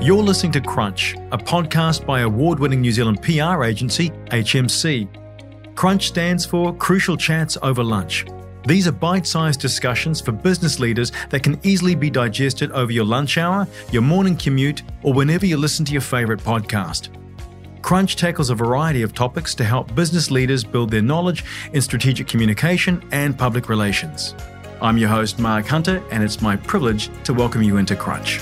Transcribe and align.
You're 0.00 0.22
listening 0.22 0.52
to 0.52 0.60
Crunch, 0.60 1.14
a 1.32 1.36
podcast 1.36 2.06
by 2.06 2.20
award 2.20 2.60
winning 2.60 2.80
New 2.80 2.92
Zealand 2.92 3.20
PR 3.20 3.64
agency 3.64 4.10
HMC. 4.30 5.08
Crunch 5.74 6.06
stands 6.06 6.46
for 6.46 6.72
Crucial 6.72 7.16
Chats 7.16 7.58
Over 7.62 7.82
Lunch. 7.82 8.24
These 8.64 8.86
are 8.86 8.92
bite 8.92 9.26
sized 9.26 9.58
discussions 9.58 10.20
for 10.20 10.30
business 10.30 10.78
leaders 10.78 11.10
that 11.30 11.42
can 11.42 11.58
easily 11.64 11.96
be 11.96 12.10
digested 12.10 12.70
over 12.70 12.92
your 12.92 13.04
lunch 13.04 13.38
hour, 13.38 13.66
your 13.90 14.02
morning 14.02 14.36
commute, 14.36 14.84
or 15.02 15.12
whenever 15.12 15.46
you 15.46 15.56
listen 15.56 15.84
to 15.86 15.92
your 15.92 16.00
favourite 16.00 16.40
podcast. 16.40 17.08
Crunch 17.82 18.14
tackles 18.14 18.50
a 18.50 18.54
variety 18.54 19.02
of 19.02 19.14
topics 19.14 19.52
to 19.56 19.64
help 19.64 19.92
business 19.96 20.30
leaders 20.30 20.62
build 20.62 20.92
their 20.92 21.02
knowledge 21.02 21.44
in 21.72 21.82
strategic 21.82 22.28
communication 22.28 23.02
and 23.10 23.36
public 23.36 23.68
relations. 23.68 24.36
I'm 24.80 24.96
your 24.96 25.08
host, 25.08 25.40
Mark 25.40 25.66
Hunter, 25.66 26.04
and 26.12 26.22
it's 26.22 26.40
my 26.40 26.54
privilege 26.54 27.10
to 27.24 27.34
welcome 27.34 27.64
you 27.64 27.78
into 27.78 27.96
Crunch. 27.96 28.40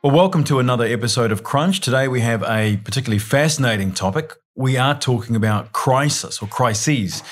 Well, 0.00 0.14
welcome 0.14 0.44
to 0.44 0.60
another 0.60 0.84
episode 0.84 1.32
of 1.32 1.42
Crunch. 1.42 1.80
Today 1.80 2.06
we 2.06 2.20
have 2.20 2.44
a 2.44 2.76
particularly 2.84 3.18
fascinating 3.18 3.90
topic. 3.90 4.32
We 4.54 4.76
are 4.76 4.96
talking 4.96 5.34
about 5.34 5.72
crisis 5.72 6.40
or 6.40 6.46
crises. 6.46 7.24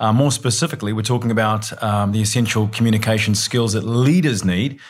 Uh, 0.00 0.10
more 0.10 0.32
specifically, 0.32 0.94
we're 0.94 1.02
talking 1.02 1.30
about 1.30 1.82
um, 1.82 2.12
the 2.12 2.22
essential 2.22 2.68
communication 2.68 3.34
skills 3.34 3.74
that 3.74 3.84
leaders 3.84 4.42
need 4.42 4.80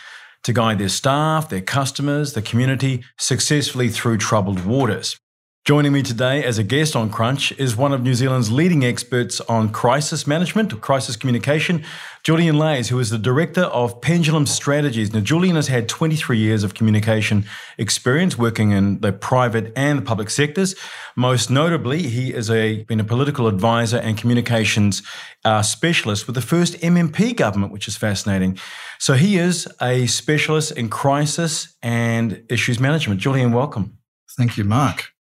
to 0.45 0.52
guide 0.52 0.79
their 0.79 0.88
staff, 0.88 1.48
their 1.48 1.60
customers, 1.60 2.34
the 2.34 2.43
community 2.43 3.02
successfully 3.19 3.88
through 3.88 4.19
troubled 4.19 4.65
waters. 4.65 5.19
Joining 5.64 5.92
me 5.92 6.02
today 6.02 6.45
as 6.45 6.59
a 6.59 6.62
guest 6.62 6.95
on 6.95 7.09
Crunch 7.09 7.50
is 7.52 7.74
one 7.74 7.95
of 7.95 8.02
New 8.02 8.12
Zealand's 8.12 8.52
leading 8.52 8.84
experts 8.84 9.41
on 9.41 9.70
crisis 9.70 10.27
management, 10.27 10.78
crisis 10.82 11.16
communication, 11.16 11.82
Julien 12.23 12.59
Leys, 12.59 12.90
who 12.90 12.98
is 12.98 13.09
the 13.09 13.16
director 13.16 13.62
of 13.62 13.98
Pendulum 14.02 14.45
Strategies. 14.45 15.15
Now, 15.15 15.21
Julien 15.21 15.56
has 15.56 15.68
had 15.68 15.88
23 15.88 16.37
years 16.37 16.65
of 16.65 16.74
communication 16.74 17.46
experience 17.79 18.37
working 18.37 18.73
in 18.73 19.01
the 19.01 19.10
private 19.10 19.73
and 19.74 20.04
public 20.04 20.29
sectors. 20.29 20.74
Most 21.16 21.48
notably, 21.48 22.02
he 22.02 22.32
has 22.32 22.51
a, 22.51 22.82
been 22.82 23.01
a 23.01 23.04
political 23.04 23.46
advisor 23.46 23.96
and 23.96 24.18
communications 24.18 25.02
uh, 25.46 25.62
specialist 25.62 26.26
with 26.26 26.34
the 26.34 26.43
first 26.43 26.74
MMP 26.80 27.34
government, 27.34 27.73
which 27.73 27.88
is 27.88 27.96
fascinating. 27.96 28.59
So 28.99 29.15
he 29.15 29.38
is 29.38 29.66
a 29.80 30.09
specialist 30.09 30.73
in 30.73 30.90
crisis 30.90 31.74
and 31.82 32.45
issues 32.51 32.78
management. 32.78 33.18
Julien, 33.18 33.51
welcome. 33.51 33.96
Thank 34.37 34.59
you, 34.59 34.65
Mark. 34.65 35.13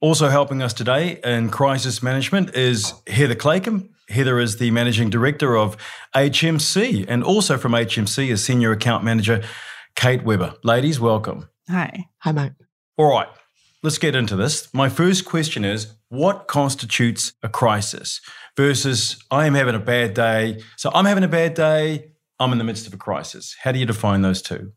Also 0.00 0.28
helping 0.28 0.60
us 0.60 0.74
today 0.74 1.18
in 1.24 1.48
crisis 1.48 2.02
management 2.02 2.54
is 2.54 2.92
Heather 3.06 3.34
Claycomb. 3.34 3.88
Heather 4.10 4.38
is 4.38 4.58
the 4.58 4.70
managing 4.70 5.08
director 5.08 5.56
of 5.56 5.76
HMC, 6.14 7.06
and 7.08 7.24
also 7.24 7.56
from 7.56 7.72
HMC 7.72 8.28
is 8.28 8.44
senior 8.44 8.72
account 8.72 9.04
manager 9.04 9.42
Kate 9.94 10.22
Webber. 10.22 10.54
Ladies, 10.62 11.00
welcome. 11.00 11.48
Hi. 11.70 12.04
Hi, 12.18 12.32
mate. 12.32 12.52
All 12.98 13.10
right, 13.10 13.28
let's 13.82 13.96
get 13.96 14.14
into 14.14 14.36
this. 14.36 14.72
My 14.74 14.90
first 14.90 15.24
question 15.24 15.64
is 15.64 15.94
what 16.10 16.46
constitutes 16.46 17.32
a 17.42 17.48
crisis 17.48 18.20
versus 18.54 19.24
I 19.30 19.46
am 19.46 19.54
having 19.54 19.74
a 19.74 19.80
bad 19.80 20.12
day? 20.12 20.60
So 20.76 20.90
I'm 20.94 21.06
having 21.06 21.24
a 21.24 21.28
bad 21.28 21.54
day, 21.54 22.12
I'm 22.38 22.52
in 22.52 22.58
the 22.58 22.64
midst 22.64 22.86
of 22.86 22.92
a 22.92 22.98
crisis. 22.98 23.56
How 23.62 23.72
do 23.72 23.78
you 23.78 23.86
define 23.86 24.20
those 24.20 24.42
two? 24.42 24.72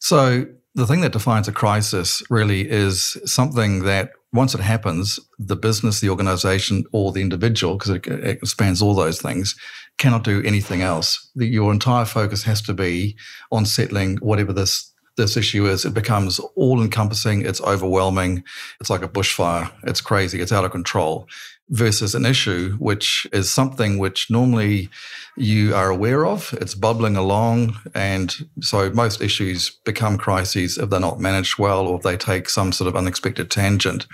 So, 0.00 0.46
the 0.74 0.86
thing 0.86 1.00
that 1.00 1.12
defines 1.12 1.48
a 1.48 1.52
crisis 1.52 2.22
really 2.30 2.68
is 2.68 3.16
something 3.24 3.84
that 3.84 4.10
once 4.32 4.54
it 4.54 4.60
happens, 4.60 5.18
the 5.38 5.56
business, 5.56 6.00
the 6.00 6.10
organization, 6.10 6.84
or 6.92 7.12
the 7.12 7.22
individual, 7.22 7.76
because 7.76 7.90
it, 7.90 8.06
it 8.06 8.46
spans 8.46 8.82
all 8.82 8.94
those 8.94 9.20
things, 9.20 9.56
cannot 9.96 10.22
do 10.22 10.42
anything 10.44 10.82
else. 10.82 11.30
The, 11.34 11.46
your 11.46 11.72
entire 11.72 12.04
focus 12.04 12.42
has 12.44 12.60
to 12.62 12.74
be 12.74 13.16
on 13.50 13.64
settling 13.64 14.18
whatever 14.18 14.52
this 14.52 14.92
this 15.16 15.36
issue 15.36 15.66
is. 15.66 15.84
It 15.84 15.94
becomes 15.94 16.38
all 16.54 16.80
encompassing. 16.80 17.44
It's 17.44 17.60
overwhelming. 17.60 18.44
It's 18.80 18.88
like 18.88 19.02
a 19.02 19.08
bushfire. 19.08 19.72
It's 19.82 20.00
crazy. 20.00 20.40
It's 20.40 20.52
out 20.52 20.64
of 20.64 20.70
control. 20.70 21.26
Versus 21.70 22.14
an 22.14 22.24
issue, 22.24 22.76
which 22.78 23.26
is 23.30 23.50
something 23.50 23.98
which 23.98 24.30
normally 24.30 24.88
you 25.36 25.74
are 25.74 25.90
aware 25.90 26.24
of. 26.24 26.54
It's 26.60 26.74
bubbling 26.74 27.16
along. 27.16 27.76
And 27.94 28.34
so 28.60 28.88
most 28.90 29.20
issues 29.20 29.70
become 29.84 30.16
crises 30.16 30.78
if 30.78 30.88
they're 30.88 30.98
not 30.98 31.20
managed 31.20 31.58
well 31.58 31.86
or 31.86 31.96
if 31.98 32.02
they 32.02 32.16
take 32.16 32.48
some 32.48 32.72
sort 32.72 32.88
of 32.88 32.96
unexpected 32.96 33.50
tangent. 33.50 34.06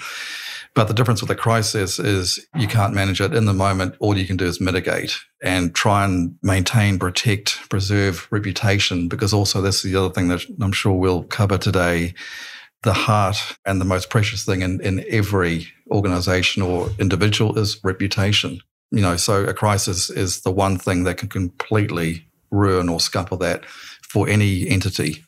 But 0.74 0.88
the 0.88 0.94
difference 0.94 1.20
with 1.20 1.30
a 1.30 1.36
crisis 1.36 2.00
is 2.00 2.44
you 2.56 2.66
can't 2.66 2.94
manage 2.94 3.20
it 3.20 3.32
in 3.32 3.44
the 3.44 3.52
moment. 3.52 3.94
All 4.00 4.18
you 4.18 4.26
can 4.26 4.36
do 4.36 4.46
is 4.46 4.60
mitigate 4.60 5.16
and 5.40 5.72
try 5.72 6.04
and 6.04 6.36
maintain, 6.42 6.98
protect, 6.98 7.68
preserve 7.70 8.26
reputation. 8.32 9.08
Because 9.08 9.32
also, 9.32 9.60
this 9.60 9.84
is 9.84 9.92
the 9.92 9.98
other 9.98 10.12
thing 10.12 10.26
that 10.28 10.44
I'm 10.60 10.72
sure 10.72 10.92
we'll 10.92 11.22
cover 11.24 11.58
today. 11.58 12.14
The 12.84 12.92
heart 12.92 13.36
and 13.66 13.80
the 13.80 13.84
most 13.84 14.10
precious 14.10 14.44
thing 14.44 14.62
in, 14.62 14.80
in 14.80 15.04
every 15.08 15.68
organization 15.90 16.62
or 16.62 16.90
individual 16.98 17.58
is 17.58 17.82
reputation. 17.82 18.60
You 18.90 19.00
know, 19.00 19.16
so 19.16 19.44
a 19.44 19.54
crisis 19.54 20.10
is 20.10 20.42
the 20.42 20.52
one 20.52 20.78
thing 20.78 21.04
that 21.04 21.16
can 21.16 21.28
completely 21.28 22.26
ruin 22.50 22.88
or 22.88 23.00
scupper 23.00 23.36
that 23.38 23.64
for 23.66 24.28
any 24.28 24.68
entity. 24.68 25.24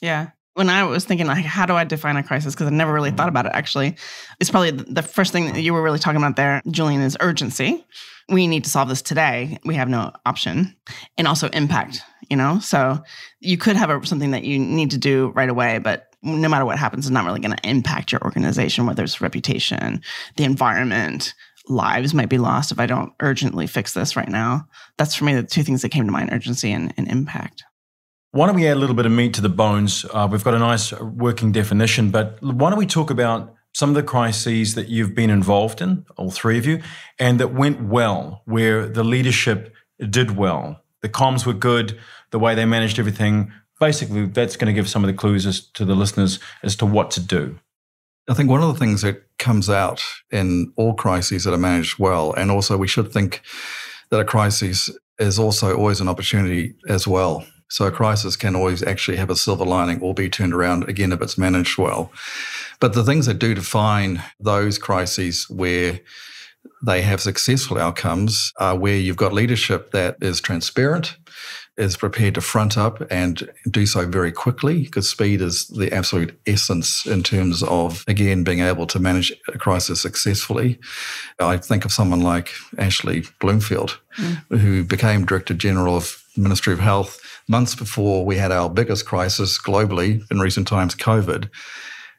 Yeah 0.00 0.30
when 0.54 0.70
I 0.70 0.84
was 0.84 1.04
thinking 1.04 1.26
like, 1.26 1.44
how 1.44 1.66
do 1.66 1.74
I 1.74 1.84
define 1.84 2.16
a 2.16 2.22
crisis? 2.22 2.54
Because 2.54 2.68
I 2.68 2.70
never 2.70 2.92
really 2.92 3.10
thought 3.10 3.22
mm-hmm. 3.22 3.28
about 3.28 3.46
it. 3.46 3.52
Actually, 3.54 3.96
it's 4.40 4.50
probably 4.50 4.70
the 4.70 5.02
first 5.02 5.32
thing 5.32 5.52
that 5.52 5.60
you 5.60 5.74
were 5.74 5.82
really 5.82 5.98
talking 5.98 6.16
about 6.16 6.36
there, 6.36 6.62
Julien, 6.70 7.00
is 7.00 7.16
urgency. 7.20 7.84
We 8.28 8.46
need 8.46 8.64
to 8.64 8.70
solve 8.70 8.88
this 8.88 9.02
today. 9.02 9.58
We 9.64 9.74
have 9.74 9.88
no 9.88 10.12
option, 10.24 10.74
and 11.18 11.28
also 11.28 11.48
impact. 11.48 12.02
You 12.30 12.38
know, 12.38 12.58
so 12.58 13.02
you 13.40 13.58
could 13.58 13.76
have 13.76 13.90
a, 13.90 14.06
something 14.06 14.30
that 14.30 14.44
you 14.44 14.58
need 14.58 14.92
to 14.92 14.98
do 14.98 15.30
right 15.34 15.48
away, 15.48 15.78
but 15.78 16.13
no 16.24 16.48
matter 16.48 16.64
what 16.64 16.78
happens, 16.78 17.06
it's 17.06 17.12
not 17.12 17.24
really 17.24 17.40
going 17.40 17.56
to 17.56 17.68
impact 17.68 18.12
your 18.12 18.22
organization, 18.22 18.86
whether 18.86 19.04
it's 19.04 19.20
reputation, 19.20 20.00
the 20.36 20.44
environment, 20.44 21.34
lives 21.68 22.12
might 22.12 22.28
be 22.28 22.38
lost 22.38 22.72
if 22.72 22.78
I 22.78 22.86
don't 22.86 23.12
urgently 23.20 23.66
fix 23.66 23.94
this 23.94 24.16
right 24.16 24.28
now. 24.28 24.68
That's 24.98 25.14
for 25.14 25.24
me 25.24 25.34
the 25.34 25.42
two 25.42 25.62
things 25.62 25.82
that 25.82 25.90
came 25.90 26.06
to 26.06 26.12
mind: 26.12 26.30
urgency 26.32 26.72
and, 26.72 26.92
and 26.96 27.08
impact. 27.08 27.64
Why 28.32 28.46
don't 28.46 28.56
we 28.56 28.66
add 28.66 28.76
a 28.76 28.80
little 28.80 28.96
bit 28.96 29.06
of 29.06 29.12
meat 29.12 29.34
to 29.34 29.40
the 29.40 29.48
bones? 29.48 30.04
Uh, 30.12 30.28
we've 30.30 30.42
got 30.42 30.54
a 30.54 30.58
nice 30.58 30.92
working 31.00 31.52
definition, 31.52 32.10
but 32.10 32.42
why 32.42 32.68
don't 32.68 32.78
we 32.78 32.86
talk 32.86 33.10
about 33.10 33.54
some 33.72 33.90
of 33.90 33.94
the 33.94 34.02
crises 34.02 34.74
that 34.74 34.88
you've 34.88 35.14
been 35.14 35.30
involved 35.30 35.80
in, 35.80 36.04
all 36.16 36.30
three 36.30 36.58
of 36.58 36.66
you, 36.66 36.80
and 37.18 37.40
that 37.40 37.54
went 37.54 37.82
well, 37.82 38.42
where 38.44 38.86
the 38.86 39.04
leadership 39.04 39.72
did 40.10 40.36
well, 40.36 40.82
the 41.00 41.08
comms 41.08 41.46
were 41.46 41.52
good, 41.52 41.98
the 42.30 42.38
way 42.38 42.54
they 42.54 42.64
managed 42.64 42.98
everything. 42.98 43.52
Basically, 43.80 44.26
that's 44.26 44.56
going 44.56 44.72
to 44.72 44.78
give 44.78 44.88
some 44.88 45.04
of 45.04 45.08
the 45.08 45.14
clues 45.14 45.46
as, 45.46 45.66
to 45.72 45.84
the 45.84 45.94
listeners 45.94 46.38
as 46.62 46.76
to 46.76 46.86
what 46.86 47.10
to 47.12 47.20
do. 47.20 47.58
I 48.28 48.34
think 48.34 48.48
one 48.48 48.62
of 48.62 48.72
the 48.72 48.78
things 48.78 49.02
that 49.02 49.22
comes 49.38 49.68
out 49.68 50.02
in 50.30 50.72
all 50.76 50.94
crises 50.94 51.44
that 51.44 51.52
are 51.52 51.58
managed 51.58 51.98
well, 51.98 52.32
and 52.32 52.50
also 52.50 52.76
we 52.76 52.88
should 52.88 53.12
think 53.12 53.42
that 54.10 54.20
a 54.20 54.24
crisis 54.24 54.90
is 55.18 55.38
also 55.38 55.76
always 55.76 56.00
an 56.00 56.08
opportunity 56.08 56.74
as 56.88 57.06
well. 57.06 57.44
So 57.68 57.86
a 57.86 57.90
crisis 57.90 58.36
can 58.36 58.54
always 58.54 58.82
actually 58.82 59.16
have 59.16 59.30
a 59.30 59.36
silver 59.36 59.64
lining 59.64 60.00
or 60.00 60.14
be 60.14 60.28
turned 60.28 60.54
around 60.54 60.88
again 60.88 61.12
if 61.12 61.20
it's 61.20 61.38
managed 61.38 61.76
well. 61.76 62.12
But 62.80 62.92
the 62.92 63.04
things 63.04 63.26
that 63.26 63.38
do 63.38 63.54
define 63.54 64.22
those 64.38 64.78
crises 64.78 65.48
where 65.50 66.00
they 66.84 67.02
have 67.02 67.20
successful 67.20 67.78
outcomes 67.78 68.52
are 68.58 68.76
where 68.76 68.96
you've 68.96 69.16
got 69.16 69.32
leadership 69.32 69.90
that 69.92 70.16
is 70.20 70.40
transparent, 70.40 71.16
is 71.76 71.96
prepared 71.96 72.34
to 72.34 72.40
front 72.40 72.78
up 72.78 73.02
and 73.10 73.50
do 73.68 73.84
so 73.84 74.06
very 74.06 74.30
quickly 74.30 74.82
because 74.82 75.08
speed 75.08 75.40
is 75.40 75.66
the 75.68 75.92
absolute 75.92 76.38
essence 76.46 77.04
in 77.04 77.22
terms 77.22 77.62
of, 77.64 78.04
again, 78.06 78.44
being 78.44 78.60
able 78.60 78.86
to 78.86 79.00
manage 79.00 79.32
a 79.48 79.58
crisis 79.58 80.00
successfully. 80.00 80.78
I 81.38 81.56
think 81.56 81.84
of 81.84 81.92
someone 81.92 82.20
like 82.20 82.50
Ashley 82.78 83.24
Bloomfield, 83.40 83.98
mm. 84.16 84.58
who 84.60 84.84
became 84.84 85.26
Director 85.26 85.54
General 85.54 85.96
of 85.96 86.22
Ministry 86.36 86.72
of 86.72 86.80
Health 86.80 87.20
months 87.48 87.74
before 87.74 88.24
we 88.24 88.36
had 88.36 88.52
our 88.52 88.70
biggest 88.70 89.06
crisis 89.06 89.60
globally 89.60 90.22
in 90.30 90.38
recent 90.38 90.68
times, 90.68 90.94
COVID, 90.94 91.50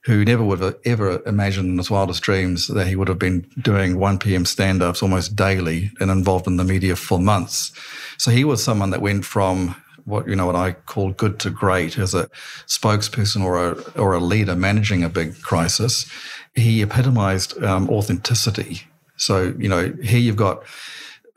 who 0.05 0.23
never 0.23 0.43
would 0.43 0.59
have 0.59 0.77
ever 0.85 1.21
imagined 1.25 1.69
in 1.69 1.77
his 1.77 1.89
wildest 1.89 2.21
dreams 2.21 2.67
that 2.67 2.87
he 2.87 2.95
would 2.95 3.07
have 3.07 3.17
been 3.19 3.41
doing 3.59 3.97
1 3.97 4.19
p.m. 4.19 4.45
stand 4.45 4.83
ups 4.83 5.01
almost 5.01 5.35
daily 5.35 5.91
and 5.99 6.11
involved 6.11 6.45
in 6.45 6.57
the 6.57 6.63
media 6.63 6.95
for 6.95 7.19
months. 7.19 7.71
So 8.17 8.29
he 8.29 8.43
was 8.43 8.63
someone 8.63 8.91
that 8.91 9.01
went 9.01 9.25
from 9.25 9.75
what 10.05 10.27
you 10.27 10.35
know 10.35 10.45
what 10.45 10.55
I 10.55 10.73
call 10.73 11.11
good 11.11 11.39
to 11.39 11.49
great 11.49 11.97
as 11.97 12.13
a 12.13 12.29
spokesperson 12.67 13.43
or 13.43 13.71
a 13.71 13.71
or 13.99 14.13
a 14.13 14.19
leader 14.19 14.55
managing 14.55 15.03
a 15.03 15.09
big 15.09 15.41
crisis. 15.41 16.05
He 16.53 16.83
epitomized 16.83 17.61
um, 17.63 17.89
authenticity. 17.89 18.81
So 19.17 19.55
you 19.57 19.67
know 19.67 19.91
here 20.03 20.19
you've 20.19 20.35
got 20.35 20.63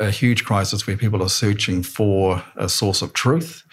a 0.00 0.10
huge 0.10 0.44
crisis 0.44 0.86
where 0.86 0.96
people 0.96 1.22
are 1.22 1.28
searching 1.28 1.82
for 1.82 2.42
a 2.56 2.68
source 2.68 3.02
of 3.02 3.14
truth, 3.14 3.64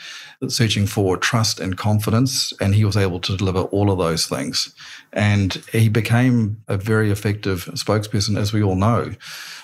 searching 0.47 0.85
for 0.87 1.17
trust 1.17 1.59
and 1.59 1.77
confidence. 1.77 2.53
And 2.59 2.75
he 2.75 2.85
was 2.85 2.97
able 2.97 3.19
to 3.21 3.37
deliver 3.37 3.61
all 3.61 3.91
of 3.91 3.97
those 3.97 4.27
things. 4.27 4.73
And 5.13 5.53
he 5.71 5.89
became 5.89 6.61
a 6.67 6.77
very 6.77 7.11
effective 7.11 7.65
spokesperson, 7.73 8.37
as 8.37 8.53
we 8.53 8.63
all 8.63 8.75
know. 8.75 9.13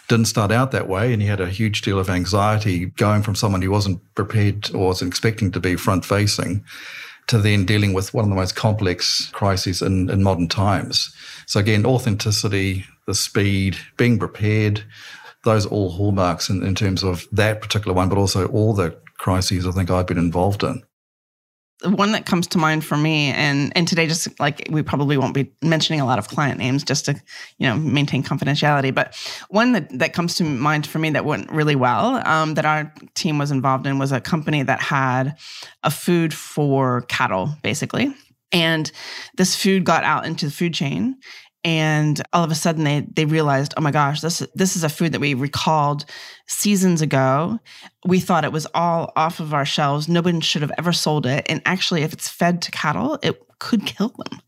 Didn't 0.08 0.26
start 0.26 0.52
out 0.52 0.72
that 0.72 0.88
way, 0.90 1.14
and 1.14 1.22
he 1.22 1.28
had 1.28 1.40
a 1.40 1.50
huge 1.50 1.82
deal 1.82 2.00
of 2.00 2.10
anxiety 2.10 2.88
going 2.88 3.24
from 3.24 3.36
someone 3.36 3.62
who 3.62 3.72
wasn't 3.72 4.02
prepared 4.16 4.74
or 4.74 4.88
wasn't 4.88 5.10
expecting 5.10 5.52
to 5.52 5.60
be 5.60 5.76
front 5.76 6.04
facing 6.04 6.64
to 7.28 7.38
then 7.38 7.66
dealing 7.66 7.94
with 7.94 8.14
one 8.14 8.26
of 8.26 8.30
the 8.30 8.36
most 8.36 8.56
complex 8.56 9.30
crises 9.32 9.82
in, 9.82 10.10
in 10.10 10.24
modern 10.24 10.48
times. 10.48 11.16
So, 11.46 11.60
again, 11.60 11.86
authenticity, 11.86 12.86
the 13.08 13.16
speed, 13.16 13.78
being 13.98 14.20
prepared, 14.20 14.84
those 15.44 15.66
all 15.66 15.92
hallmarks 15.92 16.50
in, 16.50 16.64
in 16.64 16.76
terms 16.76 17.04
of 17.04 17.28
that 17.32 17.62
particular 17.62 17.96
one, 17.96 18.10
but 18.10 18.18
also 18.18 18.48
all 18.48 18.74
the 18.74 18.96
crises 19.22 19.68
I 19.68 19.72
think 19.72 19.92
I've 19.92 20.08
been 20.08 20.18
involved 20.18 20.64
in. 20.64 20.82
One 21.84 22.12
that 22.12 22.26
comes 22.26 22.48
to 22.48 22.58
mind 22.58 22.84
for 22.84 22.98
me 22.98 23.32
and 23.32 23.72
and 23.76 23.88
today 23.88 24.08
just 24.08 24.40
like 24.40 24.68
we 24.72 24.82
probably 24.82 25.16
won't 25.16 25.36
be 25.36 25.52
mentioning 25.62 26.02
a 26.02 26.06
lot 26.06 26.20
of 26.20 26.28
client 26.28 26.58
names 26.58 26.84
just 26.84 27.06
to 27.06 27.14
you 27.58 27.68
know 27.68 27.76
maintain 27.76 28.24
confidentiality 28.24 28.94
but 28.94 29.16
one 29.50 29.72
that 29.72 29.98
that 29.98 30.14
comes 30.14 30.36
to 30.36 30.44
mind 30.44 30.86
for 30.86 31.00
me 31.00 31.10
that 31.12 31.26
went 31.26 31.52
really 31.52 31.76
well 31.76 32.22
um, 32.28 32.56
that 32.56 32.66
our 32.66 32.94
team 33.16 33.38
was 33.38 33.52
involved 33.52 33.88
in 33.88 34.00
was 34.00 34.12
a 34.12 34.22
company 34.22 34.64
that 34.64 34.80
had 34.80 35.36
a 35.84 35.92
food 35.92 36.34
for 36.34 37.02
cattle 37.02 37.50
basically. 37.62 38.14
And 38.52 38.92
this 39.38 39.56
food 39.56 39.84
got 39.84 40.04
out 40.04 40.26
into 40.26 40.46
the 40.46 40.52
food 40.52 40.74
chain 40.74 41.18
and 41.64 42.22
all 42.34 42.44
of 42.44 42.52
a 42.52 42.56
sudden 42.56 42.84
they 42.84 43.08
they 43.14 43.26
realized 43.26 43.74
oh 43.78 43.82
my 43.82 43.92
gosh 43.92 44.22
this 44.22 44.46
this 44.56 44.76
is 44.76 44.84
a 44.84 44.90
food 44.90 45.12
that 45.12 45.22
we 45.22 45.34
recalled 45.34 46.06
seasons 46.48 47.02
ago 47.02 47.60
we 48.06 48.20
thought 48.20 48.46
it 48.46 48.52
was 48.52 48.68
all 48.74 49.12
off 49.16 49.40
of 49.40 49.54
our 49.54 49.66
shelves. 49.66 50.08
Nobody 50.08 50.40
should 50.42 50.62
have 50.62 50.72
ever 50.78 50.94
sold 50.94 51.26
it. 51.26 51.46
And 51.50 51.62
actually 51.66 52.04
if 52.04 52.14
it's 52.14 52.28
fed 52.28 52.62
to 52.64 52.72
cattle 52.72 53.20
it 53.22 53.42
could 53.62 53.86
kill 53.86 54.10
them. 54.10 54.42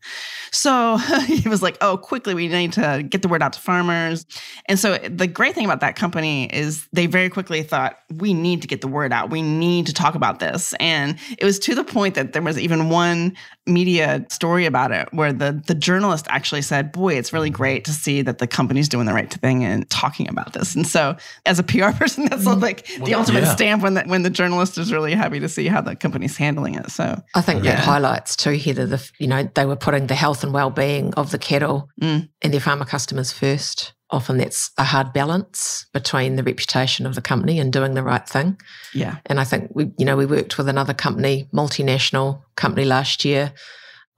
So 0.50 0.96
he 1.26 1.48
was 1.48 1.62
like 1.62 1.78
oh 1.80 1.96
quickly 1.96 2.34
we 2.34 2.48
need 2.48 2.72
to 2.74 3.02
get 3.08 3.22
the 3.22 3.28
word 3.28 3.42
out 3.42 3.54
to 3.54 3.60
farmers. 3.60 4.26
And 4.66 4.78
so 4.78 4.98
the 4.98 5.28
great 5.28 5.54
thing 5.54 5.64
about 5.64 5.80
that 5.80 5.96
company 5.96 6.46
is 6.52 6.86
they 6.92 7.06
very 7.06 7.30
quickly 7.30 7.62
thought 7.62 7.96
we 8.12 8.34
need 8.34 8.60
to 8.62 8.68
get 8.68 8.80
the 8.80 8.88
word 8.88 9.12
out. 9.12 9.30
We 9.30 9.40
need 9.40 9.86
to 9.86 9.94
talk 9.94 10.16
about 10.16 10.40
this. 10.40 10.74
And 10.80 11.16
it 11.38 11.44
was 11.44 11.60
to 11.60 11.76
the 11.76 11.84
point 11.84 12.16
that 12.16 12.32
there 12.32 12.42
was 12.42 12.58
even 12.58 12.88
one 12.88 13.36
media 13.66 14.26
story 14.28 14.66
about 14.66 14.90
it 14.90 15.08
where 15.12 15.32
the 15.32 15.62
the 15.66 15.74
journalist 15.74 16.26
actually 16.28 16.60
said 16.60 16.92
boy 16.92 17.14
it's 17.14 17.32
really 17.32 17.48
great 17.48 17.84
to 17.84 17.92
see 17.92 18.20
that 18.20 18.38
the 18.38 18.46
company's 18.46 18.88
doing 18.88 19.06
the 19.06 19.14
right 19.14 19.32
thing 19.32 19.64
and 19.64 19.88
talking 19.90 20.28
about 20.28 20.52
this. 20.54 20.74
And 20.74 20.86
so 20.86 21.16
as 21.46 21.60
a 21.60 21.62
pr 21.62 21.78
person 21.92 22.26
that's 22.26 22.44
mm-hmm. 22.44 22.60
like 22.60 22.86
well, 22.98 23.06
the 23.06 23.14
ultimate 23.14 23.43
yeah. 23.44 23.54
stamp 23.54 23.82
when 23.82 23.94
the, 23.94 24.02
when 24.02 24.22
the 24.22 24.30
journalist 24.30 24.78
is 24.78 24.92
really 24.92 25.14
happy 25.14 25.40
to 25.40 25.48
see 25.48 25.66
how 25.66 25.80
the 25.80 25.96
company's 25.96 26.36
handling 26.36 26.74
it 26.74 26.90
so 26.90 27.20
i 27.34 27.40
think 27.40 27.64
yeah. 27.64 27.76
that 27.76 27.84
highlights 27.84 28.36
too 28.36 28.52
heather 28.52 28.86
the 28.86 29.10
you 29.18 29.26
know 29.26 29.48
they 29.54 29.66
were 29.66 29.76
putting 29.76 30.06
the 30.06 30.14
health 30.14 30.42
and 30.42 30.52
well-being 30.52 31.14
of 31.14 31.30
the 31.30 31.38
cattle 31.38 31.88
mm. 32.00 32.28
and 32.42 32.52
their 32.52 32.60
farmer 32.60 32.84
customers 32.84 33.32
first 33.32 33.94
often 34.14 34.38
that's 34.38 34.70
a 34.78 34.84
hard 34.84 35.12
balance 35.12 35.86
between 35.92 36.36
the 36.36 36.42
reputation 36.42 37.04
of 37.04 37.14
the 37.14 37.20
company 37.20 37.58
and 37.58 37.72
doing 37.72 37.94
the 37.94 38.02
right 38.02 38.28
thing. 38.28 38.56
Yeah. 38.92 39.16
And 39.26 39.40
I 39.40 39.44
think 39.44 39.70
we, 39.74 39.90
you 39.98 40.04
know, 40.04 40.16
we 40.16 40.24
worked 40.24 40.56
with 40.56 40.68
another 40.68 40.94
company, 40.94 41.48
multinational 41.52 42.42
company 42.54 42.84
last 42.84 43.24
year 43.24 43.52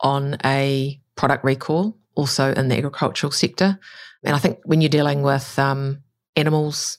on 0.00 0.36
a 0.44 1.00
product 1.16 1.44
recall, 1.44 1.96
also 2.14 2.52
in 2.52 2.68
the 2.68 2.76
agricultural 2.76 3.30
sector. 3.30 3.78
And 4.22 4.34
I 4.34 4.38
think 4.38 4.58
when 4.64 4.80
you're 4.80 4.90
dealing 4.90 5.22
with 5.22 5.58
um, 5.58 6.02
animals 6.36 6.98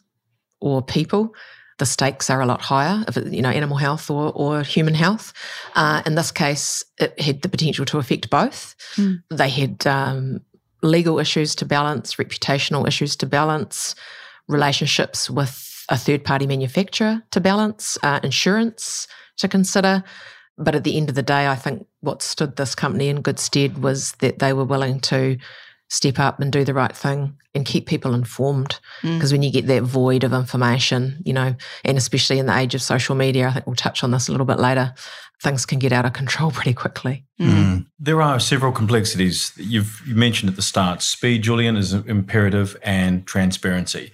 or 0.59 0.81
people, 0.81 1.35
the 1.77 1.85
stakes 1.85 2.29
are 2.29 2.41
a 2.41 2.45
lot 2.45 2.61
higher, 2.61 3.03
if 3.07 3.17
it, 3.17 3.31
you 3.31 3.41
know, 3.41 3.49
animal 3.49 3.77
health 3.77 4.09
or, 4.09 4.31
or 4.33 4.63
human 4.63 4.93
health. 4.93 5.33
Uh, 5.75 6.01
in 6.05 6.15
this 6.15 6.31
case, 6.31 6.83
it 6.99 7.19
had 7.19 7.41
the 7.41 7.49
potential 7.49 7.85
to 7.85 7.99
affect 7.99 8.29
both. 8.29 8.75
Mm. 8.95 9.21
They 9.29 9.49
had 9.49 9.85
um, 9.85 10.41
legal 10.81 11.19
issues 11.19 11.55
to 11.55 11.65
balance, 11.65 12.15
reputational 12.15 12.87
issues 12.87 13.15
to 13.17 13.25
balance, 13.25 13.95
relationships 14.47 15.29
with 15.29 15.85
a 15.89 15.97
third 15.97 16.23
party 16.23 16.47
manufacturer 16.47 17.21
to 17.31 17.39
balance, 17.39 17.97
uh, 18.03 18.19
insurance 18.23 19.07
to 19.37 19.47
consider. 19.47 20.03
But 20.57 20.73
at 20.73 20.83
the 20.83 20.97
end 20.97 21.09
of 21.09 21.15
the 21.15 21.23
day, 21.23 21.47
I 21.47 21.55
think 21.55 21.85
what 22.01 22.23
stood 22.23 22.55
this 22.55 22.73
company 22.73 23.09
in 23.09 23.21
good 23.21 23.39
stead 23.39 23.83
was 23.83 24.13
that 24.13 24.39
they 24.39 24.53
were 24.53 24.65
willing 24.65 24.99
to 25.01 25.37
step 25.89 26.19
up 26.19 26.39
and 26.39 26.51
do 26.51 26.63
the 26.65 26.73
right 26.73 26.95
thing 26.95 27.37
and 27.55 27.65
keep 27.65 27.85
people 27.85 28.13
informed. 28.13 28.79
Because 29.01 29.29
mm. 29.29 29.33
when 29.33 29.43
you 29.43 29.51
get 29.51 29.67
that 29.67 29.83
void 29.83 30.23
of 30.23 30.33
information, 30.33 31.21
you 31.25 31.33
know, 31.33 31.55
and 31.85 31.97
especially 31.97 32.39
in 32.39 32.45
the 32.45 32.57
age 32.57 32.75
of 32.75 32.81
social 32.81 33.15
media, 33.15 33.47
I 33.47 33.53
think 33.53 33.67
we'll 33.67 33.75
touch 33.75 34.03
on 34.03 34.11
this 34.11 34.27
a 34.27 34.31
little 34.31 34.45
bit 34.45 34.59
later, 34.59 34.93
things 35.41 35.65
can 35.65 35.79
get 35.79 35.93
out 35.93 36.05
of 36.05 36.13
control 36.13 36.51
pretty 36.51 36.73
quickly. 36.73 37.25
Mm. 37.39 37.49
Mm. 37.49 37.85
There 37.99 38.21
are 38.21 38.39
several 38.39 38.71
complexities. 38.71 39.53
You've 39.57 40.01
you 40.05 40.15
mentioned 40.15 40.49
at 40.49 40.55
the 40.55 40.61
start 40.61 41.01
speed, 41.01 41.43
Julien, 41.43 41.77
is 41.77 41.93
imperative 41.93 42.77
and 42.83 43.25
transparency. 43.25 44.11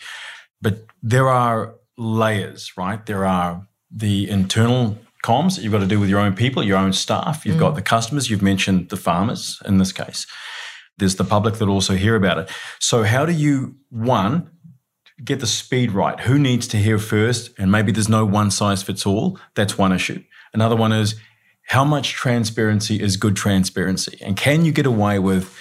But 0.61 0.85
there 1.01 1.27
are 1.27 1.75
layers, 1.97 2.71
right? 2.77 3.05
There 3.05 3.25
are 3.25 3.67
the 3.91 4.29
internal 4.29 4.97
comms 5.23 5.55
that 5.55 5.63
you've 5.63 5.71
got 5.71 5.79
to 5.79 5.87
do 5.87 5.99
with 5.99 6.09
your 6.09 6.19
own 6.19 6.35
people, 6.35 6.63
your 6.63 6.77
own 6.77 6.93
staff. 6.93 7.45
You've 7.45 7.55
mm. 7.55 7.59
got 7.59 7.75
the 7.75 7.81
customers. 7.81 8.29
You've 8.29 8.41
mentioned 8.41 8.89
the 8.89 8.97
farmers 8.97 9.61
in 9.65 9.77
this 9.77 9.91
case. 9.91 10.27
There's 10.97 11.15
the 11.15 11.23
public 11.23 11.55
that 11.55 11.67
also 11.67 11.95
hear 11.95 12.15
about 12.15 12.37
it. 12.37 12.51
So, 12.79 13.03
how 13.03 13.25
do 13.25 13.31
you, 13.31 13.75
one, 13.89 14.49
get 15.23 15.39
the 15.39 15.47
speed 15.47 15.91
right? 15.91 16.19
Who 16.21 16.37
needs 16.37 16.67
to 16.69 16.77
hear 16.77 16.99
first? 16.99 17.51
And 17.57 17.71
maybe 17.71 17.91
there's 17.91 18.09
no 18.09 18.25
one 18.25 18.51
size 18.51 18.83
fits 18.83 19.05
all. 19.05 19.39
That's 19.55 19.77
one 19.77 19.91
issue. 19.91 20.23
Another 20.53 20.75
one 20.75 20.91
is 20.91 21.15
how 21.67 21.83
much 21.83 22.13
transparency 22.13 23.01
is 23.01 23.17
good 23.17 23.35
transparency? 23.35 24.17
And 24.21 24.35
can 24.35 24.65
you 24.65 24.71
get 24.71 24.85
away 24.85 25.19
with 25.19 25.55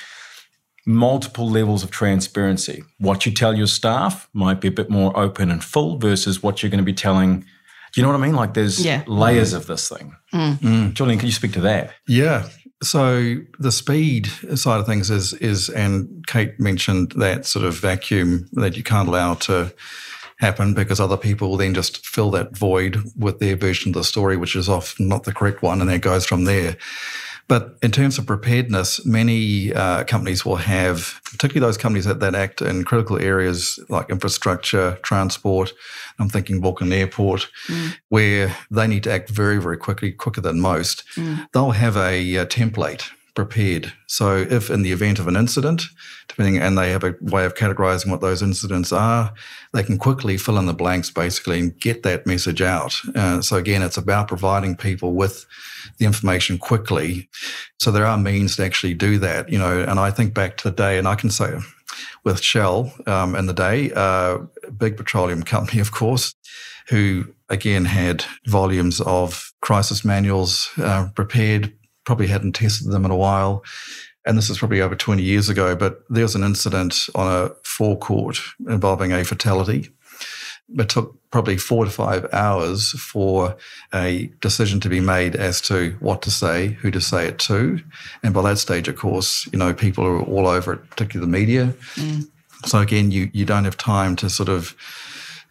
multiple 0.87 1.49
levels 1.49 1.82
of 1.82 1.90
transparency? 1.90 2.82
What 2.99 3.25
you 3.25 3.32
tell 3.32 3.55
your 3.55 3.67
staff 3.67 4.29
might 4.32 4.61
be 4.61 4.69
a 4.69 4.73
bit 4.73 4.90
more 4.90 5.17
open 5.17 5.50
and 5.50 5.62
full 5.62 5.99
versus 5.99 6.43
what 6.43 6.62
you're 6.62 6.70
going 6.70 6.79
to 6.79 6.84
be 6.84 6.93
telling. 6.93 7.40
Do 7.40 8.00
you 8.00 8.02
know 8.02 8.08
what 8.08 8.19
I 8.19 8.26
mean? 8.26 8.34
Like 8.34 8.55
there's 8.55 8.84
yeah. 8.84 9.05
layers 9.06 9.52
of 9.52 9.67
this 9.67 9.88
thing. 9.88 10.17
Mm. 10.34 10.58
Mm. 10.58 10.94
Julien, 10.94 11.19
can 11.19 11.26
you 11.26 11.32
speak 11.32 11.52
to 11.52 11.61
that? 11.61 11.93
Yeah. 12.08 12.49
So 12.82 13.37
the 13.58 13.73
speed 13.73 14.26
side 14.56 14.81
of 14.81 14.87
things 14.87 15.11
is 15.11 15.32
is 15.34 15.69
and 15.69 16.26
Kate 16.26 16.58
mentioned 16.58 17.12
that 17.12 17.46
sort 17.46 17.64
of 17.64 17.75
vacuum 17.75 18.49
that 18.52 18.76
you 18.76 18.82
can't 18.82 19.08
allow 19.08 19.34
to 19.34 19.73
happen 20.38 20.75
because 20.75 20.99
other 20.99 21.17
people 21.17 21.50
will 21.50 21.56
then 21.56 21.75
just 21.75 22.05
fill 22.05 22.31
that 22.32 22.56
void 22.56 23.00
with 23.17 23.38
their 23.38 23.55
version 23.55 23.90
of 23.90 23.94
the 23.94 24.05
story, 24.05 24.37
which 24.37 24.56
is 24.56 24.69
often 24.69 25.06
not 25.06 25.23
the 25.23 25.32
correct 25.32 25.62
one, 25.62 25.81
and 25.81 25.90
it 25.90 26.00
goes 26.00 26.26
from 26.26 26.44
there. 26.44 26.76
But 27.52 27.76
in 27.82 27.90
terms 27.90 28.16
of 28.16 28.25
preparedness, 28.25 29.04
many 29.04 29.75
uh, 29.75 30.04
companies 30.04 30.43
will 30.43 30.56
have, 30.56 31.20
particularly 31.32 31.69
those 31.69 31.76
companies 31.76 32.06
that, 32.06 32.19
that 32.20 32.34
act 32.34 32.62
in 32.62 32.82
critical 32.82 33.19
areas 33.19 33.78
like 33.90 34.08
infrastructure, 34.08 34.99
transport. 35.02 35.75
I'm 36.19 36.31
thinking 36.31 36.64
Auckland 36.64 36.94
Airport, 36.94 37.50
mm. 37.69 37.94
where 38.08 38.56
they 38.70 38.87
need 38.87 39.02
to 39.02 39.12
act 39.12 39.29
very, 39.29 39.58
very 39.60 39.76
quickly, 39.76 40.12
quicker 40.12 40.41
than 40.41 40.62
most. 40.62 41.05
Mm. 41.15 41.46
They'll 41.53 41.72
have 41.72 41.94
a, 41.94 42.36
a 42.36 42.46
template 42.46 43.10
prepared. 43.34 43.93
So 44.06 44.36
if 44.36 44.70
in 44.70 44.82
the 44.82 44.93
event 44.93 45.19
of 45.19 45.29
an 45.29 45.36
incident, 45.36 45.82
depending, 46.29 46.58
and 46.58 46.77
they 46.77 46.91
have 46.91 47.05
a 47.05 47.15
way 47.20 47.44
of 47.44 47.55
categorizing 47.55 48.10
what 48.10 48.20
those 48.20 48.43
incidents 48.43 48.93
are, 48.93 49.32
they 49.72 49.82
can 49.82 49.98
quickly 49.98 50.36
fill 50.36 50.58
in 50.58 50.67
the 50.67 50.74
blanks 50.74 51.10
basically 51.10 51.60
and 51.60 51.79
get 51.81 52.03
that 52.03 52.27
message 52.27 52.60
out. 52.60 52.94
Uh, 53.15 53.41
so 53.41 53.56
again, 53.56 53.82
it's 53.82 53.96
about 53.96 54.29
providing 54.29 54.77
people 54.77 55.15
with 55.15 55.46
the 55.98 56.05
information 56.05 56.58
quickly. 56.58 57.29
So 57.81 57.91
there 57.91 58.06
are 58.06 58.19
means 58.19 58.56
to 58.56 58.65
actually 58.65 58.94
do 58.94 59.19
that, 59.19 59.48
you 59.48 59.58
know, 59.58 59.82
and 59.82 59.98
I 59.98 60.10
think 60.10 60.34
back 60.34 60.56
to 60.58 60.70
the 60.70 60.77
day, 60.77 60.98
and 60.98 61.08
I 61.08 61.15
can 61.15 61.31
say 61.31 61.55
with 62.24 62.41
Shell 62.41 62.93
um, 63.06 63.34
in 63.34 63.46
the 63.46 63.55
day, 63.55 63.91
uh, 63.94 64.39
big 64.77 64.96
petroleum 64.96 65.43
company, 65.43 65.81
of 65.81 65.93
course, 65.93 66.34
who 66.89 67.32
again 67.48 67.84
had 67.84 68.24
volumes 68.46 69.01
of 69.01 69.53
crisis 69.60 70.05
manuals 70.05 70.70
uh, 70.79 71.08
prepared 71.15 71.72
probably 72.04 72.26
hadn't 72.26 72.52
tested 72.52 72.90
them 72.90 73.04
in 73.04 73.10
a 73.10 73.16
while. 73.16 73.64
And 74.24 74.38
this 74.38 74.50
is 74.50 74.58
probably 74.58 74.80
over 74.80 74.94
20 74.94 75.22
years 75.22 75.48
ago, 75.48 75.74
but 75.74 76.02
there 76.08 76.22
was 76.22 76.34
an 76.34 76.44
incident 76.44 77.08
on 77.14 77.26
a 77.26 77.50
forecourt 77.64 78.40
involving 78.68 79.12
a 79.12 79.24
fatality. 79.24 79.90
It 80.78 80.88
took 80.88 81.16
probably 81.30 81.56
four 81.56 81.84
to 81.84 81.90
five 81.90 82.26
hours 82.32 82.90
for 82.90 83.56
a 83.92 84.30
decision 84.40 84.78
to 84.80 84.88
be 84.88 85.00
made 85.00 85.34
as 85.34 85.60
to 85.62 85.96
what 85.98 86.22
to 86.22 86.30
say, 86.30 86.68
who 86.68 86.90
to 86.92 87.00
say 87.00 87.26
it 87.26 87.38
to. 87.40 87.80
And 88.22 88.32
by 88.32 88.42
that 88.42 88.58
stage, 88.58 88.86
of 88.86 88.96
course, 88.96 89.48
you 89.52 89.58
know, 89.58 89.74
people 89.74 90.04
are 90.04 90.22
all 90.22 90.46
over 90.46 90.74
it, 90.74 90.90
particularly 90.90 91.30
the 91.30 91.38
media. 91.38 91.74
Mm. 91.96 92.28
So 92.64 92.78
again, 92.78 93.10
you, 93.10 93.28
you 93.32 93.44
don't 93.44 93.64
have 93.64 93.76
time 93.76 94.14
to 94.16 94.30
sort 94.30 94.48
of 94.48 94.76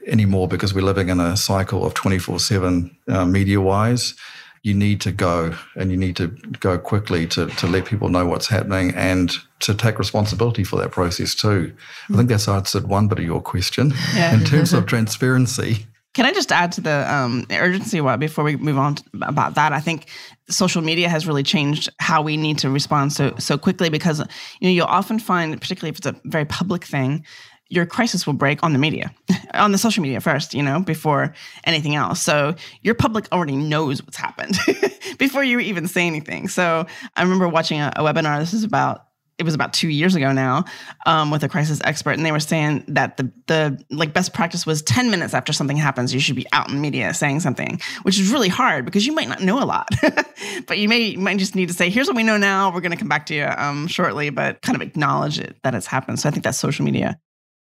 anymore 0.07 0.47
because 0.47 0.73
we're 0.73 0.81
living 0.81 1.09
in 1.09 1.19
a 1.19 1.35
cycle 1.35 1.85
of 1.85 1.93
24 1.93 2.35
uh, 2.35 2.37
7 2.37 2.97
media 3.27 3.59
wise 3.59 4.15
you 4.63 4.73
need 4.73 5.01
to 5.01 5.11
go 5.11 5.55
and 5.75 5.89
you 5.89 5.97
need 5.97 6.15
to 6.15 6.27
go 6.59 6.77
quickly 6.77 7.25
to, 7.27 7.47
to 7.47 7.67
let 7.67 7.85
people 7.85 8.09
know 8.09 8.25
what's 8.27 8.47
happening 8.47 8.93
and 8.95 9.31
to 9.59 9.73
take 9.73 9.97
responsibility 9.97 10.63
for 10.63 10.77
that 10.79 10.91
process 10.91 11.33
too. 11.33 11.73
I 12.11 12.17
think 12.17 12.29
that's 12.29 12.47
answered 12.47 12.87
one 12.87 13.07
bit 13.07 13.19
of 13.19 13.25
your 13.25 13.41
question. 13.41 13.93
Yeah. 14.15 14.33
In 14.33 14.43
terms 14.43 14.73
of 14.73 14.85
transparency, 14.85 15.87
Can 16.13 16.25
I 16.25 16.33
just 16.33 16.51
add 16.51 16.73
to 16.73 16.81
the 16.81 17.11
um, 17.11 17.45
urgency 17.49 18.01
one 18.01 18.19
before 18.19 18.43
we 18.43 18.57
move 18.57 18.77
on 18.77 18.95
to, 18.95 19.03
about 19.21 19.55
that? 19.55 19.71
I 19.71 19.79
think 19.79 20.09
social 20.49 20.81
media 20.81 21.07
has 21.07 21.25
really 21.25 21.43
changed 21.43 21.89
how 21.99 22.21
we 22.21 22.35
need 22.35 22.57
to 22.59 22.69
respond 22.69 23.13
so 23.13 23.33
so 23.39 23.57
quickly 23.57 23.89
because 23.89 24.19
you 24.59 24.67
know 24.67 24.69
you'll 24.69 24.87
often 24.87 25.19
find, 25.19 25.59
particularly 25.61 25.91
if 25.91 25.97
it's 25.99 26.07
a 26.07 26.15
very 26.25 26.45
public 26.45 26.83
thing, 26.83 27.25
your 27.71 27.85
crisis 27.85 28.27
will 28.27 28.33
break 28.33 28.61
on 28.63 28.73
the 28.73 28.79
media, 28.79 29.15
on 29.53 29.71
the 29.71 29.77
social 29.77 30.03
media 30.03 30.19
first, 30.19 30.53
you 30.53 30.61
know, 30.61 30.81
before 30.81 31.33
anything 31.63 31.95
else. 31.95 32.21
So 32.21 32.53
your 32.81 32.95
public 32.95 33.31
already 33.31 33.55
knows 33.55 34.03
what's 34.03 34.17
happened 34.17 34.57
before 35.17 35.43
you 35.43 35.59
even 35.59 35.87
say 35.87 36.05
anything. 36.05 36.49
So 36.49 36.85
I 37.15 37.23
remember 37.23 37.47
watching 37.47 37.79
a, 37.79 37.93
a 37.95 38.03
webinar. 38.03 38.39
This 38.39 38.53
is 38.53 38.65
about 38.65 39.07
it 39.37 39.43
was 39.43 39.55
about 39.55 39.73
two 39.73 39.89
years 39.89 40.13
ago 40.13 40.31
now 40.33 40.65
um, 41.07 41.31
with 41.31 41.43
a 41.43 41.49
crisis 41.49 41.81
expert 41.83 42.11
and 42.11 42.23
they 42.23 42.31
were 42.31 42.39
saying 42.39 42.83
that 42.87 43.17
the 43.17 43.31
the 43.47 43.83
like 43.89 44.13
best 44.13 44.35
practice 44.35 44.67
was 44.67 44.83
10 44.83 45.09
minutes 45.09 45.33
after 45.33 45.51
something 45.51 45.77
happens 45.77 46.13
you 46.13 46.19
should 46.19 46.35
be 46.35 46.45
out 46.51 46.69
in 46.69 46.79
media 46.79 47.11
saying 47.11 47.39
something 47.39 47.81
which 48.03 48.19
is 48.19 48.31
really 48.31 48.49
hard 48.49 48.85
because 48.85 49.07
you 49.07 49.13
might 49.13 49.27
not 49.27 49.41
know 49.41 49.63
a 49.63 49.65
lot 49.65 49.89
but 50.67 50.77
you 50.77 50.87
may 50.87 50.99
you 50.99 51.17
might 51.17 51.39
just 51.39 51.55
need 51.55 51.69
to 51.69 51.73
say 51.73 51.89
here's 51.89 52.05
what 52.05 52.15
we 52.15 52.21
know 52.21 52.37
now 52.37 52.71
we're 52.71 52.81
going 52.81 52.91
to 52.91 52.97
come 52.97 53.09
back 53.09 53.25
to 53.25 53.33
you 53.33 53.45
um, 53.57 53.87
shortly 53.87 54.29
but 54.29 54.61
kind 54.61 54.75
of 54.75 54.81
acknowledge 54.87 55.39
it 55.39 55.55
that 55.63 55.73
it's 55.73 55.87
happened 55.87 56.19
so 56.19 56.29
i 56.29 56.31
think 56.31 56.43
that's 56.43 56.59
social 56.59 56.85
media 56.85 57.19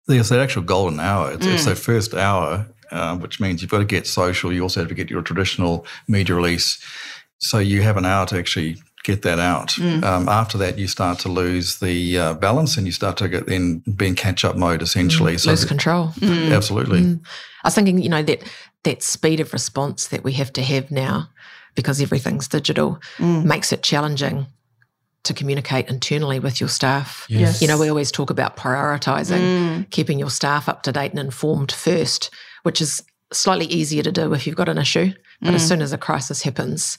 there's 0.07 0.29
that 0.29 0.39
actual 0.39 0.63
golden 0.63 0.99
hour. 0.99 1.31
It's, 1.31 1.45
Mm. 1.45 1.53
it's 1.53 1.65
that 1.65 1.77
first 1.77 2.13
hour, 2.13 2.65
uh, 2.91 3.15
which 3.17 3.39
means 3.39 3.61
you've 3.61 3.71
got 3.71 3.79
to 3.79 3.85
get 3.85 4.07
social. 4.07 4.51
You 4.53 4.61
also 4.63 4.79
have 4.81 4.89
to 4.89 4.95
get 4.95 5.09
your 5.09 5.21
traditional 5.21 5.85
media 6.07 6.35
release. 6.35 6.79
So 7.39 7.59
you 7.59 7.81
have 7.83 7.97
an 7.97 8.05
hour 8.05 8.25
to 8.27 8.37
actually 8.37 8.77
get 9.03 9.21
that 9.21 9.39
out. 9.39 9.69
Mm. 9.77 10.03
Um, 10.03 10.27
after 10.29 10.57
that, 10.57 10.77
you 10.77 10.87
start 10.87 11.19
to 11.19 11.29
lose 11.29 11.79
the 11.79 12.17
uh, 12.17 12.33
balance 12.33 12.77
and 12.77 12.85
you 12.85 12.91
start 12.91 13.15
to 13.17 13.27
get 13.29 13.47
in 13.47 13.79
be 13.95 14.07
in 14.07 14.15
catch 14.15 14.43
up 14.43 14.55
mode 14.57 14.81
essentially. 14.81 15.37
so 15.37 15.49
Lose 15.51 15.65
control. 15.65 16.11
absolutely. 16.21 17.01
Mm. 17.01 17.19
I 17.63 17.67
was 17.67 17.75
thinking, 17.75 17.99
you 18.01 18.09
know, 18.09 18.23
that 18.23 18.41
that 18.83 19.03
speed 19.03 19.39
of 19.39 19.53
response 19.53 20.07
that 20.07 20.23
we 20.23 20.33
have 20.33 20.51
to 20.53 20.61
have 20.61 20.89
now, 20.91 21.29
because 21.75 22.01
everything's 22.01 22.47
digital, 22.47 22.99
Mm. 23.17 23.43
makes 23.45 23.71
it 23.71 23.83
challenging 23.83 24.47
to 25.27 25.33
communicate 25.33 25.87
internally 25.87 26.39
with 26.39 26.59
your 26.59 26.69
staff. 26.69 27.25
Yes. 27.29 27.61
You 27.61 27.67
know, 27.67 27.77
we 27.77 27.87
always 27.89 28.11
talk 28.11 28.29
about 28.29 28.57
prioritizing, 28.57 29.39
Mm. 29.39 29.89
keeping 29.91 30.19
your 30.19 30.29
staff 30.29 30.67
up 30.67 30.83
to 30.83 30.91
date 30.91 31.11
and 31.11 31.19
informed 31.19 31.71
first, 31.71 32.29
which 32.63 32.81
is 32.81 33.01
slightly 33.31 33.65
easier 33.65 34.03
to 34.03 34.11
do 34.11 34.33
if 34.33 34.45
you've 34.47 34.55
got 34.55 34.69
an 34.69 34.77
issue. 34.77 35.11
But 35.41 35.53
as 35.53 35.63
Mm. 35.63 35.67
soon 35.67 35.81
as 35.81 35.93
a 35.93 35.97
crisis 35.97 36.41
happens, 36.41 36.97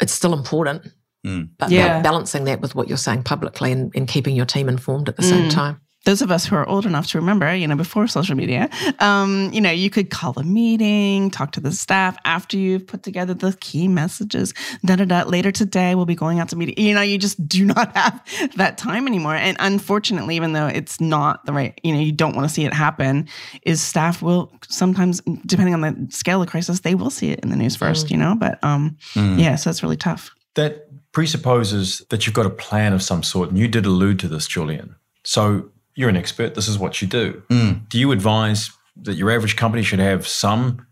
it's 0.00 0.12
still 0.12 0.32
important. 0.32 0.90
Mm. 1.26 1.50
But 1.58 1.70
Yeah. 1.70 2.00
balancing 2.02 2.44
that 2.44 2.60
with 2.60 2.74
what 2.74 2.88
you're 2.88 2.98
saying 2.98 3.22
publicly 3.22 3.72
and, 3.72 3.92
and 3.94 4.08
keeping 4.08 4.36
your 4.36 4.46
team 4.46 4.68
informed 4.68 5.08
at 5.08 5.16
the 5.16 5.22
same 5.22 5.48
Mm. 5.48 5.50
time. 5.54 5.80
Those 6.06 6.22
of 6.22 6.30
us 6.30 6.46
who 6.46 6.54
are 6.56 6.66
old 6.68 6.86
enough 6.86 7.08
to 7.08 7.18
remember, 7.18 7.52
you 7.54 7.66
know, 7.66 7.74
before 7.76 8.06
social 8.06 8.36
media, 8.36 8.70
um, 9.00 9.50
you 9.52 9.60
know, 9.60 9.72
you 9.72 9.90
could 9.90 10.08
call 10.10 10.32
a 10.38 10.44
meeting, 10.44 11.30
talk 11.32 11.50
to 11.52 11.60
the 11.60 11.72
staff 11.72 12.16
after 12.24 12.56
you've 12.56 12.86
put 12.86 13.02
together 13.02 13.34
the 13.34 13.52
key 13.60 13.88
messages. 13.88 14.54
Da 14.84 14.96
da 14.96 15.04
da. 15.04 15.24
Later 15.24 15.50
today, 15.50 15.94
we'll 15.96 16.06
be 16.06 16.14
going 16.14 16.38
out 16.38 16.48
to 16.50 16.56
meeting. 16.56 16.78
You 16.78 16.94
know, 16.94 17.02
you 17.02 17.18
just 17.18 17.46
do 17.48 17.64
not 17.74 17.94
have 17.96 18.22
that 18.54 18.78
time 18.78 19.06
anymore. 19.08 19.34
And 19.34 19.56
unfortunately, 19.60 20.36
even 20.36 20.52
though 20.52 20.68
it's 20.68 21.00
not 21.00 21.44
the 21.44 21.52
right, 21.52 21.78
you 21.82 21.92
know, 21.92 22.00
you 22.00 22.12
don't 22.12 22.36
want 22.36 22.48
to 22.48 22.54
see 22.54 22.64
it 22.64 22.72
happen, 22.72 23.28
is 23.62 23.82
staff 23.82 24.22
will 24.22 24.52
sometimes, 24.68 25.20
depending 25.44 25.74
on 25.74 25.80
the 25.82 26.06
scale 26.10 26.40
of 26.40 26.48
crisis, 26.48 26.80
they 26.80 26.94
will 26.94 27.10
see 27.10 27.30
it 27.32 27.40
in 27.40 27.50
the 27.50 27.56
news 27.56 27.74
first. 27.76 28.10
You 28.12 28.16
know, 28.16 28.34
but 28.38 28.62
um, 28.62 28.96
Mm. 29.14 29.40
yeah, 29.40 29.56
so 29.56 29.70
it's 29.70 29.82
really 29.82 29.96
tough. 29.96 30.30
That 30.54 30.86
presupposes 31.10 32.04
that 32.10 32.26
you've 32.26 32.34
got 32.34 32.46
a 32.46 32.50
plan 32.50 32.92
of 32.92 33.02
some 33.02 33.22
sort, 33.24 33.48
and 33.48 33.58
you 33.58 33.66
did 33.66 33.84
allude 33.86 34.20
to 34.20 34.28
this, 34.28 34.46
Julien. 34.46 34.94
So 35.24 35.68
you're 35.96 36.08
an 36.08 36.16
expert. 36.16 36.54
This 36.54 36.68
is 36.68 36.78
what 36.78 37.02
you 37.02 37.08
do. 37.08 37.42
Mm. 37.48 37.88
Do 37.88 37.98
you 37.98 38.12
advise 38.12 38.70
that 39.02 39.14
your 39.14 39.30
average 39.30 39.56
company 39.56 39.82
should 39.82 39.98
have 39.98 40.26
some 40.26 40.86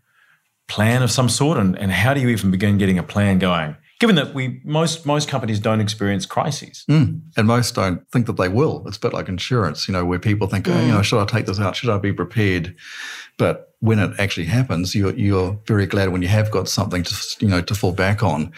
plan 0.67 1.03
of 1.03 1.11
some 1.11 1.29
sort, 1.29 1.57
and, 1.57 1.77
and 1.77 1.91
how 1.91 2.13
do 2.13 2.19
you 2.19 2.29
even 2.29 2.51
begin 2.51 2.77
getting 2.77 2.99
a 2.99 3.03
plan 3.03 3.39
going? 3.39 3.77
Given 3.99 4.17
that 4.17 4.33
we 4.33 4.59
most 4.65 5.05
most 5.05 5.29
companies 5.29 5.59
don't 5.59 5.79
experience 5.79 6.25
crises. 6.25 6.83
Mm. 6.89 7.21
And 7.37 7.47
most 7.47 7.75
don't 7.75 8.05
think 8.11 8.25
that 8.25 8.35
they 8.35 8.49
will. 8.49 8.83
It's 8.87 8.97
a 8.97 8.99
bit 8.99 9.13
like 9.13 9.29
insurance, 9.29 9.87
you 9.87 9.93
know, 9.93 10.03
where 10.03 10.19
people 10.19 10.47
think, 10.47 10.67
oh, 10.67 10.81
you 10.81 10.91
know, 10.91 11.01
should 11.01 11.21
I 11.21 11.25
take 11.25 11.45
this 11.45 11.61
out? 11.61 11.77
Should 11.77 11.89
I 11.89 11.97
be 11.97 12.11
prepared? 12.11 12.75
But 13.37 13.73
when 13.79 13.99
it 13.99 14.11
actually 14.19 14.47
happens, 14.47 14.95
you're, 14.95 15.13
you're 15.13 15.59
very 15.65 15.85
glad 15.85 16.09
when 16.09 16.21
you 16.21 16.27
have 16.27 16.51
got 16.51 16.67
something 16.67 17.03
to, 17.03 17.15
you 17.39 17.47
know, 17.47 17.61
to 17.61 17.75
fall 17.75 17.93
back 17.93 18.21
on. 18.21 18.51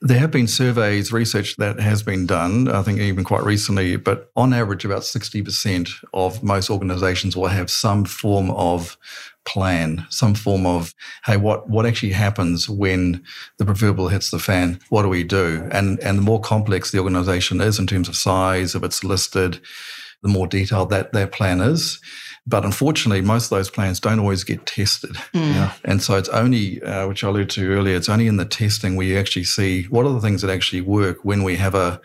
There 0.00 0.18
have 0.18 0.30
been 0.30 0.48
surveys, 0.48 1.12
research 1.12 1.56
that 1.56 1.80
has 1.80 2.02
been 2.02 2.26
done, 2.26 2.68
I 2.68 2.82
think 2.82 2.98
even 2.98 3.24
quite 3.24 3.44
recently, 3.44 3.96
but 3.96 4.30
on 4.36 4.52
average, 4.52 4.84
about 4.84 5.02
60% 5.02 5.90
of 6.12 6.42
most 6.42 6.68
organizations 6.68 7.36
will 7.36 7.46
have 7.46 7.70
some 7.70 8.04
form 8.04 8.50
of 8.50 8.98
plan, 9.46 10.06
some 10.10 10.34
form 10.34 10.66
of, 10.66 10.94
hey, 11.24 11.36
what, 11.36 11.70
what 11.70 11.86
actually 11.86 12.12
happens 12.12 12.68
when 12.68 13.22
the 13.58 13.64
proverbial 13.64 14.08
hits 14.08 14.30
the 14.30 14.38
fan? 14.38 14.78
What 14.88 15.02
do 15.02 15.08
we 15.08 15.24
do? 15.24 15.66
And, 15.70 15.98
and 16.00 16.18
the 16.18 16.22
more 16.22 16.40
complex 16.40 16.90
the 16.90 16.98
organization 16.98 17.60
is 17.60 17.78
in 17.78 17.86
terms 17.86 18.08
of 18.08 18.16
size, 18.16 18.74
if 18.74 18.82
it's 18.82 19.04
listed, 19.04 19.60
the 20.22 20.28
more 20.28 20.46
detailed 20.46 20.90
that, 20.90 21.12
that 21.12 21.32
plan 21.32 21.60
is. 21.60 22.00
But 22.46 22.64
unfortunately, 22.64 23.22
most 23.22 23.44
of 23.44 23.50
those 23.50 23.70
plans 23.70 24.00
don't 24.00 24.18
always 24.18 24.44
get 24.44 24.66
tested. 24.66 25.16
Yeah. 25.32 25.72
And 25.84 26.02
so 26.02 26.16
it's 26.16 26.28
only, 26.28 26.82
uh, 26.82 27.08
which 27.08 27.24
I 27.24 27.28
alluded 27.28 27.50
to 27.50 27.72
earlier, 27.72 27.96
it's 27.96 28.08
only 28.08 28.26
in 28.26 28.36
the 28.36 28.44
testing 28.44 28.96
where 28.96 29.06
you 29.06 29.18
actually 29.18 29.44
see 29.44 29.84
what 29.84 30.04
are 30.04 30.12
the 30.12 30.20
things 30.20 30.42
that 30.42 30.50
actually 30.50 30.82
work 30.82 31.24
when 31.24 31.42
we 31.42 31.56
have 31.56 31.74
a, 31.74 32.02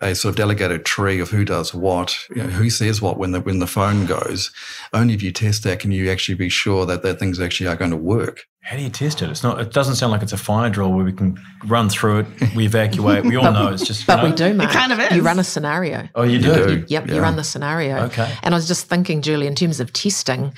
a 0.00 0.14
sort 0.14 0.30
of 0.30 0.36
delegated 0.36 0.84
tree 0.84 1.18
of 1.18 1.30
who 1.30 1.44
does 1.44 1.74
what, 1.74 2.16
you 2.30 2.42
know, 2.42 2.48
who 2.50 2.70
says 2.70 3.02
what 3.02 3.18
when 3.18 3.32
the 3.32 3.40
when 3.40 3.58
the 3.58 3.66
phone 3.66 4.06
goes. 4.06 4.52
Only 4.92 5.14
if 5.14 5.22
you 5.22 5.32
test 5.32 5.64
that 5.64 5.80
can 5.80 5.90
you 5.90 6.10
actually 6.10 6.36
be 6.36 6.48
sure 6.48 6.86
that 6.86 7.02
that 7.02 7.18
things 7.18 7.40
actually 7.40 7.68
are 7.68 7.76
going 7.76 7.90
to 7.90 7.96
work. 7.96 8.46
How 8.64 8.76
do 8.76 8.82
you 8.82 8.88
test 8.88 9.20
it? 9.20 9.28
It's 9.30 9.42
not. 9.42 9.60
It 9.60 9.72
doesn't 9.72 9.96
sound 9.96 10.10
like 10.12 10.22
it's 10.22 10.32
a 10.32 10.38
fire 10.38 10.70
drill 10.70 10.90
where 10.92 11.04
we 11.04 11.12
can 11.12 11.38
run 11.66 11.88
through 11.90 12.20
it, 12.20 12.54
we 12.56 12.64
evacuate. 12.64 13.24
We 13.24 13.36
all 13.36 13.52
know 13.52 13.68
it's 13.68 13.86
just. 13.86 14.00
you 14.00 14.06
But 14.06 14.22
we 14.24 14.30
know- 14.30 14.36
do, 14.36 14.54
Mark. 14.54 14.70
kind 14.70 14.90
of 14.92 15.12
You 15.12 15.22
run 15.22 15.38
a 15.38 15.44
scenario. 15.44 16.08
Oh, 16.14 16.22
you 16.22 16.38
You 16.38 16.38
do. 16.40 16.66
do. 16.78 16.84
Yep, 16.88 17.08
you 17.08 17.20
run 17.20 17.36
the 17.36 17.44
scenario. 17.44 17.98
Okay. 18.04 18.32
And 18.42 18.54
I 18.54 18.56
was 18.56 18.66
just 18.66 18.86
thinking, 18.86 19.20
Julie, 19.20 19.46
in 19.46 19.54
terms 19.54 19.80
of 19.80 19.92
testing, 19.92 20.54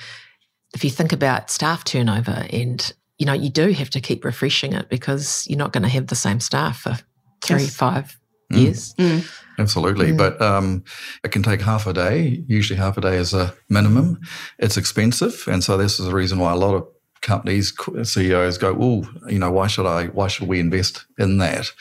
if 0.73 0.83
you 0.85 0.89
think 0.89 1.11
about 1.11 1.49
staff 1.51 1.83
turnover 1.83 2.45
and 2.49 2.93
you 3.19 3.25
know, 3.25 3.33
you 3.33 3.49
do 3.49 3.71
have 3.71 3.89
to 3.89 3.99
keep 3.99 4.23
refreshing 4.23 4.73
it 4.73 4.89
because 4.89 5.45
you're 5.49 5.57
not 5.57 5.73
going 5.73 5.81
to 5.83 5.89
have 5.89 6.05
the 6.07 6.15
same 6.15 6.39
staff 6.39 6.81
for 6.81 6.97
three, 7.43 7.63
Yes. 7.63 7.75
five 7.75 8.17
Mm. 8.53 8.61
years. 8.61 8.93
Absolutely. 9.57 10.11
Mm. 10.11 10.17
But 10.17 10.41
um, 10.41 10.83
it 11.23 11.31
can 11.31 11.41
take 11.43 11.61
half 11.61 11.87
a 11.87 11.93
day. 11.93 12.43
Usually, 12.47 12.77
half 12.77 12.97
a 12.97 13.01
day 13.01 13.17
is 13.17 13.33
a 13.33 13.53
minimum. 13.69 14.19
It's 14.59 14.77
expensive. 14.77 15.43
And 15.47 15.61
so, 15.63 15.75
this 15.77 15.99
is 15.99 16.05
the 16.05 16.13
reason 16.13 16.37
why 16.39 16.53
a 16.53 16.55
lot 16.55 16.75
of 16.75 16.87
companies, 17.21 17.73
CEOs 18.03 18.57
go, 18.57 18.75
oh, 18.79 19.09
you 19.29 19.39
know, 19.39 19.51
why 19.51 19.67
should 19.67 19.85
I, 19.85 20.07
why 20.07 20.27
should 20.27 20.47
we 20.47 20.59
invest 20.59 21.05
in 21.17 21.37
that? 21.39 21.71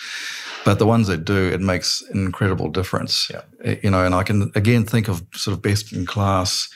But 0.65 0.79
the 0.79 0.87
ones 0.87 1.07
that 1.07 1.25
do, 1.25 1.49
it 1.53 1.61
makes 1.61 2.03
an 2.11 2.25
incredible 2.27 2.69
difference. 2.71 3.29
Yeah. 3.31 3.43
Uh, 3.65 3.77
You 3.83 3.91
know, 3.91 4.05
and 4.05 4.15
I 4.15 4.23
can 4.25 4.51
again 4.55 4.85
think 4.85 5.09
of 5.09 5.23
sort 5.35 5.57
of 5.57 5.63
best 5.63 5.93
in 5.93 6.07
class 6.07 6.69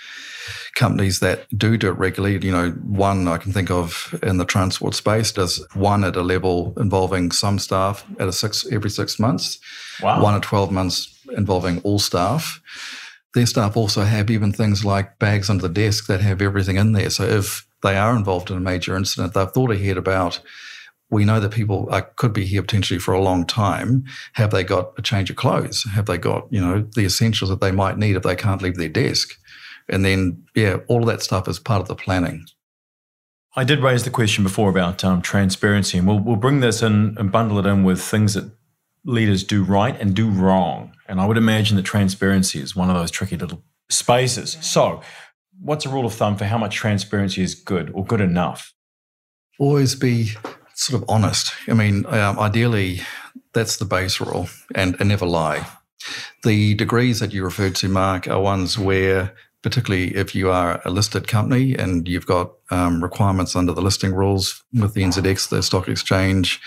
companies 0.75 1.19
that 1.21 1.47
do 1.57 1.77
do 1.77 1.89
it 1.89 1.99
regularly. 1.99 2.39
You 2.45 2.53
know, 2.53 2.71
one 2.87 3.27
I 3.29 3.39
can 3.39 3.53
think 3.53 3.71
of 3.71 4.15
in 4.23 4.39
the 4.39 4.45
transport 4.45 4.95
space 4.95 5.33
does 5.33 5.65
one 5.75 6.05
at 6.05 6.17
a 6.17 6.23
level 6.23 6.73
involving 6.79 7.33
some 7.33 7.59
staff 7.59 8.05
at 8.19 8.29
a 8.29 8.33
six 8.33 8.67
every 8.71 8.91
six 8.91 9.19
months 9.19 9.59
Wow. 10.03 10.23
one 10.23 10.35
or 10.35 10.41
12 10.41 10.71
months 10.73 11.09
involving 11.37 11.81
all 11.83 11.99
staff. 11.99 12.61
Their 13.35 13.47
staff 13.47 13.77
also 13.77 14.03
have 14.03 14.31
even 14.31 14.53
things 14.53 14.85
like 14.85 15.19
bags 15.19 15.51
under 15.51 15.69
the 15.69 15.75
desk 15.75 16.07
that 16.07 16.21
have 16.21 16.41
everything 16.43 16.77
in 16.77 16.93
there. 16.93 17.11
So 17.11 17.25
if 17.25 17.67
they 17.83 17.97
are 17.97 18.17
involved 18.17 18.51
in 18.51 18.57
a 18.57 18.61
major 18.61 18.97
incident, 18.97 19.35
they've 19.35 19.51
thought 19.51 19.71
ahead 19.71 19.97
about, 19.97 20.41
we 21.11 21.25
know 21.25 21.41
that 21.41 21.53
people 21.53 21.89
are, 21.91 22.03
could 22.17 22.33
be 22.33 22.45
here 22.45 22.63
potentially 22.63 23.01
for 23.01 23.13
a 23.13 23.23
long 23.23 23.45
time. 23.45 24.05
Have 24.35 24.51
they 24.51 24.63
got 24.63 24.93
a 24.97 25.03
change 25.03 25.31
of 25.31 25.37
clothes? 25.37 25.85
Have 25.93 26.07
they 26.07 26.19
got, 26.19 26.47
you 26.51 26.61
know, 26.61 26.87
the 26.95 27.05
essentials 27.05 27.51
that 27.51 27.61
they 27.61 27.73
might 27.73 27.99
need 27.99 28.17
if 28.17 28.23
they 28.23 28.37
can't 28.37 28.63
leave 28.63 28.77
their 28.77 28.89
desk? 28.89 29.37
And 29.89 30.05
then, 30.05 30.45
yeah, 30.55 30.79
all 30.87 31.01
of 31.01 31.07
that 31.07 31.23
stuff 31.23 31.49
is 31.49 31.59
part 31.59 31.81
of 31.81 31.89
the 31.89 31.97
planning. 31.97 32.47
I 33.57 33.65
did 33.65 33.81
raise 33.81 34.05
the 34.05 34.11
question 34.11 34.45
before 34.45 34.71
about 34.71 35.03
um, 35.05 35.23
transparency, 35.23 35.99
and 35.99 36.07
we'll 36.07 36.21
we'll 36.21 36.37
bring 36.37 36.61
this 36.61 36.83
in 36.83 37.17
and 37.19 37.33
bundle 37.33 37.59
it 37.59 37.67
in 37.67 37.83
with 37.83 38.01
things 38.01 38.35
that 38.35 38.49
leaders 39.05 39.43
do 39.43 39.65
right 39.65 40.01
and 40.01 40.15
do 40.15 40.31
wrong. 40.31 40.93
And 41.09 41.21
I 41.21 41.27
would 41.27 41.37
imagine 41.37 41.77
that 41.77 41.83
transparency 41.83 42.61
is 42.61 42.77
one 42.77 42.91
of 42.91 42.97
those 42.97 43.11
tricky 43.11 43.37
little 43.37 43.65
spaces. 43.89 44.57
So, 44.61 45.03
what's 45.61 45.87
a 45.87 45.89
rule 45.89 46.07
of 46.07 46.15
thumb 46.15 46.37
for 46.37 46.45
how 46.45 46.59
much 46.59 46.75
transparency 46.75 47.43
is 47.43 47.55
good 47.55 47.91
or 47.95 48.05
good 48.05 48.21
enough? 48.21 48.73
always 49.61 49.95
be 49.95 50.31
sort 50.75 51.01
of 51.01 51.09
honest. 51.09 51.53
I 51.69 51.75
mean, 51.75 52.05
um, 52.07 52.39
ideally, 52.39 53.03
that's 53.53 53.77
the 53.77 53.85
base 53.85 54.21
rule, 54.21 54.49
and, 54.75 54.97
and 54.99 55.11
never 55.11 55.27
lie. 55.27 55.67
The 56.43 56.75
degrees 56.75 57.21
that 57.21 57.33
you 57.33 57.45
referred 57.45 57.77
to, 57.77 57.89
Mark, 57.89 58.27
are 58.27 58.41
ones 58.41 58.79
where, 58.79 59.35
particularly 59.63 60.17
if 60.17 60.35
you 60.35 60.51
are 60.51 60.81
a 60.85 60.91
listed 60.91 61.29
company 61.29 61.77
and 61.77 62.09
you've 62.09 62.27
got 62.27 62.53
um, 62.71 63.03
requirements 63.03 63.55
under 63.55 63.75
the 63.75 63.83
listing 63.83 64.15
rules 64.15 64.65
with 64.73 64.95
the 64.95 65.03
NZX, 65.03 65.51
the 65.51 65.63
stock 65.63 65.87
exchange, 65.89 66.59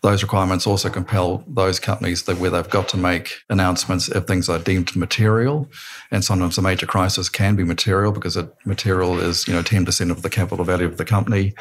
those 0.00 0.22
requirements 0.22 0.66
also 0.66 0.88
compel 0.88 1.42
those 1.46 1.80
companies 1.80 2.22
that 2.24 2.38
where 2.38 2.50
they've 2.50 2.70
got 2.70 2.88
to 2.88 2.96
make 2.96 3.34
announcements 3.50 4.08
if 4.08 4.26
things 4.26 4.48
are 4.48 4.58
deemed 4.58 4.94
material. 4.94 5.68
And 6.10 6.24
sometimes 6.24 6.56
a 6.58 6.62
major 6.62 6.86
crisis 6.86 7.28
can 7.28 7.56
be 7.56 7.64
material 7.64 8.12
because 8.12 8.36
it, 8.36 8.52
material 8.64 9.18
is, 9.18 9.48
you 9.48 9.54
know, 9.54 9.62
10% 9.62 10.10
of 10.10 10.22
the 10.22 10.30
capital 10.30 10.64
value 10.64 10.86
of 10.86 10.98
the 10.98 11.04
company. 11.04 11.54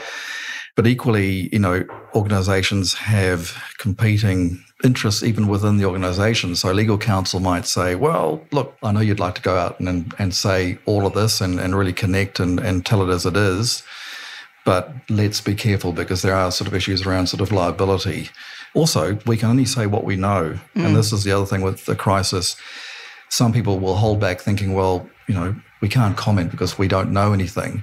But 0.75 0.85
equally, 0.85 1.49
you 1.51 1.57
know, 1.57 1.83
organizations 2.13 2.93
have 2.93 3.57
competing 3.79 4.63
interests 4.83 5.23
even 5.23 5.47
within 5.47 5.77
the 5.77 5.85
organization. 5.85 6.55
So 6.55 6.71
legal 6.71 6.99
counsel 6.99 7.39
might 7.39 7.65
say, 7.65 7.95
well, 7.95 8.45
look, 8.51 8.77
I 8.83 8.91
know 8.91 8.99
you'd 8.99 9.19
like 9.19 9.33
to 9.35 9.41
go 9.41 9.57
out 9.57 9.79
and, 9.79 10.13
and 10.19 10.35
say 10.35 10.77
all 10.85 11.07
of 11.07 11.15
this 11.15 11.41
and, 11.41 11.59
and 11.59 11.75
really 11.75 11.93
connect 11.93 12.39
and, 12.39 12.59
and 12.59 12.85
tell 12.85 13.01
it 13.01 13.11
as 13.11 13.25
it 13.25 13.35
is. 13.35 13.81
But 14.67 14.93
let's 15.07 15.39
be 15.39 15.55
careful 15.55 15.93
because 15.93 16.23
there 16.23 16.35
are 16.35 16.51
sort 16.51 16.67
of 16.67 16.75
issues 16.75 17.03
around 17.03 17.27
sort 17.27 17.39
of 17.39 17.53
liability. 17.53 18.31
Also, 18.73 19.17
we 19.25 19.37
can 19.37 19.49
only 19.49 19.63
say 19.63 19.87
what 19.87 20.03
we 20.03 20.17
know. 20.17 20.59
Mm. 20.75 20.87
And 20.87 20.93
this 20.93 21.13
is 21.13 21.23
the 21.23 21.31
other 21.31 21.45
thing 21.45 21.61
with 21.61 21.85
the 21.85 21.95
crisis. 21.95 22.57
Some 23.29 23.53
people 23.53 23.79
will 23.79 23.95
hold 23.95 24.19
back 24.19 24.41
thinking, 24.41 24.73
well, 24.73 25.07
you 25.25 25.35
know, 25.35 25.55
we 25.79 25.87
can't 25.87 26.17
comment 26.17 26.51
because 26.51 26.77
we 26.77 26.89
don't 26.89 27.13
know 27.13 27.31
anything. 27.31 27.81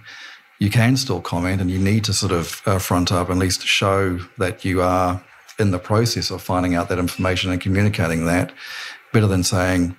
You 0.59 0.69
can 0.69 0.99
still 0.99 1.23
comment 1.23 1.62
and 1.62 1.71
you 1.71 1.79
need 1.79 2.05
to 2.05 2.12
sort 2.12 2.33
of 2.33 2.61
uh, 2.67 2.79
front 2.79 3.11
up 3.11 3.31
and 3.31 3.38
at 3.38 3.43
least 3.43 3.62
show 3.62 4.19
that 4.37 4.62
you 4.67 4.83
are 4.83 5.25
in 5.59 5.71
the 5.71 5.79
process 5.79 6.31
of 6.31 6.43
finding 6.43 6.75
out 6.75 6.91
that 6.91 6.99
information 6.99 7.50
and 7.50 7.62
communicating 7.62 8.26
that 8.26 8.53
better 9.11 9.26
than 9.26 9.43
saying 9.43 9.97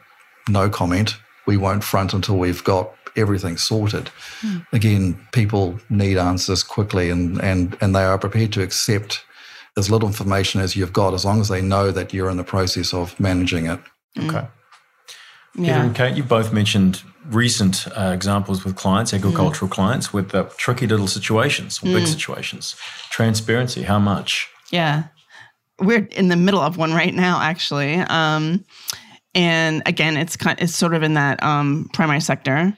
no 0.48 0.70
comment. 0.70 1.15
We 1.48 1.58
won't 1.58 1.84
front 1.84 2.13
until 2.13 2.38
we've 2.38 2.63
got 2.63 2.95
everything 3.15 3.57
sorted. 3.57 4.10
Mm. 4.41 4.65
Again, 4.74 5.27
people 5.31 5.79
need 5.89 6.17
answers 6.17 6.63
quickly 6.63 7.10
and, 7.10 7.41
and, 7.41 7.77
and 7.81 7.95
they 7.95 8.03
are 8.03 8.17
prepared 8.17 8.51
to 8.53 8.62
accept 8.62 9.24
as 9.77 9.89
little 9.89 10.07
information 10.07 10.62
as 10.62 10.75
you've 10.75 10.93
got 10.93 11.13
as 11.13 11.25
long 11.25 11.41
as 11.41 11.50
they 11.50 11.62
know 11.62 11.91
that 11.91 12.13
you're 12.13 12.29
in 12.29 12.38
the 12.38 12.43
process 12.43 12.93
of 12.93 13.19
managing 13.19 13.65
it. 13.65 13.79
Hmm. 14.15 14.29
Okay. 14.29 14.48
Yeah. 15.57 15.74
Peter 15.74 15.86
and 15.86 15.95
Kate, 15.95 16.17
you 16.17 16.24
both 16.24 16.51
mentioned 16.51 17.01
recent 17.27 17.88
uh, 17.98 18.12
examples 18.13 18.65
with 18.65 18.75
clients, 18.75 19.13
agricultural 19.13 19.69
mm. 19.69 19.74
clients, 19.74 20.13
with 20.13 20.36
uh, 20.36 20.45
tricky 20.57 20.86
little 20.86 21.07
situations 21.07 21.79
or 21.79 21.88
mm. 21.88 21.93
big 21.93 22.03
hmm. 22.03 22.10
situations. 22.10 22.75
Transparency, 23.10 23.84
how 23.84 24.00
much? 24.00 24.50
Yeah. 24.72 25.05
We're 25.79 26.07
in 26.12 26.29
the 26.29 26.36
middle 26.36 26.62
of 26.62 26.77
one 26.77 26.93
right 26.93 27.13
now, 27.13 27.41
actually. 27.41 27.95
Um, 27.95 28.63
and 29.36 29.84
again, 29.86 30.18
it's 30.18 30.38
kind, 30.38 30.60
it's 30.60 30.74
sort 30.74 30.94
of 30.94 31.04
in 31.04 31.13
that 31.13 31.44
um, 31.44 31.89
primary 31.94 32.22
sector. 32.22 32.75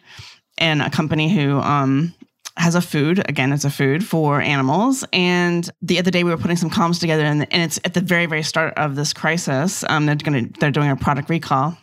And 0.58 0.82
a 0.82 0.90
company 0.90 1.32
who 1.34 1.60
um, 1.60 2.16
has 2.58 2.74
a 2.74 2.82
food 2.82 3.24
again 3.30 3.54
it's 3.54 3.66
a 3.66 3.70
food 3.70 4.04
for 4.04 4.42
animals. 4.42 5.06
And 5.14 5.70
the 5.82 6.00
other 6.00 6.12
day 6.12 6.24
we 6.24 6.32
were 6.32 6.38
putting 6.38 6.58
some 6.58 6.70
comms 6.70 7.00
together 7.00 7.24
and, 7.24 7.42
and 7.54 7.62
it's 7.62 7.80
at 7.86 7.94
the 7.94 8.02
very 8.02 8.26
very 8.26 8.44
start 8.44 8.74
of 8.76 8.96
this 8.96 9.14
crisis 9.14 9.84
um, 9.88 10.06
they're 10.06 10.16
to 10.16 10.50
they're 10.60 10.72
doing 10.72 10.90
a 10.90 10.96
product 10.96 11.30
recall. 11.30 11.78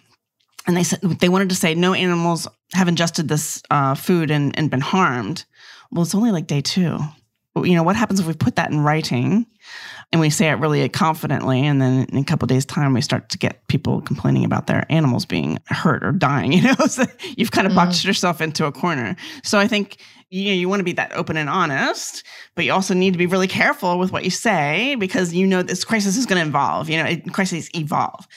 And 0.66 0.76
they 0.76 0.82
said 0.82 1.00
they 1.00 1.28
wanted 1.28 1.50
to 1.50 1.54
say 1.54 1.74
no 1.74 1.94
animals 1.94 2.48
have 2.72 2.88
ingested 2.88 3.28
this 3.28 3.62
uh, 3.70 3.94
food 3.94 4.30
and, 4.30 4.56
and 4.58 4.70
been 4.70 4.80
harmed. 4.80 5.44
Well 5.92 6.02
it's 6.02 6.14
only 6.14 6.32
like 6.32 6.48
day 6.48 6.60
two. 6.60 6.98
You 7.56 7.74
know 7.74 7.84
what 7.84 7.94
happens 7.94 8.18
if 8.18 8.26
we 8.26 8.34
put 8.34 8.56
that 8.56 8.72
in 8.72 8.80
writing 8.80 9.46
and 10.14 10.20
we 10.20 10.30
say 10.30 10.48
it 10.48 10.60
really 10.60 10.88
confidently 10.88 11.66
and 11.66 11.82
then 11.82 12.04
in 12.04 12.18
a 12.18 12.24
couple 12.24 12.46
days 12.46 12.64
time 12.64 12.94
we 12.94 13.00
start 13.00 13.28
to 13.30 13.36
get 13.36 13.66
people 13.66 14.00
complaining 14.00 14.44
about 14.44 14.68
their 14.68 14.86
animals 14.88 15.26
being 15.26 15.58
hurt 15.66 16.04
or 16.04 16.12
dying 16.12 16.52
you 16.52 16.62
know 16.62 16.86
so 16.86 17.02
you've 17.36 17.50
kind 17.50 17.66
of 17.66 17.72
mm. 17.72 17.76
boxed 17.76 18.04
yourself 18.04 18.40
into 18.40 18.64
a 18.64 18.70
corner 18.70 19.16
so 19.42 19.58
i 19.58 19.66
think 19.66 19.96
you 20.30 20.44
know 20.44 20.52
you 20.52 20.68
want 20.68 20.78
to 20.78 20.84
be 20.84 20.92
that 20.92 21.12
open 21.14 21.36
and 21.36 21.48
honest 21.48 22.22
but 22.54 22.64
you 22.64 22.72
also 22.72 22.94
need 22.94 23.12
to 23.12 23.18
be 23.18 23.26
really 23.26 23.48
careful 23.48 23.98
with 23.98 24.12
what 24.12 24.22
you 24.22 24.30
say 24.30 24.94
because 25.00 25.34
you 25.34 25.48
know 25.48 25.64
this 25.64 25.84
crisis 25.84 26.16
is 26.16 26.26
going 26.26 26.40
to 26.40 26.46
evolve 26.46 26.88
you 26.88 26.96
know 26.96 27.16
crises 27.32 27.68
evolve 27.74 28.28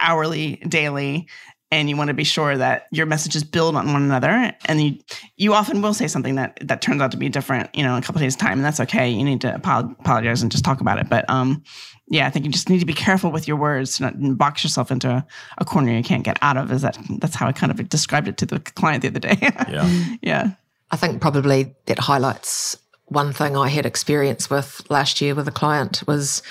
hourly 0.00 0.56
daily 0.68 1.26
and 1.72 1.88
you 1.88 1.96
want 1.96 2.08
to 2.08 2.14
be 2.14 2.22
sure 2.22 2.56
that 2.56 2.86
your 2.92 3.06
messages 3.06 3.42
build 3.42 3.74
on 3.74 3.92
one 3.92 4.02
another 4.02 4.52
and 4.66 4.80
you 4.80 4.98
you 5.36 5.54
often 5.54 5.82
will 5.82 5.94
say 5.94 6.06
something 6.06 6.36
that 6.36 6.58
that 6.60 6.82
turns 6.82 7.00
out 7.00 7.10
to 7.10 7.16
be 7.16 7.28
different 7.28 7.74
you 7.74 7.82
know 7.82 7.94
in 7.96 8.02
a 8.02 8.06
couple 8.06 8.20
days 8.20 8.36
time 8.36 8.58
and 8.58 8.64
that's 8.64 8.78
okay. 8.78 9.08
You 9.08 9.24
need 9.24 9.40
to 9.40 9.54
apologize 9.54 10.42
and 10.42 10.52
just 10.52 10.64
talk 10.64 10.80
about 10.80 10.98
it. 10.98 11.08
But 11.08 11.28
um 11.28 11.64
yeah 12.08 12.26
i 12.26 12.30
think 12.30 12.44
you 12.44 12.50
just 12.50 12.68
need 12.68 12.80
to 12.80 12.86
be 12.86 12.92
careful 12.92 13.30
with 13.30 13.46
your 13.46 13.56
words 13.56 13.96
to 13.96 14.02
not 14.02 14.36
box 14.36 14.64
yourself 14.64 14.90
into 14.90 15.08
a, 15.08 15.24
a 15.58 15.64
corner 15.64 15.92
you 15.92 16.02
can't 16.02 16.24
get 16.24 16.36
out 16.42 16.56
of 16.56 16.70
is 16.72 16.82
that 16.82 16.98
that's 17.20 17.36
how 17.36 17.46
i 17.46 17.52
kind 17.52 17.70
of 17.70 17.88
described 17.88 18.26
it 18.26 18.36
to 18.36 18.44
the 18.44 18.58
client 18.60 19.02
the 19.02 19.08
other 19.08 19.20
day. 19.20 19.36
Yeah. 19.68 20.16
Yeah. 20.20 20.50
I 20.90 20.96
think 20.96 21.22
probably 21.22 21.74
that 21.86 21.98
highlights 21.98 22.76
one 23.06 23.32
thing 23.32 23.56
i 23.56 23.68
had 23.68 23.86
experience 23.86 24.50
with 24.50 24.82
last 24.90 25.20
year 25.20 25.34
with 25.34 25.48
a 25.48 25.52
client 25.52 26.02
was 26.06 26.42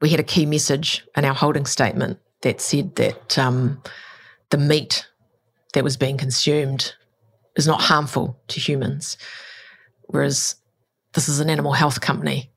we 0.00 0.10
had 0.10 0.20
a 0.20 0.24
key 0.24 0.44
message 0.44 1.06
in 1.16 1.24
our 1.24 1.34
holding 1.34 1.64
statement 1.64 2.18
that 2.42 2.60
said 2.60 2.96
that 2.96 3.38
um, 3.38 3.80
the 4.50 4.58
meat 4.58 5.06
that 5.74 5.84
was 5.84 5.96
being 5.96 6.16
consumed 6.16 6.94
is 7.56 7.66
not 7.66 7.80
harmful 7.80 8.38
to 8.48 8.60
humans. 8.60 9.16
Whereas 10.02 10.56
this 11.14 11.28
is 11.28 11.40
an 11.40 11.50
animal 11.50 11.72
health 11.72 12.00
company. 12.00 12.50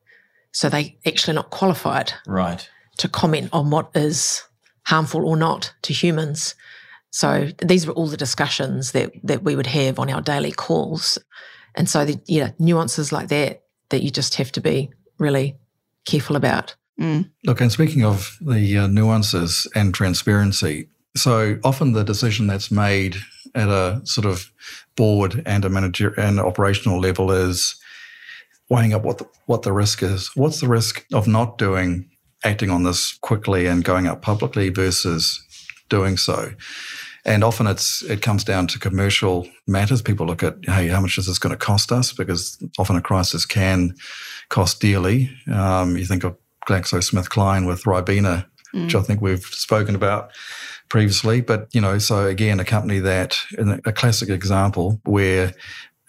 So 0.52 0.70
they 0.70 0.98
actually 1.06 1.36
not 1.36 1.50
qualified 1.50 2.14
right. 2.28 2.70
to 2.98 3.08
comment 3.08 3.50
on 3.54 3.70
what 3.70 3.92
is 3.96 4.44
harmful 4.86 5.26
or 5.26 5.38
not 5.38 5.74
to 5.84 5.94
humans. 5.94 6.56
So 7.12 7.50
these 7.64 7.88
were 7.88 7.94
all 7.94 8.08
the 8.08 8.18
discussions 8.18 8.92
that 8.92 9.12
that 9.24 9.44
we 9.44 9.56
would 9.56 9.68
have 9.68 10.00
on 10.00 10.10
our 10.10 10.22
daily 10.22 10.52
calls. 10.52 11.18
And 11.76 11.90
so 11.90 12.06
the 12.06 12.20
yeah, 12.26 12.52
nuances 12.60 13.12
like 13.12 13.30
that 13.30 13.64
that 13.90 14.04
you 14.04 14.12
just 14.12 14.36
have 14.36 14.52
to 14.54 14.62
be 14.62 14.92
really 15.18 15.58
careful 16.06 16.36
about. 16.36 16.76
Mm. 17.00 17.30
Look, 17.46 17.62
and 17.62 17.72
speaking 17.72 18.04
of 18.04 18.38
the 18.42 18.78
uh, 18.78 18.88
nuances 18.88 19.68
and 19.74 19.94
transparency, 19.94 20.90
so 21.16 21.58
often 21.64 21.94
the 21.94 22.04
decision 22.04 22.48
that's 22.48 22.72
made 22.72 23.18
at 23.56 23.68
a 23.68 24.02
sort 24.04 24.26
of 24.26 24.52
board 24.96 25.42
and 25.46 25.66
a 25.66 25.70
manager 25.70 26.14
and 26.20 26.40
operational 26.40 27.00
level 27.00 27.32
is 27.32 27.76
weighing 28.70 28.94
up 28.94 29.04
what 29.04 29.18
the, 29.18 29.28
what 29.46 29.64
the 29.64 29.74
risk 29.74 30.04
is. 30.04 30.30
What's 30.36 30.60
the 30.62 30.68
risk 30.68 31.06
of 31.14 31.28
not 31.28 31.58
doing 31.58 32.10
acting 32.44 32.70
on 32.70 32.84
this 32.84 33.18
quickly 33.22 33.66
and 33.66 33.84
going 33.84 34.08
out 34.08 34.22
publicly 34.22 34.70
versus 34.70 35.44
doing 35.90 36.18
so? 36.18 36.54
And 37.26 37.44
often 37.44 37.68
it's 37.68 38.02
it 38.04 38.22
comes 38.22 38.44
down 38.44 38.68
to 38.68 38.80
commercial 38.80 39.48
matters. 39.68 40.02
People 40.02 40.26
look 40.26 40.42
at, 40.44 40.56
hey, 40.64 40.88
how 40.88 41.02
much 41.02 41.18
is 41.18 41.26
this 41.26 41.40
going 41.40 41.52
to 41.52 41.58
cost 41.58 41.92
us? 41.92 42.14
Because 42.14 42.64
often 42.78 42.96
a 42.96 43.02
crisis 43.02 43.46
can 43.46 43.94
cost 44.50 44.80
dearly. 44.80 45.30
Um, 45.52 45.98
you 45.98 46.06
think 46.06 46.24
of 46.24 46.38
GlaxoSmithKline 46.68 47.68
with 47.68 47.84
Ribena, 47.84 48.46
mm. 48.74 48.84
which 48.84 48.96
I 48.96 49.02
think 49.02 49.22
we've 49.22 49.44
spoken 49.44 49.96
about 49.96 50.32
previously. 50.90 51.42
But, 51.42 51.68
you 51.74 51.82
know, 51.82 51.98
so 52.00 52.26
again, 52.26 52.60
a 52.60 52.66
company 52.66 53.00
that, 53.00 53.40
a 53.86 53.94
classic 53.94 54.30
example 54.30 55.00
where 55.06 55.54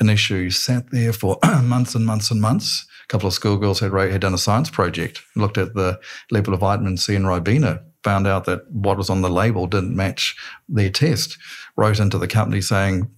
an 0.01 0.09
issue 0.09 0.51
sat 0.51 0.91
there 0.91 1.13
for 1.13 1.39
months 1.63 1.95
and 1.95 2.05
months 2.05 2.31
and 2.31 2.41
months. 2.41 2.87
A 3.05 3.07
couple 3.09 3.29
of 3.29 3.35
schoolgirls 3.35 3.81
had, 3.81 3.93
had 3.93 4.21
done 4.21 4.35
a 4.35 4.39
science 4.39 4.71
project, 4.71 5.21
looked 5.37 5.59
at 5.59 5.75
the 5.75 6.01
level 6.31 6.55
of 6.55 6.61
vitamin 6.61 6.97
C 6.97 7.15
in 7.15 7.25
Ribena, 7.25 7.83
found 8.03 8.27
out 8.27 8.47
that 8.47 8.71
what 8.71 8.97
was 8.97 9.11
on 9.11 9.21
the 9.21 9.29
label 9.29 9.67
didn't 9.67 9.95
match 9.95 10.35
their 10.69 10.91
test, 10.91 11.37
wrote 11.77 12.01
into 12.01 12.19
the 12.19 12.29
company 12.29 12.61
saying, 12.61 13.11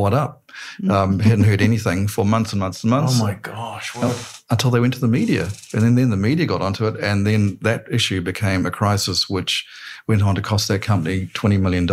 what 0.00 0.14
up? 0.14 0.50
Um, 0.88 1.18
hadn't 1.18 1.44
heard 1.44 1.62
anything 1.62 2.08
for 2.08 2.24
months 2.24 2.52
and 2.52 2.60
months 2.60 2.82
and 2.82 2.90
months. 2.90 3.20
Oh 3.20 3.24
my 3.24 3.34
gosh. 3.34 3.94
What? 3.94 4.42
Until 4.50 4.70
they 4.70 4.80
went 4.80 4.94
to 4.94 5.00
the 5.00 5.08
media. 5.08 5.48
And 5.72 5.82
then, 5.82 5.94
then 5.94 6.10
the 6.10 6.16
media 6.16 6.46
got 6.46 6.62
onto 6.62 6.86
it. 6.86 6.98
And 7.00 7.26
then 7.26 7.58
that 7.62 7.86
issue 7.90 8.20
became 8.20 8.66
a 8.66 8.70
crisis, 8.70 9.28
which 9.28 9.66
went 10.08 10.22
on 10.22 10.34
to 10.34 10.42
cost 10.42 10.68
that 10.68 10.82
company 10.82 11.26
$20 11.34 11.60
million. 11.60 11.86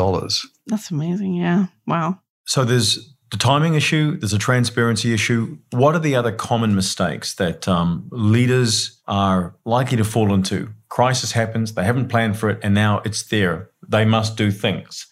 That's 0.65 0.89
amazing. 0.89 1.34
Yeah. 1.34 1.67
Wow. 1.86 2.20
So 2.46 2.63
there's 2.63 3.13
the 3.30 3.38
timing 3.38 3.74
issue, 3.74 4.17
there's 4.17 4.34
a 4.34 4.38
transparency 4.39 5.13
issue. 5.13 5.58
What 5.72 5.96
are 5.96 6.00
the 6.00 6.15
other 6.15 6.32
common 6.32 6.76
mistakes 6.76 7.34
that 7.36 7.67
um, 7.67 8.08
leaders 8.12 9.02
are 9.08 9.56
likely 9.65 9.98
to 9.98 10.06
fall 10.06 10.34
into? 10.34 10.70
Crisis 10.88 11.34
happens, 11.34 11.74
they 11.74 11.84
haven't 11.84 12.08
planned 12.08 12.38
for 12.38 12.50
it, 12.50 12.60
and 12.63 12.74
now 12.74 13.02
it's 13.04 13.24
there. 13.24 13.70
They 13.88 14.06
must 14.06 14.38
do 14.38 14.50
things. 14.50 15.08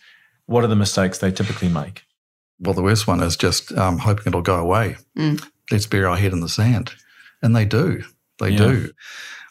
What 0.46 0.64
are 0.64 0.68
the 0.68 0.76
mistakes 0.78 1.18
they 1.18 1.32
typically 1.32 1.68
make? 1.68 2.05
Well, 2.60 2.74
the 2.74 2.84
worst 2.84 3.08
one 3.08 3.22
is 3.22 3.36
just 3.36 3.72
um, 3.74 4.00
hoping 4.00 4.26
it'll 4.28 4.42
go 4.42 4.60
away. 4.60 4.98
Mm. 5.18 5.46
Let's 5.72 5.88
bury 5.88 6.06
our 6.06 6.18
head 6.18 6.34
in 6.34 6.40
the 6.40 6.50
sand. 6.50 6.94
And 7.42 7.56
they 7.56 7.66
do. 7.66 8.04
They 8.40 8.50
yeah. 8.50 8.58
do. 8.58 8.92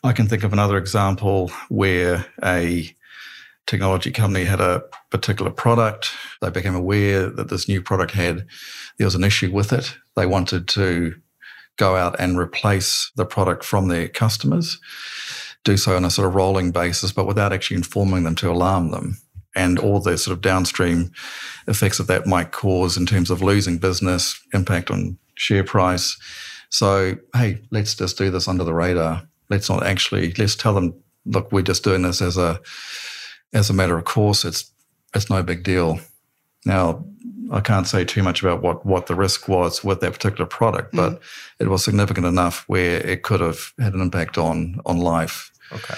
I 0.02 0.12
can 0.12 0.26
think 0.26 0.44
of 0.44 0.52
another 0.52 0.76
example 0.76 1.50
where 1.68 2.26
a 2.42 2.94
technology 3.66 4.10
company 4.10 4.44
had 4.44 4.60
a 4.60 4.82
particular 5.10 5.50
product. 5.50 6.10
They 6.40 6.50
became 6.50 6.74
aware 6.74 7.30
that 7.30 7.48
this 7.48 7.68
new 7.68 7.80
product 7.80 8.12
had, 8.12 8.46
there 8.98 9.06
was 9.06 9.14
an 9.14 9.24
issue 9.24 9.50
with 9.50 9.72
it. 9.72 9.96
They 10.16 10.26
wanted 10.26 10.68
to 10.68 11.14
go 11.76 11.96
out 11.96 12.16
and 12.18 12.38
replace 12.38 13.10
the 13.16 13.26
product 13.26 13.64
from 13.64 13.88
their 13.88 14.08
customers, 14.08 14.78
do 15.64 15.76
so 15.76 15.96
on 15.96 16.04
a 16.04 16.10
sort 16.10 16.28
of 16.28 16.34
rolling 16.34 16.70
basis, 16.70 17.12
but 17.12 17.26
without 17.26 17.52
actually 17.52 17.78
informing 17.78 18.24
them 18.24 18.34
to 18.36 18.50
alarm 18.50 18.90
them. 18.90 19.16
And 19.56 19.78
all 19.78 20.00
the 20.00 20.18
sort 20.18 20.36
of 20.36 20.42
downstream 20.42 21.12
effects 21.68 21.98
that 21.98 22.08
that 22.08 22.26
might 22.26 22.50
cause 22.50 22.96
in 22.96 23.06
terms 23.06 23.30
of 23.30 23.42
losing 23.42 23.78
business, 23.78 24.40
impact 24.52 24.90
on 24.90 25.16
share 25.34 25.64
price. 25.64 26.16
So, 26.70 27.16
hey, 27.34 27.60
let's 27.70 27.94
just 27.94 28.18
do 28.18 28.30
this 28.30 28.48
under 28.48 28.64
the 28.64 28.74
radar. 28.74 29.22
let's 29.48 29.68
not 29.68 29.86
actually 29.86 30.32
let's 30.38 30.56
tell 30.56 30.74
them, 30.74 30.94
look, 31.24 31.52
we're 31.52 31.62
just 31.62 31.84
doing 31.84 32.02
this 32.02 32.20
as 32.20 32.36
a 32.36 32.60
as 33.52 33.70
a 33.70 33.74
matter 33.74 33.96
of 33.96 34.04
course. 34.04 34.44
It's 34.44 34.70
it's 35.14 35.30
no 35.30 35.42
big 35.42 35.62
deal. 35.62 36.00
Now, 36.66 37.04
I 37.52 37.60
can't 37.60 37.86
say 37.86 38.04
too 38.04 38.22
much 38.22 38.42
about 38.42 38.62
what 38.62 38.84
what 38.84 39.06
the 39.06 39.14
risk 39.14 39.48
was 39.48 39.84
with 39.84 40.00
that 40.00 40.12
particular 40.12 40.46
product, 40.46 40.94
but 40.94 41.12
mm. 41.12 41.22
it 41.60 41.68
was 41.68 41.84
significant 41.84 42.26
enough 42.26 42.64
where 42.66 43.06
it 43.06 43.22
could 43.22 43.40
have 43.40 43.72
had 43.78 43.94
an 43.94 44.00
impact 44.00 44.38
on 44.38 44.80
on 44.86 44.98
life. 44.98 45.52
Okay. 45.72 45.94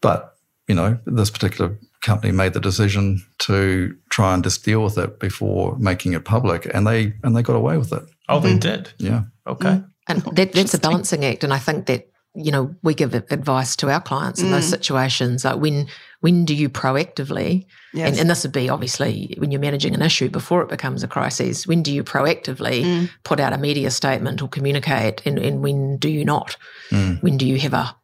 But 0.00 0.36
you 0.68 0.74
know, 0.74 0.98
this 1.06 1.30
particular 1.30 1.78
company 2.02 2.32
made 2.32 2.52
the 2.52 2.60
decision 2.60 3.24
to 3.38 3.96
try 4.10 4.34
and 4.34 4.44
just 4.44 4.64
deal 4.64 4.82
with 4.82 4.98
it 4.98 5.18
before 5.18 5.76
making 5.78 6.12
it 6.12 6.24
public, 6.24 6.68
and 6.74 6.86
they 6.86 7.14
and 7.22 7.34
they 7.34 7.42
got 7.42 7.56
away 7.56 7.78
with 7.78 7.92
it. 7.92 8.02
Oh, 8.28 8.40
they 8.40 8.54
mm. 8.54 8.60
did. 8.60 8.92
Yeah. 8.98 9.22
Okay. 9.46 9.68
Mm. 9.68 9.88
And 10.08 10.22
that, 10.36 10.52
that's 10.52 10.74
a 10.74 10.78
balancing 10.78 11.24
act, 11.24 11.44
and 11.44 11.52
I 11.52 11.58
think 11.58 11.86
that 11.86 12.08
you 12.34 12.50
know 12.50 12.74
we 12.82 12.94
give 12.94 13.14
advice 13.14 13.76
to 13.76 13.90
our 13.90 14.00
clients 14.00 14.40
in 14.40 14.48
mm. 14.48 14.50
those 14.50 14.68
situations. 14.68 15.44
Like 15.44 15.60
when 15.60 15.86
when 16.20 16.44
do 16.44 16.54
you 16.54 16.68
proactively, 16.68 17.66
yes. 17.94 18.10
and, 18.10 18.20
and, 18.20 18.30
this 18.30 18.42
would 18.42 18.52
be 18.52 18.68
obviously 18.68 19.34
when 19.38 19.50
you're 19.50 19.60
managing 19.60 19.94
an 19.94 20.02
issue 20.02 20.28
before 20.28 20.62
it 20.62 20.68
becomes 20.68 21.02
a 21.02 21.08
crisis. 21.08 21.66
When 21.66 21.82
do 21.82 21.92
you 21.92 22.04
proactively 22.04 22.84
mm. 22.84 23.10
put 23.24 23.40
out 23.40 23.52
a 23.52 23.58
media 23.58 23.90
statement 23.90 24.42
or 24.42 24.48
communicate, 24.48 25.22
and, 25.24 25.38
and 25.38 25.62
when 25.62 25.98
do 25.98 26.08
you 26.08 26.24
not? 26.24 26.56
Mm. 26.90 27.22
When 27.22 27.36
do 27.38 27.46
you 27.46 27.58
have 27.58 27.74
a 27.74 27.96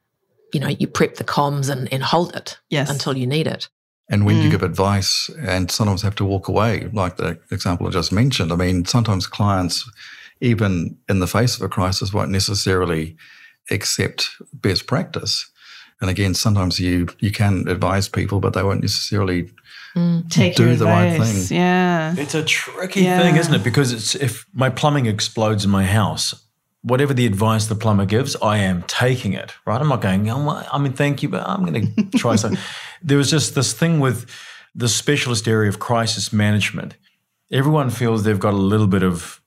you 0.53 0.61
know, 0.61 0.69
you 0.69 0.87
prep 0.87 1.17
the 1.17 1.25
comms 1.25 1.69
and, 1.69 1.93
and 1.93 2.03
hold 2.03 2.35
it 2.35 2.59
yes. 2.71 2.91
until 2.91 3.17
you 3.17 3.27
need 3.27 3.47
it. 3.47 3.69
And 4.11 4.25
when 4.25 4.37
mm. 4.37 4.45
you 4.45 4.51
give 4.51 4.63
advice 4.63 5.31
and 5.41 5.71
sometimes 5.71 6.03
have 6.03 6.15
to 6.17 6.25
walk 6.25 6.49
away, 6.49 6.89
like 6.93 7.17
the 7.17 7.39
example 7.51 7.87
I 7.87 7.91
just 7.91 8.11
mentioned, 8.11 8.53
I 8.53 8.57
mean, 8.57 8.85
sometimes 8.87 9.27
clients, 9.27 9.89
even 10.41 10.97
in 11.09 11.21
the 11.21 11.27
face 11.27 11.57
of 11.57 11.63
a 11.63 11.69
crisis, 11.69 12.13
won't 12.13 12.31
necessarily 12.31 13.17
accept 13.71 14.31
best 14.53 14.87
practice. 14.87 15.51
And 16.01 16.09
again, 16.09 16.33
sometimes 16.35 16.79
you 16.79 17.09
you 17.19 17.33
can 17.33 17.69
advise 17.69 18.09
people, 18.09 18.41
but 18.41 18.55
they 18.55 18.63
won't 18.63 18.83
necessarily 18.83 19.51
mm. 19.95 20.31
Take 20.31 20.55
do 20.55 20.75
the 20.77 20.85
right 20.87 21.21
thing. 21.21 21.57
Yeah, 21.57 22.15
it's 22.17 22.35
a 22.35 22.45
tricky 22.45 23.03
yeah. 23.03 23.21
thing, 23.21 23.37
isn't 23.37 23.55
it? 23.55 23.65
Because 23.65 23.93
it's 23.93 24.15
if 24.15 24.47
my 24.53 24.71
plumbing 24.71 25.07
explodes 25.07 25.65
in 25.65 25.71
my 25.71 25.85
house, 25.85 26.35
whatever 26.83 27.13
the 27.13 27.27
advice 27.27 27.67
the 27.67 27.75
plumber 27.75 28.07
gives, 28.07 28.37
I 28.37 28.59
am 28.59 28.83
taking 28.83 29.33
it, 29.33 29.53
right? 29.67 29.81
I'm 29.81 29.89
not 29.89 30.01
going, 30.01 30.29
oh, 30.31 30.67
I 30.73 30.79
mean, 30.79 30.93
thank 30.93 31.23
you, 31.23 31.29
but 31.29 31.47
I'm 31.47 31.65
going 31.65 31.95
to 32.11 32.19
try 32.19 32.37
something. 32.37 32.61
there 33.03 33.19
was 33.19 33.31
just 33.31 33.55
this 33.55 33.73
thing 33.73 34.01
with 34.01 34.31
the 34.75 34.89
specialist 34.89 35.49
area 35.49 35.69
of 35.69 35.79
crisis 35.79 36.33
management. 36.33 36.97
Everyone 37.51 37.91
feels 37.91 38.23
they've 38.23 38.39
got 38.39 38.55
a 38.55 38.59
little 38.59 38.87
bit 38.87 39.03
of 39.03 39.41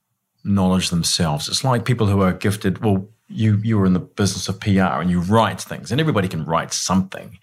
knowledge 0.43 0.89
themselves. 0.89 1.47
It's 1.47 1.63
like 1.63 1.85
people 1.85 2.07
who 2.07 2.21
are 2.21 2.33
gifted, 2.33 2.83
well, 2.83 3.07
you 3.27 3.57
you 3.63 3.77
were 3.77 3.85
in 3.85 3.93
the 3.93 3.99
business 3.99 4.49
of 4.49 4.59
PR 4.59 4.99
and 4.99 5.09
you 5.09 5.21
write 5.21 5.61
things, 5.61 5.91
and 5.91 6.01
everybody 6.01 6.27
can 6.27 6.45
write 6.45 6.73
something. 6.73 7.39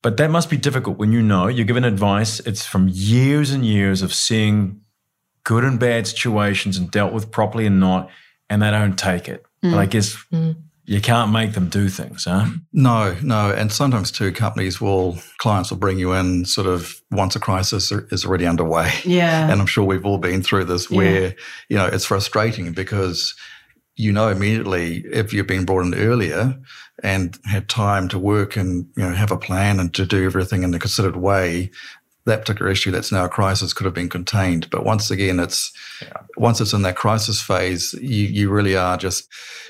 But 0.00 0.16
that 0.18 0.30
must 0.30 0.48
be 0.48 0.56
difficult 0.56 0.96
when 0.96 1.12
you 1.12 1.22
know 1.22 1.48
you're 1.48 1.66
given 1.66 1.84
advice. 1.84 2.38
It's 2.40 2.64
from 2.64 2.88
years 2.88 3.50
and 3.50 3.66
years 3.66 4.00
of 4.00 4.14
seeing 4.14 4.80
good 5.42 5.64
and 5.64 5.80
bad 5.80 6.06
situations 6.06 6.76
and 6.76 6.90
dealt 6.90 7.12
with 7.12 7.32
properly 7.32 7.66
and 7.66 7.80
not 7.80 8.10
and 8.50 8.62
they 8.62 8.70
don't 8.70 8.98
take 8.98 9.28
it. 9.28 9.44
Mm. 9.62 9.72
But 9.72 9.78
I 9.78 9.86
guess 9.86 10.16
mm. 10.32 10.56
you 10.84 11.00
can't 11.00 11.32
make 11.32 11.52
them 11.52 11.68
do 11.68 11.88
things, 11.88 12.24
huh? 12.24 12.46
No, 12.72 13.16
no. 13.22 13.50
And 13.50 13.72
sometimes 13.72 14.10
too, 14.10 14.32
companies 14.32 14.80
will, 14.80 15.18
clients 15.38 15.70
will 15.70 15.78
bring 15.78 15.98
you 15.98 16.12
in 16.12 16.44
sort 16.44 16.66
of 16.66 17.00
once 17.10 17.36
a 17.36 17.40
crisis 17.40 17.90
is 17.92 18.24
already 18.24 18.46
underway. 18.46 18.92
Yeah. 19.04 19.50
And 19.50 19.60
I'm 19.60 19.66
sure 19.66 19.84
we've 19.84 20.06
all 20.06 20.18
been 20.18 20.42
through 20.42 20.64
this 20.64 20.90
where, 20.90 21.22
yeah. 21.22 21.32
you 21.68 21.76
know, 21.76 21.86
it's 21.86 22.04
frustrating 22.04 22.72
because 22.72 23.34
you 23.98 24.12
know 24.12 24.28
immediately 24.28 25.04
if 25.12 25.32
you've 25.32 25.46
been 25.46 25.64
brought 25.64 25.84
in 25.84 25.94
earlier 25.94 26.56
and 27.02 27.38
had 27.44 27.68
time 27.68 28.08
to 28.08 28.18
work 28.18 28.56
and 28.56 28.86
you 28.96 29.02
know 29.02 29.12
have 29.12 29.32
a 29.32 29.36
plan 29.36 29.78
and 29.78 29.92
to 29.92 30.06
do 30.06 30.24
everything 30.24 30.62
in 30.62 30.72
a 30.72 30.78
considered 30.78 31.16
way 31.16 31.70
that 32.28 32.40
particular 32.40 32.70
issue 32.70 32.90
that's 32.90 33.12
now 33.12 33.24
a 33.24 33.28
crisis 33.28 33.72
could 33.72 33.84
have 33.84 33.94
been 33.94 34.08
contained. 34.08 34.70
But 34.70 34.84
once 34.84 35.10
again, 35.10 35.40
it's 35.40 35.72
yeah. 36.00 36.12
once 36.36 36.60
it's 36.60 36.72
in 36.72 36.82
that 36.82 36.96
crisis 36.96 37.42
phase, 37.42 37.92
you, 37.94 38.24
you 38.26 38.50
really 38.50 38.76
are 38.76 38.96
just 38.96 39.28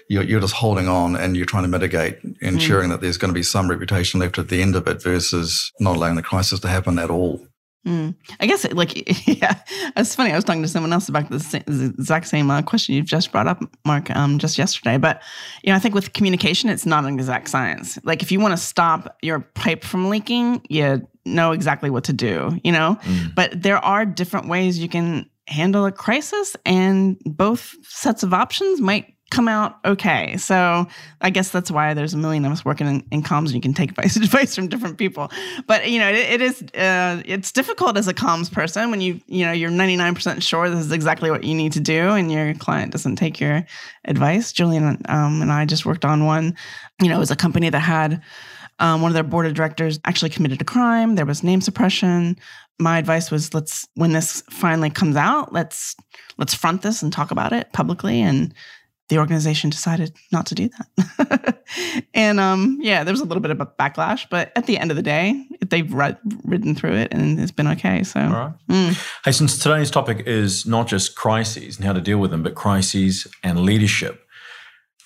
you're, 0.08 0.22
you're 0.22 0.40
just 0.40 0.54
holding 0.54 0.88
on 0.88 1.16
and 1.16 1.36
you're 1.36 1.46
trying 1.46 1.64
to 1.64 1.68
mitigate, 1.68 2.18
ensuring 2.40 2.88
mm. 2.88 2.92
that 2.92 3.00
there's 3.00 3.18
going 3.18 3.30
to 3.30 3.38
be 3.38 3.42
some 3.42 3.68
reputation 3.68 4.20
left 4.20 4.38
at 4.38 4.48
the 4.48 4.62
end 4.62 4.74
of 4.74 4.86
it 4.86 5.02
versus 5.02 5.72
not 5.80 5.96
allowing 5.96 6.16
the 6.16 6.22
crisis 6.22 6.60
to 6.60 6.68
happen 6.68 6.98
at 6.98 7.10
all. 7.10 7.40
Mm. 7.86 8.14
I 8.40 8.46
guess, 8.46 8.64
it, 8.64 8.76
like, 8.76 8.92
yeah, 9.26 9.60
it's 9.96 10.14
funny. 10.14 10.32
I 10.32 10.34
was 10.34 10.44
talking 10.44 10.62
to 10.62 10.68
someone 10.68 10.92
else 10.92 11.08
about 11.08 11.30
the 11.30 11.62
exact 11.98 12.28
same 12.28 12.50
uh, 12.50 12.60
question 12.62 12.94
you've 12.94 13.06
just 13.06 13.32
brought 13.32 13.46
up, 13.46 13.62
Mark, 13.86 14.14
um, 14.14 14.38
just 14.38 14.58
yesterday. 14.58 14.98
But, 14.98 15.22
you 15.62 15.72
know, 15.72 15.76
I 15.76 15.78
think 15.78 15.94
with 15.94 16.12
communication, 16.12 16.68
it's 16.68 16.84
not 16.84 17.04
an 17.04 17.14
exact 17.14 17.48
science. 17.48 17.98
Like, 18.04 18.22
if 18.22 18.30
you 18.30 18.40
want 18.40 18.52
to 18.52 18.58
stop 18.58 19.16
your 19.22 19.40
pipe 19.40 19.84
from 19.84 20.10
leaking, 20.10 20.60
you 20.68 21.06
know 21.34 21.52
exactly 21.52 21.90
what 21.90 22.04
to 22.04 22.12
do, 22.12 22.58
you 22.64 22.72
know? 22.72 22.98
Mm. 23.02 23.34
But 23.34 23.62
there 23.62 23.78
are 23.84 24.04
different 24.04 24.48
ways 24.48 24.78
you 24.78 24.88
can 24.88 25.28
handle 25.46 25.86
a 25.86 25.92
crisis, 25.92 26.56
and 26.64 27.18
both 27.24 27.74
sets 27.82 28.22
of 28.22 28.34
options 28.34 28.80
might 28.80 29.14
come 29.30 29.46
out 29.46 29.76
okay. 29.84 30.36
So 30.38 30.86
I 31.20 31.30
guess 31.30 31.50
that's 31.50 31.70
why 31.70 31.92
there's 31.92 32.14
a 32.14 32.16
million 32.16 32.44
of 32.46 32.52
us 32.52 32.64
working 32.64 32.86
in, 32.86 33.06
in 33.10 33.22
comms 33.22 33.46
and 33.46 33.54
you 33.54 33.60
can 33.60 33.74
take 33.74 33.90
advice, 33.98 34.16
advice 34.16 34.54
from 34.54 34.68
different 34.68 34.96
people. 34.96 35.30
But 35.66 35.90
you 35.90 35.98
know, 35.98 36.08
it, 36.08 36.16
it 36.16 36.40
is 36.40 36.62
uh, 36.74 37.22
it's 37.24 37.52
difficult 37.52 37.96
as 37.96 38.08
a 38.08 38.14
comms 38.14 38.50
person 38.50 38.90
when 38.90 39.00
you 39.00 39.20
you 39.26 39.44
know 39.44 39.52
you're 39.52 39.70
99% 39.70 40.42
sure 40.42 40.70
this 40.70 40.80
is 40.80 40.92
exactly 40.92 41.30
what 41.30 41.44
you 41.44 41.54
need 41.54 41.72
to 41.72 41.80
do 41.80 42.10
and 42.10 42.32
your 42.32 42.54
client 42.54 42.92
doesn't 42.92 43.16
take 43.16 43.40
your 43.40 43.66
advice. 44.06 44.52
Julien 44.52 45.02
um, 45.08 45.42
and 45.42 45.52
I 45.52 45.66
just 45.66 45.84
worked 45.84 46.04
on 46.04 46.24
one. 46.24 46.56
You 47.00 47.08
know, 47.08 47.16
it 47.16 47.20
was 47.20 47.30
a 47.30 47.36
company 47.36 47.70
that 47.70 47.78
had 47.80 48.22
um, 48.78 49.02
one 49.02 49.10
of 49.10 49.14
their 49.14 49.22
board 49.22 49.46
of 49.46 49.54
directors 49.54 49.98
actually 50.04 50.30
committed 50.30 50.60
a 50.60 50.64
crime. 50.64 51.14
There 51.14 51.26
was 51.26 51.42
name 51.42 51.60
suppression. 51.60 52.38
My 52.78 52.98
advice 52.98 53.30
was 53.30 53.54
let's 53.54 53.88
when 53.94 54.12
this 54.12 54.42
finally 54.50 54.90
comes 54.90 55.16
out, 55.16 55.52
let's 55.52 55.96
let's 56.36 56.54
front 56.54 56.82
this 56.82 57.02
and 57.02 57.12
talk 57.12 57.30
about 57.30 57.52
it 57.52 57.72
publicly 57.72 58.20
and 58.20 58.54
the 59.08 59.18
organization 59.18 59.70
decided 59.70 60.14
not 60.32 60.46
to 60.46 60.54
do 60.54 60.68
that. 60.68 61.62
and 62.14 62.38
um, 62.38 62.78
yeah, 62.80 63.04
there 63.04 63.12
was 63.12 63.20
a 63.20 63.24
little 63.24 63.40
bit 63.40 63.50
of 63.50 63.60
a 63.60 63.66
backlash, 63.66 64.26
but 64.30 64.52
at 64.54 64.66
the 64.66 64.76
end 64.78 64.90
of 64.90 64.96
the 64.96 65.02
day, 65.02 65.46
they've 65.66 65.92
read, 65.92 66.18
ridden 66.44 66.74
through 66.74 66.92
it 66.92 67.12
and 67.12 67.40
it's 67.40 67.50
been 67.50 67.68
okay. 67.68 68.02
So, 68.02 68.20
mm. 68.68 69.14
hey, 69.24 69.32
since 69.32 69.58
today's 69.58 69.90
topic 69.90 70.26
is 70.26 70.66
not 70.66 70.88
just 70.88 71.16
crises 71.16 71.76
and 71.76 71.86
how 71.86 71.94
to 71.94 72.00
deal 72.00 72.18
with 72.18 72.30
them, 72.30 72.42
but 72.42 72.54
crises 72.54 73.26
and 73.42 73.60
leadership, 73.60 74.26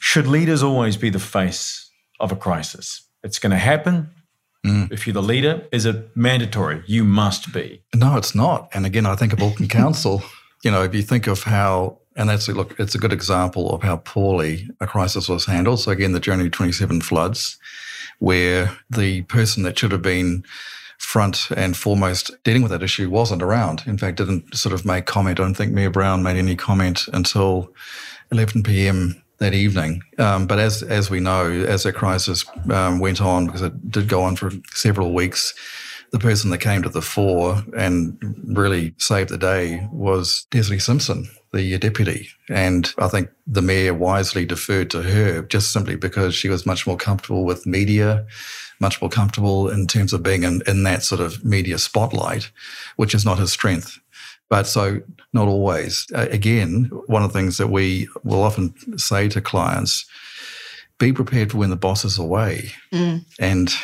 should 0.00 0.26
leaders 0.26 0.64
always 0.64 0.96
be 0.96 1.11
the 1.11 1.20
face 1.20 1.88
of 2.18 2.32
a 2.32 2.37
crisis? 2.37 3.08
It's 3.22 3.38
going 3.38 3.50
to 3.50 3.58
happen. 3.58 4.11
Mm. 4.66 4.92
If 4.92 5.06
you're 5.06 5.14
the 5.14 5.22
leader, 5.22 5.66
is 5.72 5.87
it 5.87 6.16
mandatory? 6.16 6.82
You 6.87 7.04
must 7.04 7.52
be. 7.52 7.82
No, 7.94 8.16
it's 8.16 8.35
not. 8.35 8.68
And 8.72 8.87
again, 8.87 9.06
I 9.06 9.16
think 9.16 9.32
of 9.32 9.42
Auckland 9.42 9.70
Council. 9.82 10.22
You 10.62 10.70
know, 10.70 10.82
if 10.82 10.94
you 10.94 11.02
think 11.02 11.26
of 11.26 11.42
how 11.42 11.98
and 12.16 12.28
that's 12.28 12.48
look, 12.48 12.78
it's 12.78 12.94
a 12.94 12.98
good 12.98 13.12
example 13.12 13.74
of 13.74 13.82
how 13.82 13.96
poorly 13.96 14.68
a 14.80 14.87
crisis 14.87 15.28
was 15.28 15.46
handled. 15.46 15.80
So 15.80 15.90
again, 15.90 16.12
the 16.12 16.20
January 16.20 16.50
27 16.50 17.00
floods, 17.00 17.58
where 18.18 18.76
the 18.90 19.22
person 19.22 19.62
that 19.62 19.78
should 19.78 19.92
have 19.92 20.02
been 20.02 20.44
front 20.98 21.50
and 21.56 21.76
foremost 21.76 22.30
dealing 22.44 22.62
with 22.62 22.70
that 22.70 22.82
issue 22.82 23.11
wasn't 23.11 23.42
around. 23.42 23.82
In 23.87 23.98
fact, 23.98 24.18
didn't 24.18 24.54
sort 24.54 24.72
of 24.72 24.85
make 24.85 25.06
comment. 25.06 25.40
I 25.40 25.42
don't 25.42 25.54
think 25.54 25.72
Mayor 25.72 25.90
Brown 25.90 26.22
made 26.22 26.37
any 26.37 26.54
comment 26.54 27.08
until 27.12 27.72
11 28.30 28.62
p.m. 28.62 29.21
that 29.42 29.55
evening. 29.55 30.02
Um, 30.18 30.46
but 30.46 30.59
as 30.59 30.83
as 30.83 31.11
we 31.11 31.20
know, 31.20 31.50
as 31.50 31.83
that 31.83 31.94
crisis 31.94 32.44
um, 32.70 32.98
went 33.00 33.20
on, 33.20 33.46
because 33.46 33.62
it 33.62 33.90
did 33.90 34.09
go 34.09 34.22
on 34.22 34.37
for 34.37 34.50
several 34.72 35.12
weeks, 35.12 35.55
the 36.12 36.18
person 36.18 36.50
that 36.50 36.59
came 36.59 36.83
to 36.83 36.88
the 36.88 37.02
fore 37.02 37.62
and 37.76 38.18
really 38.44 38.94
saved 38.98 39.31
the 39.31 39.38
day 39.38 39.88
was 39.90 40.46
Desley 40.50 40.81
Simpson, 40.81 41.28
the 41.52 41.78
deputy. 41.78 42.28
And 42.50 42.92
I 42.98 43.09
think 43.09 43.31
the 43.46 43.62
mayor 43.62 43.94
wisely 43.94 44.44
deferred 44.44 44.90
to 44.90 45.02
her 45.02 45.42
just 45.42 45.72
simply 45.72 45.96
because 45.96 46.35
she 46.35 46.50
was 46.50 46.66
much 46.66 46.87
more 46.87 46.98
comfortable 46.98 47.44
with 47.44 47.66
media, 47.66 48.26
much 48.78 49.00
more 49.00 49.09
comfortable 49.09 49.70
in 49.70 49.87
terms 49.87 50.12
of 50.12 50.22
being 50.22 50.42
in, 50.42 50.62
in 50.66 50.83
that 50.83 51.02
sort 51.02 51.20
of 51.22 51.42
media 51.44 51.78
spotlight, 51.78 52.50
which 52.96 53.14
is 53.14 53.24
not 53.24 53.38
his 53.38 53.52
strength. 53.52 53.98
But 54.52 54.66
so, 54.66 55.00
not 55.32 55.48
always. 55.48 56.06
Again, 56.12 56.90
one 57.06 57.22
of 57.22 57.32
the 57.32 57.38
things 57.38 57.56
that 57.56 57.68
we 57.68 58.06
will 58.22 58.42
often 58.42 58.74
say 58.98 59.26
to 59.30 59.40
clients 59.40 60.04
be 60.98 61.10
prepared 61.10 61.50
for 61.50 61.56
when 61.56 61.70
the 61.70 61.76
boss 61.76 62.04
is 62.04 62.18
away. 62.18 62.70
Mm. 62.92 63.24
And 63.40 63.74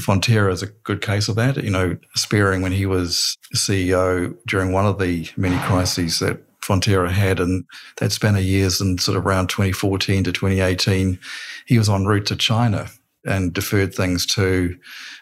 Fonterra 0.00 0.50
is 0.50 0.62
a 0.62 0.68
good 0.84 1.02
case 1.02 1.28
of 1.28 1.36
that. 1.36 1.62
You 1.62 1.68
know, 1.68 1.98
Spierings 2.16 2.62
when 2.62 2.72
he 2.72 2.86
was 2.86 3.36
CEO 3.54 4.34
during 4.46 4.72
one 4.72 4.86
of 4.86 4.98
the 4.98 5.28
many 5.36 5.58
crises 5.66 6.20
that 6.20 6.40
Fonterra 6.62 7.10
had 7.10 7.38
and 7.38 7.66
that 7.98 8.10
span 8.10 8.34
of 8.34 8.44
years 8.44 8.80
and 8.80 8.98
sort 8.98 9.18
of 9.18 9.26
around 9.26 9.50
2014 9.50 10.24
to 10.24 10.32
2018, 10.32 11.18
he 11.66 11.76
was 11.76 11.90
en 11.90 12.06
route 12.06 12.24
to 12.24 12.36
China 12.36 12.88
and 13.24 13.52
deferred 13.52 13.94
things 13.94 14.26
to 14.26 14.76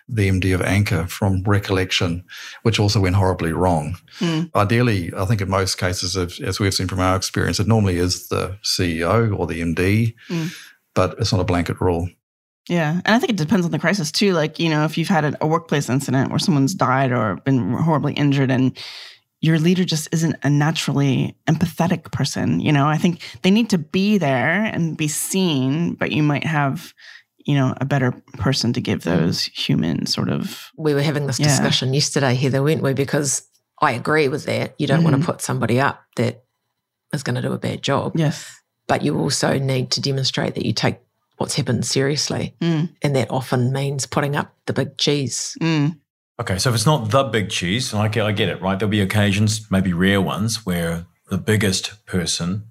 the 0.09 0.29
MD 0.29 0.55
of 0.55 0.63
Anchor 0.63 1.07
from 1.07 1.43
recollection, 1.45 2.25
which 2.63 2.79
also 2.79 3.01
went 3.01 3.17
horribly 3.17 3.53
wrong. 3.53 3.97
Mm. 4.19 4.51
Ideally, 4.55 5.13
I 5.17 5.25
think 5.25 5.41
in 5.41 5.49
most 5.49 5.79
cases, 5.79 6.17
as 6.17 6.61
we've 6.61 6.75
seen 6.75 6.89
from 6.89 7.01
our 7.01 7.17
experience, 7.17 7.61
it 7.61 7.67
normally 7.67 7.97
is 7.97 8.29
the 8.29 8.59
CEO 8.63 9.37
or 9.39 9.47
the 9.47 9.61
MD, 9.61 10.15
mm. 10.29 10.55
but 10.95 11.17
it's 11.19 11.33
not 11.33 11.41
a 11.41 11.45
blanket 11.45 11.81
rule. 11.81 12.09
Yeah. 12.69 13.01
And 13.05 13.15
I 13.15 13.19
think 13.19 13.31
it 13.31 13.37
depends 13.37 13.67
on 13.67 13.73
the 13.73 13.79
crisis 13.79 14.13
too. 14.13 14.35
Like, 14.35 14.59
you 14.59 14.69
know, 14.69 14.85
if 14.85 14.97
you've 14.97 15.09
had 15.09 15.25
a, 15.25 15.37
a 15.41 15.47
workplace 15.47 15.89
incident 15.89 16.31
where 16.31 16.39
someone's 16.39 16.75
died 16.75 17.13
or 17.13 17.37
been 17.45 17.73
horribly 17.73 18.13
injured 18.15 18.51
and 18.51 18.79
your 19.41 19.59
leader 19.59 19.85
just 19.85 20.09
isn't 20.13 20.37
a 20.45 20.51
naturally 20.51 21.37
empathetic 21.49 22.13
person, 22.13 22.61
you 22.61 22.73
know, 22.73 22.87
I 22.87 22.99
think 22.99 23.21
they 23.43 23.51
need 23.51 23.71
to 23.71 23.79
be 23.79 24.17
there 24.17 24.63
and 24.63 24.97
be 24.97 25.09
seen, 25.09 25.95
but 25.95 26.13
you 26.13 26.23
might 26.23 26.45
have, 26.45 26.95
you 27.45 27.55
know, 27.55 27.75
a 27.81 27.85
better 27.85 28.13
person 28.35 28.73
to 28.75 28.81
give 28.81 29.03
those 29.03 29.43
human 29.45 30.07
sort 30.07 30.29
of. 30.29 30.71
We 30.77 30.95
were 30.95 31.03
having 31.03 31.27
this 31.27 31.39
Yeah. 31.41 31.47
discussion 31.49 31.93
yesterday, 31.95 32.35
Heather, 32.35 32.63
weren't 32.63 32.83
we? 32.83 32.93
Because 32.95 33.43
I 33.81 33.93
agree 33.93 34.29
with 34.29 34.45
that. 34.47 34.75
You 34.79 34.87
don't 34.87 35.03
want 35.05 35.17
Mhm. 35.17 35.21
to 35.21 35.27
put 35.27 35.41
somebody 35.41 35.81
up 35.81 36.03
that 36.17 36.45
is 37.13 37.23
going 37.23 37.35
to 37.37 37.43
do 37.43 37.53
a 37.53 37.59
bad 37.59 37.83
job, 37.83 38.13
Yes. 38.15 38.47
but 38.87 39.03
you 39.03 39.19
also 39.19 39.59
need 39.59 39.91
to 39.93 40.01
demonstrate 40.01 40.55
that 40.55 40.65
you 40.65 40.73
take 40.73 40.99
what's 41.39 41.55
happened 41.57 41.85
seriously. 41.85 42.55
Mm, 42.61 42.91
And 43.03 43.17
that 43.17 43.31
often 43.31 43.73
means 43.73 44.07
putting 44.07 44.37
up 44.37 44.55
the 44.67 44.73
big 44.73 44.97
cheese. 44.99 45.57
mm, 45.61 45.97
Okay, 46.41 46.59
so 46.59 46.71
if 46.71 46.75
it's 46.77 46.87
not 46.87 47.11
the 47.11 47.25
big 47.25 47.51
cheese, 47.51 47.93
and 47.93 48.01
I 48.03 48.09
get, 48.09 48.25
I 48.25 48.33
get 48.33 48.49
it, 48.49 48.61
right? 48.63 48.79
There'll 48.79 48.91
be 48.91 49.01
occasions, 49.01 49.67
maybe 49.71 49.93
rare 49.93 50.21
ones, 50.21 50.65
where 50.65 51.07
the 51.29 51.39
biggest 51.39 52.05
person 52.07 52.65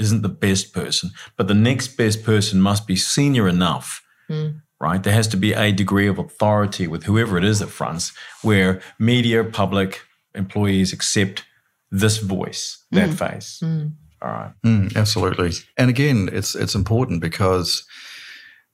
isn't 0.00 0.22
the 0.22 0.36
best 0.46 0.72
person, 0.72 1.10
but 1.36 1.46
the 1.48 1.54
next 1.54 1.96
best 1.96 2.24
person 2.24 2.60
must 2.60 2.86
be 2.86 2.96
senior 2.96 3.46
enough, 3.48 4.02
Mm. 4.30 4.62
right? 4.80 5.02
There 5.02 5.14
has 5.14 5.28
to 5.28 5.36
be 5.36 5.52
a 5.52 5.72
degree 5.72 6.08
of 6.08 6.18
authority 6.18 6.86
with 6.86 7.04
whoever 7.04 7.36
it 7.38 7.44
is 7.44 7.58
that 7.58 7.70
fronts, 7.70 8.12
where 8.42 8.80
media, 8.98 9.44
public, 9.44 10.00
employees 10.34 10.92
accept 10.92 11.44
this 12.02 12.18
voice, 12.18 12.78
that 12.92 13.10
face. 13.14 13.60
Mm. 13.62 13.92
All 14.22 14.30
right. 14.30 14.52
Mm, 14.64 14.94
absolutely. 14.96 15.50
And 15.76 15.88
again, 15.90 16.28
it's 16.32 16.54
it's 16.54 16.74
important 16.74 17.20
because 17.20 17.84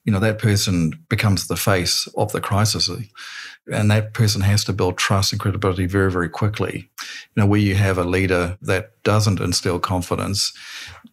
you 0.07 0.13
know 0.13 0.21
that 0.21 0.39
person 0.39 0.93
becomes 1.09 1.49
the 1.49 1.57
face 1.57 2.09
of 2.17 2.33
the 2.33 2.41
crisis, 2.41 2.89
and 3.71 3.91
that 3.91 4.15
person 4.15 4.41
has 4.41 4.65
to 4.65 4.73
build 4.73 4.97
trust 4.97 5.33
and 5.33 5.41
credibility 5.41 5.87
very 5.87 6.11
very 6.11 6.29
quickly. 6.29 6.89
You 7.35 7.43
know, 7.43 7.47
where 7.47 7.61
you 7.61 7.75
have 7.75 7.99
a 7.99 8.05
leader 8.05 8.57
that 8.63 9.03
doesn't 9.03 9.41
instill 9.41 9.81
confidence, 9.81 10.53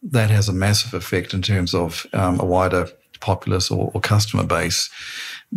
that 0.04 0.30
has 0.30 0.48
a 0.48 0.54
massive 0.54 0.94
effect 0.94 1.34
in 1.34 1.42
terms 1.42 1.74
of 1.74 2.06
um, 2.14 2.40
a 2.40 2.46
wider 2.46 2.88
populace 3.20 3.72
or, 3.72 3.90
or 3.94 4.02
customer 4.02 4.44
base. 4.44 4.90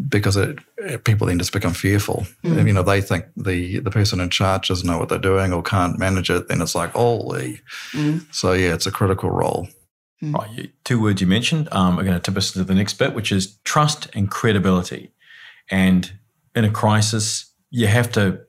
Because 0.09 0.37
it, 0.37 0.59
people 1.05 1.27
then 1.27 1.39
just 1.39 1.53
become 1.53 1.73
fearful. 1.73 2.27
You 2.43 2.73
know, 2.73 2.83
they 2.83 3.01
think 3.01 3.27
the 3.37 3.81
the 3.81 3.91
person 3.91 4.21
in 4.21 4.31
charge 4.31 4.69
doesn't 4.69 4.87
know 4.87 4.99
what 4.99 5.09
they're 5.09 5.19
doing 5.19 5.53
or 5.53 5.63
can't 5.63 5.99
manage 5.99 6.31
it. 6.31 6.49
Then 6.49 6.63
it's 6.63 6.75
like, 6.75 6.93
holy. 6.93 7.61
mm. 7.93 8.25
So 8.35 8.53
yeah, 8.53 8.75
it's 8.75 8.87
a 8.87 8.91
critical 8.91 9.31
role. 9.31 9.69
Right. 10.23 10.71
Two 10.85 11.01
words 11.01 11.21
you 11.21 11.27
mentioned 11.27 11.69
um, 11.73 11.99
are 11.99 12.03
going 12.03 12.15
to 12.15 12.21
tip 12.21 12.37
us 12.37 12.55
into 12.55 12.65
the 12.65 12.75
next 12.75 12.95
bit, 12.95 13.15
which 13.15 13.31
is 13.31 13.59
trust 13.65 14.09
and 14.15 14.31
credibility. 14.31 15.13
And 15.71 16.11
in 16.55 16.65
a 16.65 16.71
crisis, 16.71 17.53
you 17.71 17.87
have 17.87 18.11
to 18.13 18.41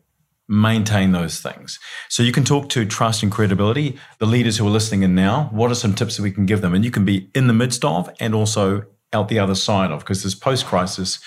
maintain 0.47 1.11
those 1.11 1.41
things. 1.41 1.77
So 2.07 2.23
you 2.23 2.31
can 2.31 2.45
talk 2.45 2.69
to 2.69 2.85
trust 2.85 3.21
and 3.21 3.31
credibility. 3.31 3.97
The 4.19 4.25
leaders 4.25 4.57
who 4.57 4.65
are 4.65 4.71
listening 4.71 5.03
in 5.03 5.13
now, 5.13 5.49
what 5.51 5.71
are 5.71 5.75
some 5.75 5.93
tips 5.93 6.15
that 6.15 6.23
we 6.23 6.31
can 6.31 6.45
give 6.45 6.61
them? 6.61 6.73
And 6.73 6.85
you 6.85 6.91
can 6.91 7.03
be 7.03 7.29
in 7.35 7.47
the 7.47 7.53
midst 7.53 7.83
of 7.83 8.09
and 8.19 8.33
also 8.33 8.85
out 9.11 9.27
the 9.27 9.39
other 9.39 9.55
side 9.55 9.91
of, 9.91 9.99
because 9.99 10.23
there's 10.23 10.35
post 10.35 10.65
crisis 10.65 11.19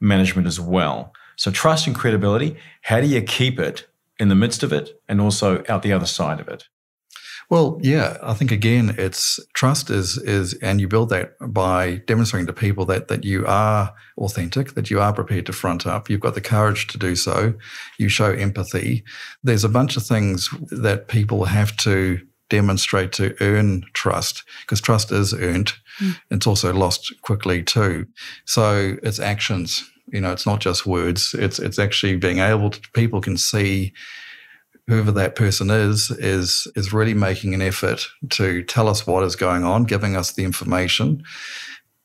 management 0.00 0.46
as 0.46 0.58
well. 0.58 1.12
So 1.36 1.50
trust 1.50 1.86
and 1.86 1.94
credibility, 1.96 2.56
how 2.82 3.00
do 3.00 3.06
you 3.06 3.20
keep 3.20 3.58
it 3.58 3.86
in 4.18 4.28
the 4.28 4.34
midst 4.34 4.62
of 4.62 4.72
it 4.72 4.98
and 5.08 5.20
also 5.20 5.62
out 5.68 5.82
the 5.82 5.92
other 5.92 6.06
side 6.06 6.40
of 6.40 6.48
it? 6.48 6.68
Well, 7.50 7.78
yeah, 7.82 8.16
I 8.22 8.34
think 8.34 8.50
again, 8.50 8.94
it's 8.98 9.38
trust 9.54 9.90
is 9.90 10.16
is, 10.18 10.54
and 10.54 10.80
you 10.80 10.88
build 10.88 11.10
that 11.10 11.34
by 11.40 11.96
demonstrating 12.06 12.46
to 12.46 12.52
people 12.52 12.84
that 12.86 13.08
that 13.08 13.24
you 13.24 13.44
are 13.46 13.94
authentic, 14.18 14.74
that 14.74 14.90
you 14.90 15.00
are 15.00 15.12
prepared 15.12 15.46
to 15.46 15.52
front 15.52 15.86
up, 15.86 16.08
you've 16.08 16.20
got 16.20 16.34
the 16.34 16.40
courage 16.40 16.86
to 16.88 16.98
do 16.98 17.14
so, 17.14 17.54
you 17.98 18.08
show 18.08 18.30
empathy. 18.32 19.04
There's 19.42 19.64
a 19.64 19.68
bunch 19.68 19.96
of 19.96 20.06
things 20.06 20.48
that 20.70 21.08
people 21.08 21.44
have 21.44 21.76
to 21.78 22.20
demonstrate 22.48 23.12
to 23.12 23.34
earn 23.40 23.82
trust 23.94 24.44
because 24.62 24.80
trust 24.80 25.10
is 25.12 25.34
earned. 25.34 25.72
Hmm. 25.98 26.10
It's 26.30 26.46
also 26.46 26.72
lost 26.72 27.12
quickly 27.22 27.62
too. 27.62 28.06
So 28.44 28.96
it's 29.02 29.18
actions. 29.18 29.90
You 30.06 30.20
know, 30.20 30.32
it's 30.32 30.46
not 30.46 30.60
just 30.60 30.86
words. 30.86 31.34
It's 31.34 31.58
it's 31.58 31.78
actually 31.78 32.16
being 32.16 32.38
able 32.38 32.70
to 32.70 32.80
people 32.92 33.20
can 33.20 33.36
see 33.36 33.92
whoever 34.86 35.12
that 35.12 35.34
person 35.34 35.70
is 35.70 36.10
is 36.10 36.66
is 36.76 36.92
really 36.92 37.14
making 37.14 37.54
an 37.54 37.62
effort 37.62 38.06
to 38.30 38.62
tell 38.64 38.88
us 38.88 39.06
what 39.06 39.24
is 39.24 39.36
going 39.36 39.64
on, 39.64 39.84
giving 39.84 40.16
us 40.16 40.32
the 40.32 40.44
information, 40.44 41.22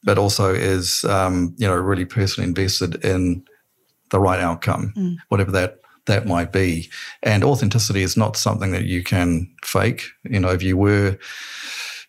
but 0.04 0.18
also 0.18 0.54
is 0.54 1.04
um, 1.06 1.54
you 1.58 1.68
know 1.68 1.76
really 1.76 2.06
personally 2.06 2.48
invested 2.48 3.04
in 3.04 3.44
the 4.12 4.20
right 4.20 4.40
outcome, 4.40 4.94
Mm. 4.98 5.18
whatever 5.30 5.52
that 5.52 5.80
that 6.06 6.26
might 6.26 6.52
be. 6.52 6.90
And 7.22 7.44
authenticity 7.44 8.02
is 8.02 8.18
not 8.18 8.36
something 8.36 8.72
that 8.72 8.86
you 8.86 9.04
can 9.04 9.48
fake. 9.64 10.04
You 10.24 10.40
know, 10.40 10.50
if 10.50 10.64
you 10.64 10.78
were 10.78 11.18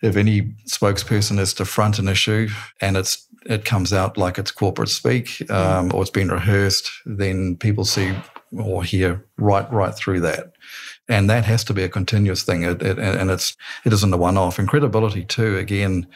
if 0.02 0.16
any 0.16 0.42
spokesperson 0.66 1.38
is 1.38 1.52
to 1.54 1.64
front 1.66 1.98
an 1.98 2.08
issue 2.08 2.48
and 2.80 2.96
it's 2.96 3.26
it 3.46 3.64
comes 3.64 3.92
out 3.92 4.16
like 4.16 4.38
it's 4.38 4.50
corporate 4.50 4.88
speak 4.88 5.50
um, 5.50 5.90
or 5.94 6.02
it's 6.02 6.10
been 6.10 6.28
rehearsed, 6.28 6.90
then 7.04 7.56
people 7.56 7.84
see 7.84 8.14
or 8.56 8.82
hear 8.84 9.24
right 9.36 9.70
right 9.72 9.94
through 9.94 10.20
that, 10.20 10.52
and 11.08 11.30
that 11.30 11.44
has 11.44 11.64
to 11.64 11.74
be 11.74 11.82
a 11.82 11.88
continuous 11.88 12.42
thing. 12.42 12.62
It, 12.62 12.82
it, 12.82 12.98
and 12.98 13.30
it's 13.30 13.56
it 13.84 13.92
isn't 13.92 14.12
a 14.12 14.16
one 14.16 14.36
off. 14.36 14.58
And 14.58 14.68
credibility 14.68 15.24
too. 15.24 15.56
Again, 15.56 16.06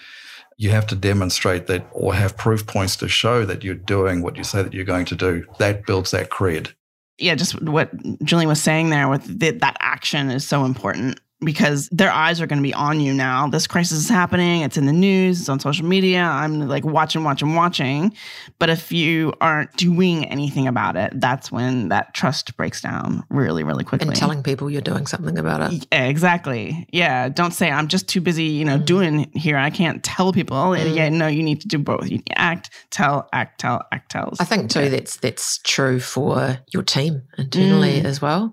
you 0.56 0.70
have 0.70 0.86
to 0.88 0.96
demonstrate 0.96 1.66
that 1.66 1.86
or 1.92 2.14
have 2.14 2.36
proof 2.36 2.66
points 2.66 2.96
to 2.96 3.08
show 3.08 3.44
that 3.44 3.64
you're 3.64 3.74
doing 3.74 4.22
what 4.22 4.36
you 4.36 4.44
say 4.44 4.62
that 4.62 4.72
you're 4.72 4.84
going 4.84 5.06
to 5.06 5.16
do. 5.16 5.44
That 5.58 5.86
builds 5.86 6.10
that 6.12 6.30
cred. 6.30 6.72
yeah, 7.18 7.34
just 7.34 7.60
what 7.62 7.90
Julien 8.24 8.48
was 8.48 8.62
saying 8.62 8.90
there 8.90 9.08
with 9.08 9.38
the, 9.38 9.50
that 9.50 9.76
action 9.80 10.30
is 10.30 10.46
so 10.46 10.64
important 10.64 11.20
because 11.44 11.88
their 11.90 12.10
eyes 12.10 12.40
are 12.40 12.46
going 12.46 12.58
to 12.58 12.62
be 12.62 12.74
on 12.74 13.00
you 13.00 13.12
now. 13.12 13.48
This 13.48 13.66
crisis 13.66 13.98
is 13.98 14.08
happening. 14.08 14.62
It's 14.62 14.76
in 14.76 14.86
the 14.86 14.92
news. 14.92 15.40
It's 15.40 15.48
on 15.48 15.60
social 15.60 15.86
media. 15.86 16.22
I'm 16.22 16.68
like 16.68 16.84
watching, 16.84 17.24
watching, 17.24 17.54
watching. 17.54 18.14
But 18.58 18.70
if 18.70 18.90
you 18.92 19.32
aren't 19.40 19.74
doing 19.76 20.24
anything 20.26 20.66
about 20.66 20.96
it, 20.96 21.12
that's 21.20 21.52
when 21.52 21.88
that 21.88 22.14
trust 22.14 22.56
breaks 22.56 22.80
down 22.80 23.24
really, 23.30 23.62
really 23.62 23.84
quickly. 23.84 24.08
And 24.08 24.16
telling 24.16 24.42
people 24.42 24.70
you're 24.70 24.80
doing 24.80 25.06
something 25.06 25.38
about 25.38 25.72
it. 25.72 25.86
Yeah, 25.92 26.04
exactly. 26.06 26.88
Yeah. 26.92 27.28
Don't 27.28 27.52
say 27.52 27.70
I'm 27.70 27.88
just 27.88 28.08
too 28.08 28.20
busy, 28.20 28.44
you 28.44 28.64
know, 28.64 28.78
doing 28.78 29.30
here. 29.34 29.56
I 29.56 29.70
can't 29.70 30.02
tell 30.02 30.32
people. 30.32 30.76
Yeah, 30.76 31.08
no, 31.08 31.26
you 31.26 31.42
need 31.42 31.60
to 31.62 31.68
do 31.68 31.78
both. 31.78 32.04
You 32.04 32.18
need 32.18 32.26
to 32.26 32.38
act, 32.40 32.70
tell, 32.90 33.28
act, 33.32 33.60
tell, 33.60 33.82
act, 33.92 34.10
tells. 34.10 34.40
I 34.40 34.44
think 34.44 34.70
too 34.70 34.88
that's 34.90 35.16
that's 35.16 35.58
true 35.58 36.00
for 36.00 36.58
your 36.72 36.82
team 36.82 37.22
internally 37.38 38.00
Mm. 38.00 38.04
as 38.04 38.20
well. 38.22 38.52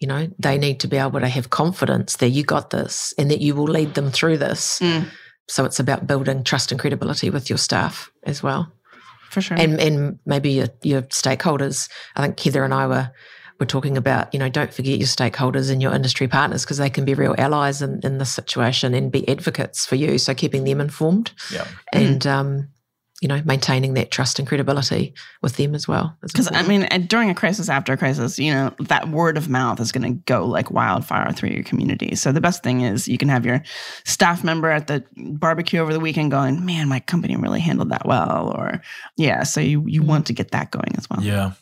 You 0.00 0.08
know, 0.08 0.28
they 0.38 0.58
need 0.58 0.80
to 0.80 0.88
be 0.88 0.96
able 0.96 1.20
to 1.20 1.28
have 1.28 1.50
confidence 1.50 2.16
that 2.16 2.30
you 2.30 2.42
got 2.42 2.70
this 2.70 3.14
and 3.18 3.30
that 3.30 3.40
you 3.40 3.54
will 3.54 3.64
lead 3.68 3.94
them 3.94 4.10
through 4.10 4.38
this. 4.38 4.80
Mm. 4.80 5.06
So 5.48 5.64
it's 5.64 5.78
about 5.78 6.06
building 6.06 6.42
trust 6.42 6.72
and 6.72 6.80
credibility 6.80 7.28
with 7.30 7.48
your 7.50 7.58
staff 7.58 8.10
as 8.24 8.42
well. 8.42 8.72
for 9.30 9.40
sure. 9.42 9.56
And 9.60 9.78
and 9.80 10.18
maybe 10.26 10.50
your, 10.52 10.68
your 10.82 11.02
stakeholders. 11.02 11.88
I 12.16 12.22
think 12.22 12.40
Heather 12.40 12.64
and 12.64 12.72
I 12.74 12.86
were 12.86 13.10
were 13.58 13.66
talking 13.66 13.98
about, 13.98 14.32
you 14.32 14.40
know, 14.40 14.48
don't 14.48 14.72
forget 14.72 14.98
your 14.98 15.06
stakeholders 15.06 15.70
and 15.70 15.82
your 15.82 15.92
industry 15.94 16.26
partners 16.26 16.64
because 16.64 16.78
they 16.78 16.88
can 16.88 17.04
be 17.04 17.12
real 17.12 17.34
allies 17.36 17.82
in, 17.82 18.00
in 18.02 18.16
this 18.16 18.32
situation 18.32 18.94
and 18.94 19.12
be 19.12 19.28
advocates 19.28 19.84
for 19.84 19.96
you. 19.96 20.16
So 20.16 20.32
keeping 20.34 20.64
them 20.64 20.80
informed 20.80 21.32
Yeah. 21.52 21.66
and 21.92 22.26
um, 22.26 22.68
you 23.20 23.28
know, 23.28 23.42
maintaining 23.44 23.94
that 23.94 24.10
trust 24.10 24.38
and 24.38 24.48
credibility 24.48 25.12
with 25.42 25.56
them 25.56 25.74
as 25.74 25.86
well. 25.86 26.16
Because 26.22 26.50
I 26.52 26.62
mean, 26.62 26.88
during 27.06 27.28
a 27.28 27.34
crisis, 27.34 27.68
after 27.68 27.92
a 27.92 27.96
crisis, 27.96 28.38
you 28.38 28.50
know, 28.50 28.74
that 28.80 29.10
word 29.10 29.36
of 29.36 29.48
mouth 29.48 29.78
is 29.78 29.92
going 29.92 30.10
to 30.10 30.18
go 30.24 30.46
like 30.46 30.70
wildfire 30.70 31.30
through 31.32 31.50
your 31.50 31.62
community. 31.62 32.14
So 32.14 32.32
the 32.32 32.40
best 32.40 32.62
thing 32.62 32.80
is 32.80 33.06
you 33.06 33.18
can 33.18 33.28
have 33.28 33.44
your 33.44 33.62
staff 34.04 34.42
member 34.42 34.70
at 34.70 34.86
the 34.86 35.04
barbecue 35.16 35.80
over 35.80 35.92
the 35.92 36.00
weekend 36.00 36.30
going, 36.30 36.64
"Man, 36.64 36.88
my 36.88 37.00
company 37.00 37.36
really 37.36 37.60
handled 37.60 37.90
that 37.90 38.06
well," 38.06 38.54
or 38.56 38.80
yeah. 39.18 39.42
So 39.42 39.60
you 39.60 39.84
you 39.86 40.02
want 40.02 40.26
to 40.26 40.32
get 40.32 40.52
that 40.52 40.70
going 40.70 40.94
as 40.96 41.08
well. 41.10 41.22
Yeah. 41.22 41.52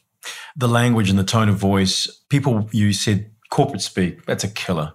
The 0.56 0.68
language 0.68 1.10
and 1.10 1.18
the 1.18 1.24
tone 1.24 1.48
of 1.48 1.56
voice, 1.56 2.06
people, 2.28 2.68
you 2.72 2.92
said 2.92 3.30
corporate 3.50 3.82
speak, 3.82 4.26
that's 4.26 4.44
a 4.44 4.48
killer. 4.48 4.92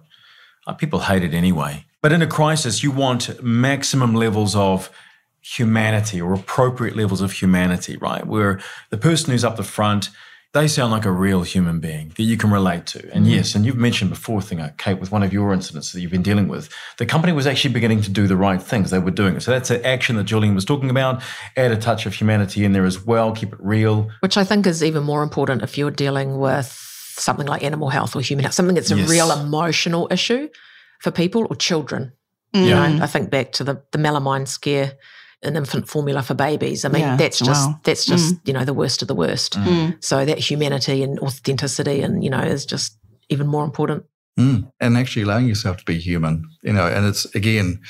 Uh, 0.66 0.72
people 0.72 1.00
hate 1.00 1.22
it 1.22 1.34
anyway. 1.34 1.84
But 2.00 2.12
in 2.12 2.22
a 2.22 2.26
crisis, 2.26 2.82
you 2.82 2.90
want 2.90 3.42
maximum 3.42 4.14
levels 4.14 4.54
of 4.54 4.90
humanity 5.44 6.20
or 6.20 6.32
appropriate 6.34 6.96
levels 6.96 7.20
of 7.20 7.32
humanity, 7.32 7.96
right? 7.98 8.26
Where 8.26 8.60
the 8.90 8.96
person 8.96 9.30
who's 9.30 9.44
up 9.44 9.56
the 9.56 9.62
front, 9.62 10.08
they 10.54 10.68
sound 10.68 10.92
like 10.92 11.04
a 11.04 11.10
real 11.12 11.42
human 11.42 11.80
being 11.80 12.12
that 12.16 12.22
you 12.22 12.36
can 12.36 12.50
relate 12.50 12.86
to. 12.86 13.12
And 13.12 13.26
yes, 13.26 13.54
and 13.54 13.66
you've 13.66 13.76
mentioned 13.76 14.10
before, 14.10 14.40
thing, 14.40 14.60
uh, 14.60 14.70
Kate, 14.78 14.98
with 15.00 15.10
one 15.12 15.22
of 15.22 15.32
your 15.32 15.52
incidents 15.52 15.92
that 15.92 16.00
you've 16.00 16.12
been 16.12 16.22
dealing 16.22 16.48
with, 16.48 16.70
the 16.96 17.04
company 17.04 17.32
was 17.32 17.46
actually 17.46 17.74
beginning 17.74 18.02
to 18.02 18.10
do 18.10 18.26
the 18.26 18.36
right 18.36 18.62
things. 18.62 18.90
They 18.90 19.00
were 19.00 19.10
doing 19.10 19.36
it. 19.36 19.40
So 19.42 19.50
that's 19.50 19.70
an 19.70 19.84
action 19.84 20.16
that 20.16 20.24
Julien 20.24 20.54
was 20.54 20.64
talking 20.64 20.90
about. 20.90 21.22
Add 21.56 21.72
a 21.72 21.76
touch 21.76 22.06
of 22.06 22.14
humanity 22.14 22.64
in 22.64 22.72
there 22.72 22.86
as 22.86 23.04
well. 23.04 23.32
Keep 23.32 23.52
it 23.52 23.58
real. 23.60 24.10
which 24.20 24.36
I 24.36 24.44
think 24.44 24.66
is 24.66 24.82
even 24.82 25.02
more 25.02 25.22
important 25.22 25.62
if 25.62 25.76
you're 25.76 25.90
dealing 25.90 26.38
with 26.38 26.66
something 27.16 27.46
like 27.46 27.62
animal 27.62 27.90
health 27.90 28.16
or 28.16 28.20
human 28.22 28.44
health, 28.44 28.54
something 28.54 28.74
that's 28.76 28.90
a 28.92 28.96
Yes. 28.96 29.10
real 29.10 29.30
emotional 29.32 30.08
issue 30.10 30.48
for 31.00 31.10
people 31.10 31.46
or 31.50 31.56
children. 31.56 32.12
Mm. 32.54 32.62
You 32.62 32.68
Yeah. 32.70 32.88
know, 32.88 33.02
I 33.04 33.06
think 33.08 33.30
back 33.30 33.52
to 33.52 33.64
the, 33.64 33.82
the 33.90 33.98
melamine 33.98 34.46
scare 34.48 34.92
an 35.44 35.56
infant 35.56 35.88
formula 35.88 36.22
for 36.22 36.34
babies. 36.34 36.84
I 36.84 36.88
mean, 36.88 37.02
Yeah, 37.02 37.16
that's 37.16 37.38
just 37.38 37.68
wow. 37.68 37.80
that's 37.84 38.04
just 38.04 38.36
you 38.44 38.52
know 38.52 38.64
the 38.64 38.74
worst 38.74 39.02
of 39.02 39.08
the 39.08 39.14
worst. 39.14 39.54
Mm. 39.54 40.02
So 40.02 40.24
that 40.24 40.38
humanity 40.38 41.02
and 41.02 41.18
authenticity 41.20 42.00
and 42.02 42.22
you 42.24 42.30
know 42.30 42.40
is 42.40 42.66
just 42.66 42.98
even 43.28 43.46
more 43.46 43.64
important. 43.64 44.04
Mm. 44.38 44.70
And 44.80 44.96
actually 44.96 45.22
allowing 45.22 45.46
yourself 45.46 45.76
to 45.76 45.84
be 45.84 45.98
human, 45.98 46.44
you 46.62 46.72
know, 46.72 46.86
and 46.86 47.06
it's 47.06 47.24
again 47.34 47.80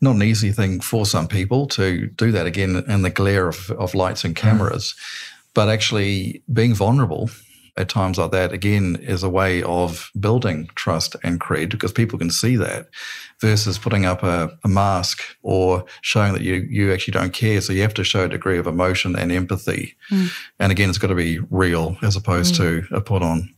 not 0.00 0.14
an 0.14 0.22
easy 0.22 0.52
thing 0.52 0.80
for 0.80 1.04
some 1.04 1.26
people 1.26 1.66
to 1.68 2.06
do 2.08 2.30
that 2.32 2.46
again 2.46 2.84
in 2.88 3.02
the 3.02 3.10
glare 3.10 3.48
of, 3.48 3.70
of 3.72 3.94
lights 3.94 4.24
and 4.24 4.36
cameras, 4.36 4.94
but 5.52 5.68
actually 5.68 6.42
being 6.52 6.74
vulnerable 6.74 7.28
at 7.80 7.88
times 7.88 8.18
like 8.18 8.30
that 8.30 8.52
again 8.52 8.96
is 9.00 9.22
a 9.22 9.28
way 9.30 9.62
of 9.62 10.10
building 10.18 10.68
trust 10.74 11.16
and 11.24 11.40
cred 11.40 11.70
because 11.70 11.92
people 11.92 12.18
can 12.18 12.30
see 12.30 12.56
that 12.56 12.88
versus 13.40 13.78
putting 13.78 14.04
up 14.04 14.22
a, 14.22 14.56
a 14.62 14.68
mask 14.68 15.22
or 15.42 15.84
showing 16.02 16.32
that 16.32 16.42
you 16.42 16.54
you 16.68 16.92
actually 16.92 17.12
don't 17.12 17.32
care. 17.32 17.60
So 17.60 17.72
you 17.72 17.82
have 17.82 17.94
to 17.94 18.04
show 18.04 18.24
a 18.24 18.28
degree 18.28 18.58
of 18.58 18.66
emotion 18.66 19.16
and 19.16 19.32
empathy. 19.32 19.96
Mm. 20.10 20.30
and 20.58 20.72
again 20.72 20.88
it's 20.88 20.98
got 20.98 21.08
to 21.08 21.14
be 21.14 21.40
real 21.50 21.96
as 22.02 22.16
opposed 22.16 22.54
to 22.56 22.84
a 22.92 23.00
put 23.00 23.22
on. 23.22 23.54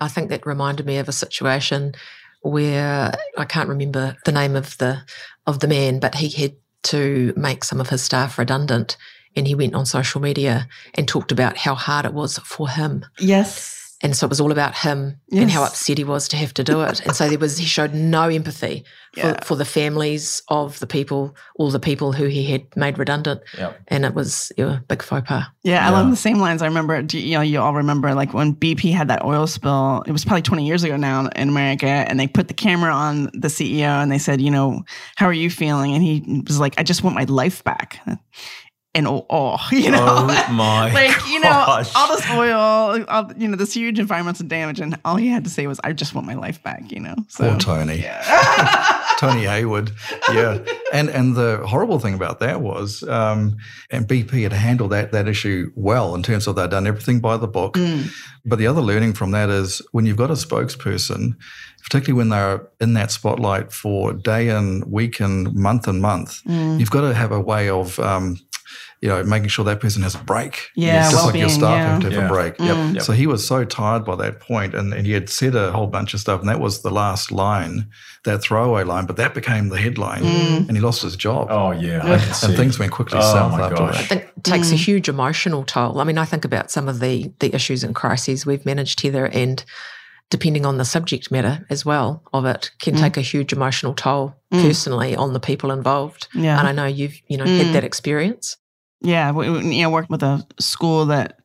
I 0.00 0.08
think 0.08 0.30
that 0.30 0.46
reminded 0.46 0.86
me 0.86 0.98
of 0.98 1.08
a 1.08 1.12
situation 1.12 1.94
where 2.42 3.12
I 3.36 3.44
can't 3.44 3.68
remember 3.68 4.16
the 4.24 4.32
name 4.32 4.56
of 4.56 4.78
the 4.78 5.02
of 5.46 5.60
the 5.60 5.68
man, 5.68 5.98
but 5.98 6.14
he 6.14 6.28
had 6.28 6.54
to 6.84 7.32
make 7.36 7.64
some 7.64 7.80
of 7.80 7.88
his 7.88 8.02
staff 8.02 8.38
redundant, 8.38 8.96
and 9.38 9.46
he 9.46 9.54
went 9.54 9.74
on 9.74 9.86
social 9.86 10.20
media 10.20 10.68
and 10.94 11.08
talked 11.08 11.32
about 11.32 11.56
how 11.56 11.74
hard 11.74 12.04
it 12.04 12.12
was 12.12 12.38
for 12.38 12.68
him. 12.68 13.06
Yes. 13.18 13.76
And 14.00 14.14
so 14.14 14.26
it 14.26 14.28
was 14.30 14.40
all 14.40 14.52
about 14.52 14.76
him 14.76 15.18
and 15.32 15.50
how 15.50 15.64
upset 15.64 15.98
he 15.98 16.04
was 16.04 16.28
to 16.28 16.36
have 16.36 16.54
to 16.54 16.62
do 16.62 16.82
it. 16.82 17.00
And 17.04 17.16
so 17.16 17.28
there 17.28 17.36
was 17.36 17.58
he 17.58 17.66
showed 17.66 17.92
no 17.94 18.28
empathy 18.28 18.84
for, 19.14 19.20
Yeah. 19.20 19.42
for 19.42 19.56
the 19.56 19.64
families 19.64 20.40
of 20.46 20.78
the 20.78 20.86
people, 20.86 21.34
all 21.56 21.72
the 21.72 21.80
people 21.80 22.12
who 22.12 22.26
he 22.26 22.44
had 22.44 22.62
made 22.76 22.96
redundant. 22.96 23.40
Yeah. 23.58 23.72
And 23.88 24.04
it 24.04 24.14
was 24.14 24.52
yeah, 24.56 24.76
a 24.76 24.80
big 24.82 25.02
faux 25.02 25.26
pas. 25.26 25.46
Yeah, 25.64 25.72
Yeah. 25.74 25.90
along 25.90 26.10
the 26.10 26.16
same 26.16 26.38
lines, 26.38 26.62
I 26.62 26.66
remember 26.66 27.00
you 27.10 27.32
know, 27.34 27.40
you 27.40 27.58
all 27.60 27.74
remember 27.74 28.14
like 28.14 28.32
when 28.32 28.54
BP 28.54 28.92
had 28.92 29.08
that 29.08 29.24
oil 29.24 29.48
spill, 29.48 30.04
it 30.06 30.12
was 30.12 30.24
probably 30.24 30.42
20 30.42 30.64
years 30.64 30.84
ago 30.84 30.96
now 30.96 31.26
in 31.34 31.48
America, 31.48 31.88
and 31.88 32.20
they 32.20 32.28
put 32.28 32.46
the 32.46 32.54
camera 32.54 32.92
on 32.92 33.24
the 33.34 33.48
CEO 33.48 34.00
and 34.00 34.12
they 34.12 34.18
said, 34.18 34.40
you 34.40 34.52
know, 34.52 34.84
how 35.16 35.26
are 35.26 35.32
you 35.32 35.50
feeling? 35.50 35.92
And 35.94 36.04
he 36.04 36.44
was 36.46 36.60
like, 36.60 36.74
I 36.78 36.84
just 36.84 37.02
want 37.02 37.16
my 37.16 37.24
life 37.24 37.64
back. 37.64 37.98
And 38.94 39.06
oh, 39.06 39.26
oh 39.28 39.58
you 39.70 39.90
know, 39.90 39.98
Oh 40.00 40.52
my 40.52 40.92
like, 40.92 41.26
you 41.28 41.40
know, 41.40 41.50
all 41.94 42.16
this 42.16 42.30
oil, 42.30 43.04
all, 43.08 43.32
you 43.36 43.46
know, 43.48 43.56
this 43.56 43.74
huge 43.74 43.98
environmental 43.98 44.46
damage, 44.46 44.80
and 44.80 44.98
all 45.04 45.16
he 45.16 45.28
had 45.28 45.44
to 45.44 45.50
say 45.50 45.66
was, 45.66 45.78
I 45.84 45.92
just 45.92 46.14
want 46.14 46.26
my 46.26 46.34
life 46.34 46.62
back, 46.62 46.90
you 46.90 47.00
know? 47.00 47.14
So, 47.28 47.50
poor 47.50 47.58
tony 47.58 48.04
Tony 49.18 49.44
Hayward, 49.44 49.90
yeah, 50.32 50.58
and 50.92 51.08
and 51.10 51.34
the 51.34 51.58
horrible 51.66 51.98
thing 51.98 52.14
about 52.14 52.38
that 52.38 52.60
was, 52.60 53.02
um, 53.08 53.56
and 53.90 54.06
BP 54.06 54.42
had 54.44 54.52
handled 54.52 54.92
that 54.92 55.10
that 55.12 55.26
issue 55.28 55.72
well 55.74 56.14
in 56.14 56.22
terms 56.22 56.46
of 56.46 56.54
they'd 56.56 56.70
done 56.70 56.86
everything 56.86 57.18
by 57.20 57.36
the 57.36 57.48
book. 57.48 57.74
Mm. 57.74 58.10
But 58.44 58.60
the 58.60 58.68
other 58.68 58.80
learning 58.80 59.14
from 59.14 59.32
that 59.32 59.50
is 59.50 59.82
when 59.90 60.06
you've 60.06 60.16
got 60.16 60.30
a 60.30 60.34
spokesperson, 60.34 61.34
particularly 61.82 62.16
when 62.16 62.28
they're 62.28 62.68
in 62.80 62.94
that 62.94 63.10
spotlight 63.10 63.72
for 63.72 64.12
day 64.12 64.50
and 64.50 64.84
week 64.84 65.18
and 65.20 65.52
month 65.52 65.88
and 65.88 66.00
month, 66.00 66.40
Mm. 66.44 66.78
you've 66.78 66.90
got 66.90 67.00
to 67.02 67.12
have 67.12 67.32
a 67.32 67.40
way 67.40 67.68
of. 67.68 67.98
Um, 67.98 68.38
you 69.00 69.08
know, 69.08 69.22
making 69.22 69.48
sure 69.48 69.64
that 69.64 69.80
person 69.80 70.02
has 70.02 70.14
a 70.14 70.18
break. 70.18 70.68
Yeah, 70.74 71.10
just 71.10 71.24
like 71.26 71.34
your 71.36 71.48
staff 71.48 71.70
yeah. 71.70 71.86
have 71.92 72.00
to 72.00 72.06
have 72.10 72.14
Yeah. 72.14 72.26
a 72.26 72.28
break. 72.28 72.56
Mm. 72.58 72.94
Yep. 72.94 73.02
So 73.04 73.12
he 73.12 73.26
was 73.28 73.46
so 73.46 73.64
tired 73.64 74.04
by 74.04 74.16
that 74.16 74.40
point, 74.40 74.74
and, 74.74 74.92
and 74.92 75.06
he 75.06 75.12
had 75.12 75.28
said 75.30 75.54
a 75.54 75.70
whole 75.72 75.86
bunch 75.86 76.14
of 76.14 76.20
stuff, 76.20 76.40
and 76.40 76.48
that 76.48 76.58
was 76.60 76.82
the 76.82 76.90
last 76.90 77.30
line, 77.30 77.88
that 78.24 78.42
throwaway 78.42 78.82
line, 78.84 79.06
but 79.06 79.16
that 79.16 79.34
became 79.34 79.68
the 79.68 79.78
headline, 79.78 80.22
Mm. 80.22 80.66
and 80.68 80.76
he 80.76 80.80
lost 80.80 81.02
his 81.02 81.14
job. 81.16 81.46
Oh 81.50 81.70
yeah, 81.70 82.00
I 82.04 82.14
and 82.46 82.56
things 82.56 82.78
went 82.78 82.90
quickly 82.92 83.18
Oh, 83.22 83.32
south 83.32 83.52
after 83.60 83.76
gosh. 83.76 83.94
I 83.94 83.98
that. 84.00 84.08
think 84.08 84.22
it 84.36 84.44
takes 84.44 84.70
a 84.72 84.74
Mm. 84.74 84.78
huge 84.84 85.08
emotional 85.08 85.62
toll. 85.64 86.00
I 86.00 86.04
mean, 86.04 86.18
I 86.18 86.24
think 86.24 86.44
about 86.44 86.70
some 86.70 86.88
of 86.88 86.98
the 87.00 87.30
the 87.38 87.54
issues 87.54 87.84
and 87.84 87.94
crises 87.94 88.44
we've 88.46 88.66
managed 88.66 89.00
here, 89.00 89.30
and 89.32 89.64
depending 90.30 90.66
on 90.66 90.76
the 90.76 90.84
subject 90.84 91.30
matter 91.30 91.64
as 91.70 91.84
well 91.86 92.22
of 92.34 92.44
it, 92.44 92.70
can 92.80 92.94
Mm. 92.96 93.00
take 93.00 93.16
a 93.16 93.20
huge 93.22 93.52
emotional 93.52 93.94
toll 93.94 94.34
Mm. 94.52 94.62
personally 94.62 95.16
on 95.16 95.32
the 95.32 95.40
people 95.40 95.70
involved. 95.70 96.26
Yeah. 96.34 96.58
And 96.58 96.68
I 96.68 96.72
know 96.72 96.84
you've 96.86 97.14
you 97.28 97.36
know 97.38 97.44
Mm. 97.44 97.58
had 97.64 97.74
that 97.74 97.84
experience. 97.84 98.56
Yeah, 99.00 99.30
we, 99.30 99.46
you 99.46 99.82
know, 99.82 99.90
worked 99.90 100.10
with 100.10 100.22
a 100.22 100.44
school 100.60 101.06
that 101.06 101.38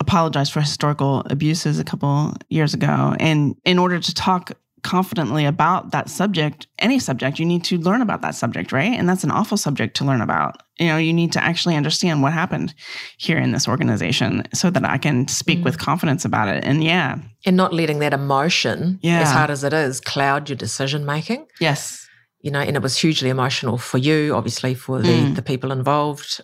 apologized 0.00 0.52
for 0.52 0.60
historical 0.60 1.20
abuses 1.30 1.78
a 1.78 1.84
couple 1.84 2.34
years 2.48 2.74
ago, 2.74 3.14
and 3.18 3.54
in 3.64 3.78
order 3.78 3.98
to 3.98 4.14
talk 4.14 4.52
confidently 4.82 5.44
about 5.44 5.92
that 5.92 6.10
subject, 6.10 6.66
any 6.80 6.98
subject, 6.98 7.38
you 7.38 7.46
need 7.46 7.62
to 7.62 7.78
learn 7.78 8.02
about 8.02 8.20
that 8.22 8.34
subject, 8.34 8.72
right? 8.72 8.98
And 8.98 9.08
that's 9.08 9.22
an 9.22 9.30
awful 9.30 9.56
subject 9.56 9.96
to 9.98 10.04
learn 10.04 10.20
about. 10.20 10.60
You 10.80 10.88
know, 10.88 10.96
you 10.96 11.12
need 11.12 11.30
to 11.32 11.44
actually 11.44 11.76
understand 11.76 12.20
what 12.20 12.32
happened 12.32 12.74
here 13.16 13.38
in 13.38 13.52
this 13.52 13.68
organization 13.68 14.42
so 14.52 14.70
that 14.70 14.84
I 14.84 14.98
can 14.98 15.28
speak 15.28 15.60
Mm. 15.60 15.64
with 15.64 15.78
confidence 15.78 16.24
about 16.24 16.48
it. 16.48 16.64
And 16.64 16.82
yeah, 16.82 17.18
And 17.46 17.56
not 17.56 17.72
letting 17.72 18.00
that 18.00 18.12
emotion, 18.12 18.98
Yeah. 19.02 19.20
as 19.20 19.30
hard 19.30 19.50
as 19.50 19.62
it 19.62 19.72
is, 19.72 20.00
cloud 20.00 20.48
your 20.48 20.56
decision 20.56 21.04
making. 21.06 21.46
yes, 21.60 22.00
You 22.44 22.50
know, 22.50 22.58
and 22.58 22.74
it 22.74 22.82
was 22.82 22.96
hugely 22.98 23.30
emotional 23.30 23.78
for 23.78 23.98
you, 23.98 24.34
obviously 24.34 24.74
for 24.74 25.00
the, 25.00 25.08
Mm. 25.12 25.36
the 25.36 25.42
people 25.42 25.70
involved. 25.70 26.40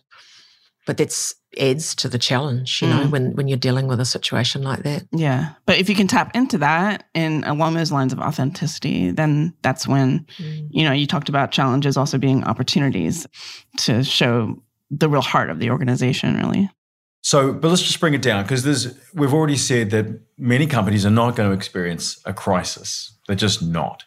But 0.89 0.97
that's 0.97 1.35
adds 1.61 1.95
to 1.97 2.09
the 2.09 2.19
challenge, 2.19 2.81
you 2.83 2.89
know, 2.89 3.01
Mm. 3.05 3.11
when 3.11 3.25
when 3.37 3.47
you're 3.49 3.59
dealing 3.59 3.89
with 3.89 4.01
a 4.01 4.05
situation 4.05 4.63
like 4.63 4.83
that. 4.85 5.03
yeah. 5.13 5.51
But 5.67 5.77
if 5.79 5.89
you 5.91 5.95
can 5.95 6.07
tap 6.09 6.35
into 6.35 6.57
that 6.59 7.05
and 7.15 7.45
along 7.45 7.75
those 7.75 7.93
lines 7.93 8.13
of 8.15 8.19
authenticity, 8.19 9.11
then 9.11 9.53
that's 9.63 9.87
when 9.87 10.25
Mm. 10.41 10.69
you 10.71 10.85
know, 10.85 10.93
you 10.93 11.07
talked 11.07 11.29
about 11.29 11.51
challenges 11.53 11.97
also 11.97 12.17
being 12.19 12.43
opportunities 12.45 13.27
to 13.85 14.03
show 14.03 14.63
the 14.91 15.09
real 15.11 15.21
heart 15.23 15.51
of 15.51 15.59
the 15.59 15.71
organization, 15.71 16.37
really. 16.39 16.71
So, 17.23 17.53
but 17.53 17.69
let's 17.69 17.83
just 17.83 18.01
bring 18.01 18.15
it 18.15 18.23
down 18.23 18.43
because 18.45 18.63
there's 18.63 18.95
we've 19.15 19.35
already 19.35 19.57
said 19.59 19.91
that 19.91 20.07
many 20.39 20.67
companies 20.67 21.05
are 21.05 21.11
not 21.23 21.37
going 21.37 21.51
to 21.51 21.55
experience 21.55 22.19
a 22.25 22.33
crisis. 22.33 23.13
They're 23.27 23.37
just 23.37 23.61
not. 23.63 24.05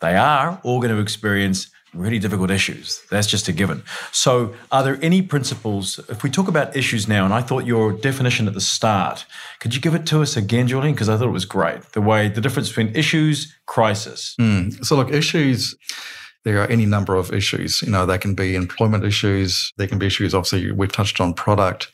They 0.00 0.16
are 0.16 0.58
all 0.62 0.80
going 0.80 0.94
to 0.96 1.02
experience 1.02 1.70
really 1.94 2.18
difficult 2.18 2.50
issues. 2.50 3.02
That's 3.10 3.26
just 3.26 3.48
a 3.48 3.52
given. 3.52 3.82
So, 4.10 4.54
are 4.70 4.82
there 4.82 4.98
any 5.02 5.22
principles? 5.22 6.00
If 6.08 6.22
we 6.22 6.30
talk 6.30 6.48
about 6.48 6.74
issues 6.76 7.08
now, 7.08 7.24
and 7.24 7.34
I 7.34 7.42
thought 7.42 7.66
your 7.66 7.92
definition 7.92 8.48
at 8.48 8.54
the 8.54 8.60
start, 8.60 9.26
could 9.60 9.74
you 9.74 9.80
give 9.80 9.94
it 9.94 10.06
to 10.06 10.22
us 10.22 10.36
again, 10.36 10.68
Julien? 10.68 10.94
Because 10.94 11.08
I 11.08 11.16
thought 11.16 11.28
it 11.28 11.32
was 11.32 11.44
great. 11.44 11.82
The 11.92 12.00
way 12.00 12.28
the 12.28 12.40
difference 12.40 12.68
between 12.68 12.94
issues, 12.94 13.54
crisis. 13.66 14.34
Mm. 14.40 14.84
So, 14.84 14.96
look, 14.96 15.10
issues. 15.10 15.74
There 16.44 16.60
are 16.60 16.66
any 16.66 16.86
number 16.86 17.14
of 17.14 17.32
issues. 17.32 17.82
You 17.82 17.92
know, 17.92 18.04
they 18.04 18.18
can 18.18 18.34
be 18.34 18.56
employment 18.56 19.04
issues. 19.04 19.72
There 19.76 19.86
can 19.86 20.00
be 20.00 20.06
issues. 20.06 20.34
Obviously, 20.34 20.72
we've 20.72 20.90
touched 20.90 21.20
on 21.20 21.34
product, 21.34 21.88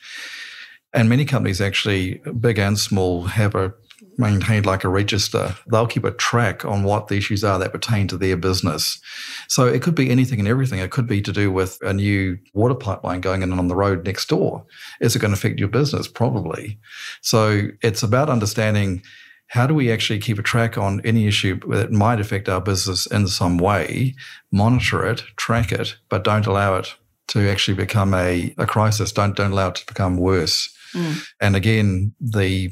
and 0.91 1.07
many 1.07 1.23
companies, 1.23 1.61
actually, 1.61 2.19
big 2.39 2.57
and 2.57 2.79
small, 2.79 3.25
have 3.25 3.53
a 3.53 3.73
maintained 4.19 4.65
like 4.65 4.83
a 4.83 4.89
register. 4.89 5.55
They'll 5.71 5.87
keep 5.87 6.03
a 6.03 6.11
track 6.11 6.65
on 6.65 6.83
what 6.83 7.07
the 7.07 7.15
issues 7.15 7.43
are 7.43 7.57
that 7.59 7.71
pertain 7.71 8.07
to 8.09 8.17
their 8.17 8.37
business. 8.37 8.99
So 9.47 9.65
it 9.65 9.81
could 9.81 9.95
be 9.95 10.09
anything 10.09 10.39
and 10.39 10.47
everything. 10.47 10.79
It 10.79 10.91
could 10.91 11.07
be 11.07 11.21
to 11.21 11.31
do 11.31 11.51
with 11.51 11.79
a 11.81 11.93
new 11.93 12.37
water 12.53 12.75
pipeline 12.75 13.21
going 13.21 13.41
in 13.41 13.53
on 13.53 13.67
the 13.67 13.75
road 13.75 14.05
next 14.05 14.27
door. 14.27 14.65
Is 14.99 15.15
it 15.15 15.19
going 15.19 15.31
to 15.31 15.37
affect 15.37 15.59
your 15.59 15.69
business? 15.69 16.07
Probably. 16.07 16.77
So 17.21 17.69
it's 17.81 18.03
about 18.03 18.29
understanding 18.29 19.01
how 19.47 19.65
do 19.65 19.73
we 19.73 19.91
actually 19.91 20.19
keep 20.19 20.37
a 20.37 20.43
track 20.43 20.77
on 20.77 21.01
any 21.03 21.25
issue 21.25 21.59
that 21.69 21.91
might 21.91 22.19
affect 22.19 22.47
our 22.47 22.61
business 22.61 23.07
in 23.07 23.27
some 23.27 23.57
way, 23.57 24.15
monitor 24.51 25.05
it, 25.07 25.23
track 25.37 25.71
it, 25.71 25.95
but 26.07 26.23
don't 26.23 26.45
allow 26.45 26.75
it 26.75 26.93
to 27.29 27.49
actually 27.49 27.75
become 27.75 28.13
a, 28.13 28.53
a 28.57 28.67
crisis. 28.67 29.11
Don't 29.11 29.35
don't 29.35 29.51
allow 29.51 29.69
it 29.69 29.75
to 29.75 29.85
become 29.87 30.17
worse. 30.17 30.75
Mm. 30.93 31.23
And 31.39 31.55
again, 31.55 32.13
the 32.19 32.71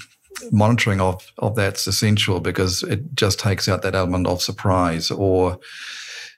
monitoring 0.51 1.01
of, 1.01 1.31
of 1.37 1.55
that's 1.55 1.87
essential 1.87 2.39
because 2.39 2.83
it 2.83 3.15
just 3.15 3.39
takes 3.39 3.67
out 3.67 3.81
that 3.81 3.95
element 3.95 4.27
of 4.27 4.41
surprise 4.41 5.11
or 5.11 5.59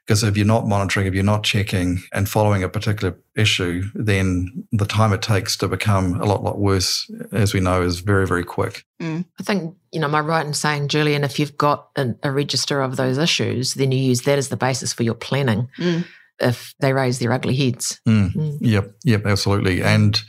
because 0.05 0.23
if 0.23 0.35
you're 0.35 0.43
not 0.43 0.67
monitoring, 0.67 1.05
if 1.05 1.13
you're 1.13 1.23
not 1.23 1.43
checking 1.43 2.01
and 2.12 2.27
following 2.27 2.63
a 2.63 2.69
particular 2.69 3.15
issue, 3.35 3.83
then 3.93 4.65
the 4.71 4.88
time 4.88 5.13
it 5.13 5.21
takes 5.21 5.55
to 5.57 5.67
become 5.67 6.19
a 6.19 6.25
lot, 6.25 6.41
lot 6.41 6.57
worse, 6.57 7.07
as 7.31 7.53
we 7.53 7.59
know, 7.59 7.83
is 7.83 7.99
very, 7.99 8.25
very 8.25 8.43
quick. 8.43 8.85
I 8.99 9.23
think, 9.43 9.75
you 9.91 9.99
know, 9.99 10.07
am 10.07 10.15
I 10.15 10.21
right 10.21 10.43
in 10.43 10.55
saying, 10.55 10.88
Julien, 10.88 11.23
if 11.23 11.38
you've 11.38 11.57
got 11.57 11.89
an, 11.95 12.17
a 12.23 12.31
register 12.31 12.81
of 12.81 12.95
those 12.95 13.19
issues, 13.19 13.75
then 13.75 13.91
you 13.91 13.99
use 13.99 14.23
that 14.23 14.39
as 14.39 14.49
the 14.49 14.57
basis 14.57 14.93
for 14.93 15.03
your 15.03 15.13
planning 15.13 15.69
Mm. 15.77 16.05
if 16.39 16.73
they 16.79 16.91
raise 16.91 17.19
their 17.19 17.31
ugly 17.31 17.55
heads. 17.55 18.01
Mm. 18.07 18.33
Mm. 18.33 18.57
Yep, 18.62 18.91
yep, 19.03 19.25
absolutely. 19.27 19.83
And 19.83 20.19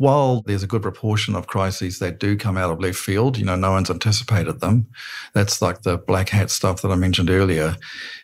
while 0.00 0.40
there's 0.46 0.62
a 0.62 0.66
good 0.66 0.80
proportion 0.80 1.36
of 1.36 1.46
crises 1.46 1.98
that 1.98 2.18
do 2.18 2.34
come 2.34 2.56
out 2.56 2.70
of 2.70 2.80
left 2.80 2.96
field, 2.96 3.36
you 3.36 3.44
know, 3.44 3.54
no 3.54 3.72
one's 3.72 3.90
anticipated 3.90 4.58
them. 4.60 4.86
That's 5.34 5.60
like 5.60 5.82
the 5.82 5.98
black 5.98 6.30
hat 6.30 6.50
stuff 6.50 6.80
that 6.80 6.90
I 6.90 6.94
mentioned 6.94 7.28
earlier. 7.28 7.76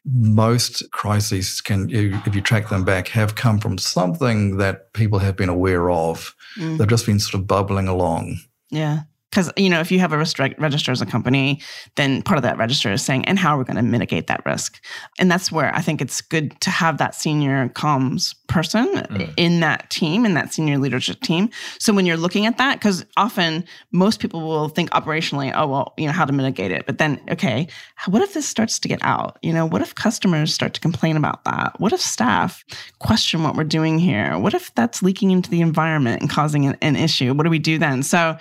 Most 0.07 0.91
crises 0.93 1.61
can, 1.61 1.91
if 1.91 2.35
you 2.35 2.41
track 2.41 2.71
them 2.71 2.83
back, 2.83 3.09
have 3.09 3.35
come 3.35 3.59
from 3.59 3.77
something 3.77 4.57
that 4.57 4.95
people 4.95 5.19
have 5.19 5.37
been 5.37 5.51
aware 5.51 5.91
of. 5.91 6.35
Mm. 6.57 6.79
They've 6.79 6.89
just 6.89 7.05
been 7.05 7.21
sort 7.21 7.43
of 7.43 7.47
bubbling 7.47 7.89
along. 7.89 8.39
Yeah. 8.71 9.01
Because, 9.37 9.53
you 9.59 9.69
know, 9.69 9.81
if 9.81 9.93
you 9.93 9.99
have 9.99 10.15
a 10.15 10.17
risk 10.17 10.39
register 10.39 10.93
as 10.93 11.03
a 11.03 11.05
company, 11.05 11.61
then 11.97 12.23
part 12.23 12.39
of 12.39 12.43
that 12.45 12.57
register 12.57 12.91
is 12.91 13.03
saying, 13.03 13.27
and 13.27 13.39
how 13.39 13.55
are 13.55 13.59
we 13.59 13.65
going 13.65 13.77
to 13.77 13.83
mitigate 13.83 14.29
that 14.29 14.43
risk? 14.47 14.83
And 15.19 15.31
that's 15.31 15.53
where 15.53 15.75
I 15.77 15.83
think 15.83 16.01
it's 16.01 16.23
good 16.23 16.59
to 16.63 16.71
have 16.71 16.97
that 16.97 17.15
senior 17.15 17.69
comms 17.69 18.35
person 18.47 18.87
mm. 18.95 19.35
in 19.37 19.61
that 19.61 19.91
team, 19.91 20.25
in 20.25 20.33
that 20.33 20.55
senior 20.55 20.79
leadership 20.79 21.21
team. 21.21 21.51
So 21.79 21.93
when 21.93 22.07
you're 22.07 22.17
looking 22.17 22.47
at 22.47 22.57
that, 22.57 22.79
because 22.79 23.05
often 23.19 23.67
most 23.93 24.21
people 24.21 24.41
will 24.41 24.71
think 24.71 24.89
operationally, 24.93 25.53
oh, 25.55 25.67
well, 25.67 25.93
you 25.99 26.07
know, 26.07 26.13
how 26.13 26.25
to 26.25 26.33
mitigate 26.33 26.71
it. 26.71 26.87
But 26.87 26.97
then, 26.97 27.21
okay, 27.31 27.69
what 28.07 28.23
if 28.23 28.33
this 28.33 28.49
starts 28.49 28.79
to 28.79 28.89
get 28.89 29.01
out? 29.03 29.39
You 29.43 29.53
know, 29.53 29.67
what 29.67 29.83
if 29.83 29.95
customers 29.95 30.55
start 30.55 30.73
to 30.75 30.81
complain 30.81 31.15
about 31.15 31.45
that? 31.45 31.79
What 31.79 31.93
if 31.93 32.01
staff 32.01 32.65
question 33.01 33.43
what 33.43 33.55
we're 33.55 33.65
doing 33.65 33.99
here? 33.99 34.39
What 34.39 34.55
if 34.55 34.75
that's 34.75 35.03
leaking 35.03 35.31
into 35.31 35.51
the 35.51 35.61
environment 35.61 36.23
and 36.23 36.31
causing 36.31 36.65
an, 36.65 36.79
an 36.81 36.97
issue? 36.97 37.35
What 37.35 37.45
do 37.45 37.51
we 37.51 37.59
do 37.59 37.77
then? 37.77 38.03
So, 38.03 38.39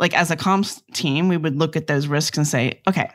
like, 0.00 0.16
as 0.16 0.30
a 0.30 0.37
comms 0.38 0.82
team, 0.92 1.28
we 1.28 1.36
would 1.36 1.56
look 1.56 1.76
at 1.76 1.86
those 1.86 2.06
risks 2.06 2.38
and 2.38 2.46
say, 2.46 2.80
okay, 2.88 3.10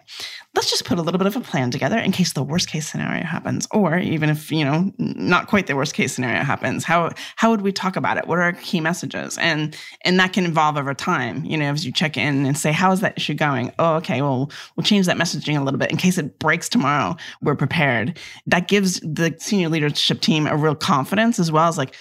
let's 0.55 0.69
just 0.69 0.85
put 0.85 0.99
a 0.99 1.01
little 1.01 1.17
bit 1.17 1.25
of 1.25 1.35
a 1.35 1.41
plan 1.41 1.71
together 1.71 1.97
in 1.97 2.11
case 2.11 2.33
the 2.33 2.43
worst 2.43 2.69
case 2.69 2.89
scenario 2.89 3.23
happens 3.23 3.67
or 3.71 3.97
even 3.97 4.29
if 4.29 4.51
you 4.51 4.63
know 4.63 4.91
not 4.97 5.47
quite 5.47 5.67
the 5.67 5.75
worst 5.75 5.93
case 5.93 6.13
scenario 6.13 6.43
happens 6.43 6.83
how 6.83 7.09
how 7.35 7.49
would 7.49 7.61
we 7.61 7.71
talk 7.71 7.95
about 7.95 8.17
it? 8.17 8.27
What 8.27 8.37
are 8.37 8.43
our 8.43 8.53
key 8.53 8.79
messages? 8.79 9.37
And 9.39 9.75
and 10.05 10.19
that 10.19 10.33
can 10.33 10.45
evolve 10.45 10.77
over 10.77 10.93
time 10.93 11.43
you 11.43 11.57
know 11.57 11.71
as 11.71 11.85
you 11.85 11.91
check 11.91 12.17
in 12.17 12.45
and 12.45 12.57
say 12.57 12.71
how 12.71 12.91
is 12.91 12.99
that 12.99 13.17
issue 13.17 13.33
going? 13.33 13.71
Oh 13.79 13.95
okay 13.95 14.21
well 14.21 14.51
we'll 14.75 14.83
change 14.83 15.07
that 15.07 15.17
messaging 15.17 15.59
a 15.59 15.63
little 15.63 15.79
bit 15.79 15.91
in 15.91 15.97
case 15.97 16.17
it 16.17 16.37
breaks 16.39 16.69
tomorrow. 16.69 17.15
We're 17.41 17.55
prepared. 17.55 18.19
That 18.45 18.67
gives 18.67 18.99
the 18.99 19.35
senior 19.39 19.69
leadership 19.69 20.21
team 20.21 20.45
a 20.45 20.55
real 20.55 20.75
confidence 20.75 21.39
as 21.39 21.51
well 21.51 21.67
as 21.67 21.77
like 21.77 21.95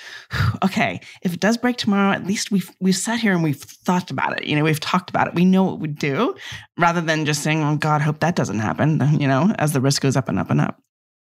okay 0.64 1.00
if 1.22 1.32
it 1.32 1.40
does 1.40 1.57
break 1.57 1.78
tomorrow 1.78 2.12
at 2.12 2.26
least 2.26 2.50
we've 2.50 2.70
we've 2.80 2.96
sat 2.96 3.18
here 3.18 3.32
and 3.32 3.42
we've 3.42 3.62
thought 3.62 4.11
about 4.11 4.38
it. 4.38 4.46
You 4.46 4.57
know 4.57 4.64
we've 4.64 4.80
talked 4.80 5.09
about 5.09 5.28
it. 5.28 5.34
We 5.34 5.46
know 5.46 5.64
what 5.64 5.78
we 5.78 5.88
do 5.88 6.34
rather 6.83 7.01
than 7.01 7.24
just 7.24 7.43
saying 7.43 7.62
oh 7.62 7.76
god 7.76 8.03
hope 8.03 8.18
that 8.18 8.35
doesn't 8.35 8.59
happen, 8.59 9.01
you 9.18 9.28
know, 9.28 9.55
as 9.59 9.72
the 9.72 9.80
risk 9.80 10.03
goes 10.03 10.16
up 10.16 10.28
and 10.28 10.39
up 10.39 10.51
and 10.51 10.61
up. 10.61 10.83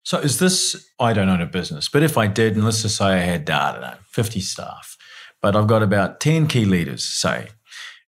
So 0.04 0.18
is 0.18 0.38
this, 0.38 0.90
I 1.00 1.12
don't 1.12 1.28
own 1.28 1.40
a 1.40 1.46
business, 1.46 1.88
but 1.88 2.02
if 2.02 2.16
I 2.16 2.26
did, 2.26 2.54
and 2.54 2.64
let's 2.64 2.82
just 2.82 2.96
say 2.98 3.06
I 3.06 3.16
had, 3.16 3.50
I 3.50 3.72
don't 3.72 3.80
know, 3.80 3.94
50 4.10 4.40
staff, 4.40 4.96
but 5.42 5.56
I've 5.56 5.66
got 5.66 5.82
about 5.82 6.20
10 6.20 6.46
key 6.46 6.64
leaders, 6.64 7.04
say, 7.04 7.48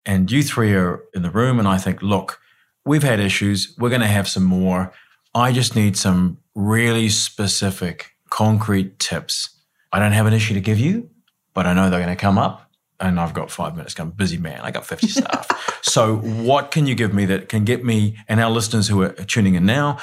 and 0.07 0.31
you 0.31 0.43
three 0.43 0.75
are 0.75 1.01
in 1.15 1.23
the 1.23 1.31
room, 1.31 1.59
and 1.59 1.67
I 1.67 1.79
think, 1.79 2.03
look, 2.03 2.41
we've 2.85 3.03
had 3.03 3.21
issues. 3.21 3.75
We're 3.79 3.91
going 3.91 4.01
to 4.01 4.07
have 4.07 4.29
some 4.29 4.45
more. 4.45 4.93
I 5.35 5.53
just 5.53 5.77
need 5.77 5.97
some 5.97 6.39
really 6.55 7.09
specific, 7.09 8.13
concrete 8.31 8.99
tips. 8.99 9.51
I 9.93 9.99
don't 9.99 10.13
have 10.13 10.27
an 10.27 10.33
issue 10.33 10.55
to 10.55 10.61
give 10.61 10.79
you, 10.79 11.11
but 11.55 11.67
I 11.67 11.75
know 11.75 11.91
they're 11.91 12.01
going 12.01 12.17
to 12.17 12.21
come 12.21 12.39
up 12.39 12.70
and 13.01 13.19
I've 13.19 13.35
got 13.35 13.51
five 13.51 13.77
minutes. 13.77 13.99
I'm 13.99 14.11
busy 14.11 14.37
man. 14.37 14.61
I 14.63 14.71
got 14.71 14.87
50 14.87 15.09
staff. 15.09 15.79
so 15.83 16.17
what 16.17 16.71
can 16.71 16.87
you 16.87 16.95
give 16.95 17.15
me 17.15 17.25
that 17.27 17.49
can 17.49 17.65
get 17.65 17.85
me 17.85 18.17
and 18.29 18.41
our 18.41 18.51
listeners 18.51 18.89
who 18.89 19.03
are 19.03 19.13
tuning 19.13 19.55
in 19.55 19.67
now, 19.67 19.99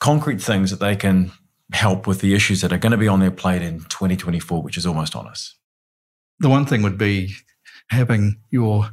concrete 0.00 0.40
things 0.40 0.70
that 0.70 0.80
they 0.80 0.96
can 0.96 1.32
help 1.72 2.06
with 2.06 2.20
the 2.20 2.34
issues 2.34 2.60
that 2.60 2.72
are 2.72 2.78
going 2.78 2.92
to 2.92 2.98
be 2.98 3.08
on 3.08 3.20
their 3.20 3.30
plate 3.30 3.62
in 3.62 3.80
2024, 3.80 4.62
which 4.62 4.76
is 4.76 4.86
almost 4.86 5.16
on 5.16 5.26
us? 5.26 5.56
The 6.40 6.48
one 6.48 6.66
thing 6.66 6.82
would 6.82 6.98
be 6.98 7.34
having 7.90 8.40
your 8.50 8.90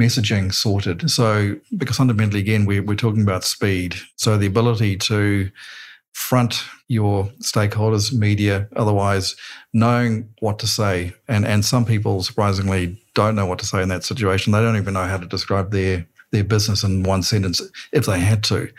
messaging 0.00 0.52
sorted. 0.52 1.10
So, 1.10 1.56
because 1.76 1.96
fundamentally, 1.96 2.40
again, 2.40 2.66
we're, 2.66 2.82
we're 2.82 2.94
talking 2.94 3.22
about 3.22 3.44
speed. 3.44 3.96
So, 4.16 4.36
the 4.36 4.46
ability 4.46 4.96
to 4.98 5.50
front 6.12 6.64
your 6.88 7.24
stakeholders, 7.40 8.12
media, 8.12 8.68
otherwise, 8.76 9.34
knowing 9.72 10.28
what 10.40 10.58
to 10.58 10.66
say. 10.66 11.12
And 11.28 11.46
and 11.46 11.64
some 11.64 11.84
people 11.84 12.22
surprisingly 12.22 13.02
don't 13.14 13.34
know 13.34 13.46
what 13.46 13.58
to 13.60 13.66
say 13.66 13.82
in 13.82 13.88
that 13.88 14.04
situation. 14.04 14.52
They 14.52 14.60
don't 14.60 14.76
even 14.76 14.94
know 14.94 15.04
how 15.04 15.18
to 15.18 15.26
describe 15.26 15.72
their 15.72 16.06
their 16.30 16.44
business 16.44 16.82
in 16.82 17.02
one 17.02 17.22
sentence 17.22 17.60
if 17.92 18.06
they 18.06 18.18
had 18.18 18.42
to. 18.44 18.70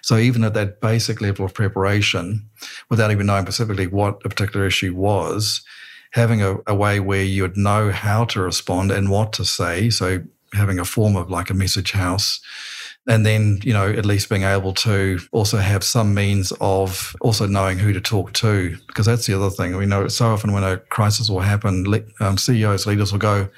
So 0.00 0.16
even 0.16 0.44
at 0.44 0.54
that 0.54 0.80
basic 0.80 1.20
level 1.20 1.44
of 1.44 1.54
preparation, 1.54 2.48
without 2.88 3.10
even 3.10 3.26
knowing 3.26 3.44
specifically 3.44 3.86
what 3.86 4.20
a 4.24 4.28
particular 4.28 4.66
issue 4.66 4.94
was, 4.94 5.62
having 6.12 6.42
a, 6.42 6.56
a 6.66 6.74
way 6.74 7.00
where 7.00 7.22
you'd 7.22 7.56
know 7.56 7.90
how 7.90 8.24
to 8.26 8.40
respond 8.40 8.90
and 8.90 9.10
what 9.10 9.32
to 9.34 9.44
say. 9.44 9.90
So 9.90 10.22
having 10.54 10.78
a 10.78 10.84
form 10.84 11.16
of 11.16 11.30
like 11.30 11.50
a 11.50 11.54
message 11.54 11.92
house 11.92 12.40
and 13.08 13.26
then 13.26 13.58
you 13.62 13.72
know 13.72 13.90
at 13.90 14.06
least 14.06 14.28
being 14.28 14.44
able 14.44 14.72
to 14.72 15.18
also 15.32 15.58
have 15.58 15.82
some 15.82 16.14
means 16.14 16.52
of 16.60 17.16
also 17.20 17.46
knowing 17.46 17.78
who 17.78 17.92
to 17.92 18.00
talk 18.00 18.32
to 18.32 18.76
because 18.86 19.06
that's 19.06 19.26
the 19.26 19.34
other 19.34 19.50
thing. 19.50 19.76
We 19.76 19.86
know 19.86 20.08
so 20.08 20.26
often 20.26 20.52
when 20.52 20.64
a 20.64 20.78
crisis 20.78 21.28
will 21.28 21.40
happen 21.40 21.86
um, 22.20 22.38
ceos 22.38 22.86
leaders 22.86 23.12
will 23.12 23.18
go 23.18 23.48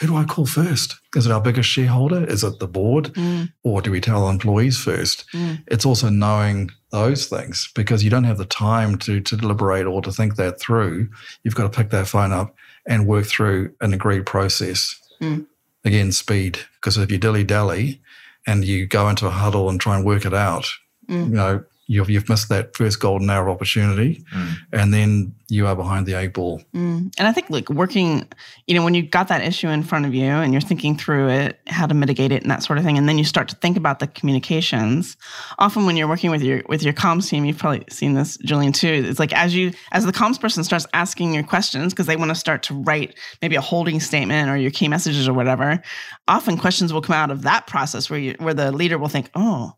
who 0.00 0.08
do 0.08 0.16
i 0.16 0.24
call 0.24 0.46
first? 0.46 0.96
Is 1.14 1.26
it 1.26 1.32
our 1.32 1.40
biggest 1.40 1.68
shareholder? 1.68 2.24
Is 2.24 2.42
it 2.42 2.58
the 2.58 2.66
board? 2.66 3.06
Mm. 3.14 3.52
or 3.62 3.80
do 3.80 3.90
we 3.90 4.00
tell 4.00 4.28
employees 4.28 4.78
first? 4.78 5.24
Mm. 5.32 5.62
it's 5.66 5.86
also 5.86 6.08
knowing 6.08 6.70
those 6.90 7.26
things 7.26 7.70
because 7.74 8.04
you 8.04 8.10
don't 8.10 8.24
have 8.24 8.38
the 8.38 8.44
time 8.44 8.98
to 8.98 9.20
to 9.20 9.36
deliberate 9.36 9.86
or 9.86 10.02
to 10.02 10.12
think 10.12 10.36
that 10.36 10.60
through. 10.60 11.08
You've 11.42 11.54
got 11.54 11.72
to 11.72 11.76
pick 11.76 11.90
that 11.90 12.06
phone 12.06 12.32
up 12.32 12.54
and 12.86 13.06
work 13.06 13.26
through 13.26 13.74
an 13.80 13.94
agreed 13.94 14.26
process. 14.26 15.00
Mm. 15.20 15.46
again 15.84 16.10
speed 16.10 16.58
because 16.74 16.98
if 16.98 17.10
you 17.12 17.18
dilly 17.18 17.44
dally 17.44 18.00
and 18.46 18.64
you 18.64 18.86
go 18.86 19.08
into 19.08 19.26
a 19.26 19.30
huddle 19.30 19.68
and 19.68 19.80
try 19.80 19.96
and 19.96 20.04
work 20.04 20.24
it 20.24 20.34
out, 20.34 20.66
mm. 21.08 21.28
you 21.28 21.34
know, 21.34 21.64
you've, 21.86 22.08
you've 22.08 22.28
missed 22.28 22.48
that 22.48 22.74
first 22.76 23.00
golden 23.00 23.28
hour 23.28 23.50
opportunity 23.50 24.24
mm. 24.34 24.56
and 24.72 24.92
then 24.92 25.34
you 25.48 25.66
are 25.66 25.76
behind 25.76 26.06
the 26.06 26.14
eight 26.14 26.32
ball 26.32 26.62
mm. 26.74 27.12
and 27.18 27.28
i 27.28 27.32
think 27.32 27.48
like 27.50 27.68
working 27.68 28.26
you 28.66 28.74
know 28.74 28.82
when 28.82 28.94
you've 28.94 29.10
got 29.10 29.28
that 29.28 29.42
issue 29.42 29.68
in 29.68 29.82
front 29.82 30.06
of 30.06 30.14
you 30.14 30.24
and 30.24 30.52
you're 30.52 30.60
thinking 30.60 30.96
through 30.96 31.28
it 31.28 31.60
how 31.66 31.86
to 31.86 31.94
mitigate 31.94 32.32
it 32.32 32.42
and 32.42 32.50
that 32.50 32.62
sort 32.62 32.78
of 32.78 32.84
thing 32.84 32.96
and 32.96 33.08
then 33.08 33.18
you 33.18 33.24
start 33.24 33.48
to 33.48 33.56
think 33.56 33.76
about 33.76 33.98
the 33.98 34.06
communications 34.06 35.16
often 35.58 35.84
when 35.84 35.96
you're 35.96 36.08
working 36.08 36.30
with 36.30 36.42
your 36.42 36.62
with 36.68 36.82
your 36.82 36.94
comms 36.94 37.28
team 37.28 37.44
you've 37.44 37.58
probably 37.58 37.84
seen 37.90 38.14
this 38.14 38.36
Julien 38.38 38.72
too 38.72 39.04
it's 39.06 39.18
like 39.18 39.32
as 39.32 39.54
you 39.54 39.72
as 39.92 40.06
the 40.06 40.12
comms 40.12 40.40
person 40.40 40.64
starts 40.64 40.86
asking 40.94 41.34
your 41.34 41.44
questions 41.44 41.92
because 41.92 42.06
they 42.06 42.16
want 42.16 42.30
to 42.30 42.34
start 42.34 42.62
to 42.64 42.74
write 42.74 43.14
maybe 43.42 43.56
a 43.56 43.60
holding 43.60 44.00
statement 44.00 44.48
or 44.48 44.56
your 44.56 44.70
key 44.70 44.88
messages 44.88 45.28
or 45.28 45.34
whatever 45.34 45.82
often 46.28 46.56
questions 46.56 46.92
will 46.92 47.02
come 47.02 47.14
out 47.14 47.30
of 47.30 47.42
that 47.42 47.66
process 47.66 48.08
where 48.08 48.18
you 48.18 48.34
where 48.38 48.54
the 48.54 48.72
leader 48.72 48.98
will 48.98 49.08
think 49.08 49.30
oh 49.34 49.72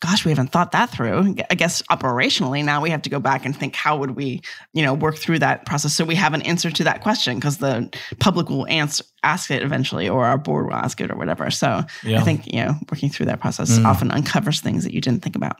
gosh, 0.00 0.24
we 0.24 0.30
haven't 0.30 0.52
thought 0.52 0.72
that 0.72 0.90
through. 0.90 1.34
I 1.50 1.54
guess 1.54 1.82
operationally 1.90 2.64
now 2.64 2.80
we 2.80 2.90
have 2.90 3.02
to 3.02 3.10
go 3.10 3.18
back 3.18 3.44
and 3.44 3.56
think 3.56 3.74
how 3.74 3.96
would 3.96 4.12
we, 4.12 4.40
you 4.72 4.82
know, 4.82 4.94
work 4.94 5.16
through 5.16 5.40
that 5.40 5.66
process 5.66 5.94
so 5.94 6.04
we 6.04 6.14
have 6.14 6.34
an 6.34 6.42
answer 6.42 6.70
to 6.70 6.84
that 6.84 7.02
question 7.02 7.36
because 7.36 7.58
the 7.58 7.92
public 8.20 8.48
will 8.48 8.66
answer 8.68 9.04
ask 9.24 9.50
it 9.50 9.62
eventually 9.62 10.08
or 10.08 10.24
our 10.24 10.38
board 10.38 10.66
will 10.66 10.74
ask 10.74 11.00
it 11.00 11.10
or 11.10 11.16
whatever. 11.16 11.50
So 11.50 11.82
yeah. 12.04 12.20
I 12.20 12.22
think, 12.22 12.46
you 12.52 12.64
know, 12.64 12.74
working 12.90 13.10
through 13.10 13.26
that 13.26 13.40
process 13.40 13.76
mm. 13.76 13.84
often 13.84 14.12
uncovers 14.12 14.60
things 14.60 14.84
that 14.84 14.94
you 14.94 15.00
didn't 15.00 15.22
think 15.22 15.34
about. 15.34 15.56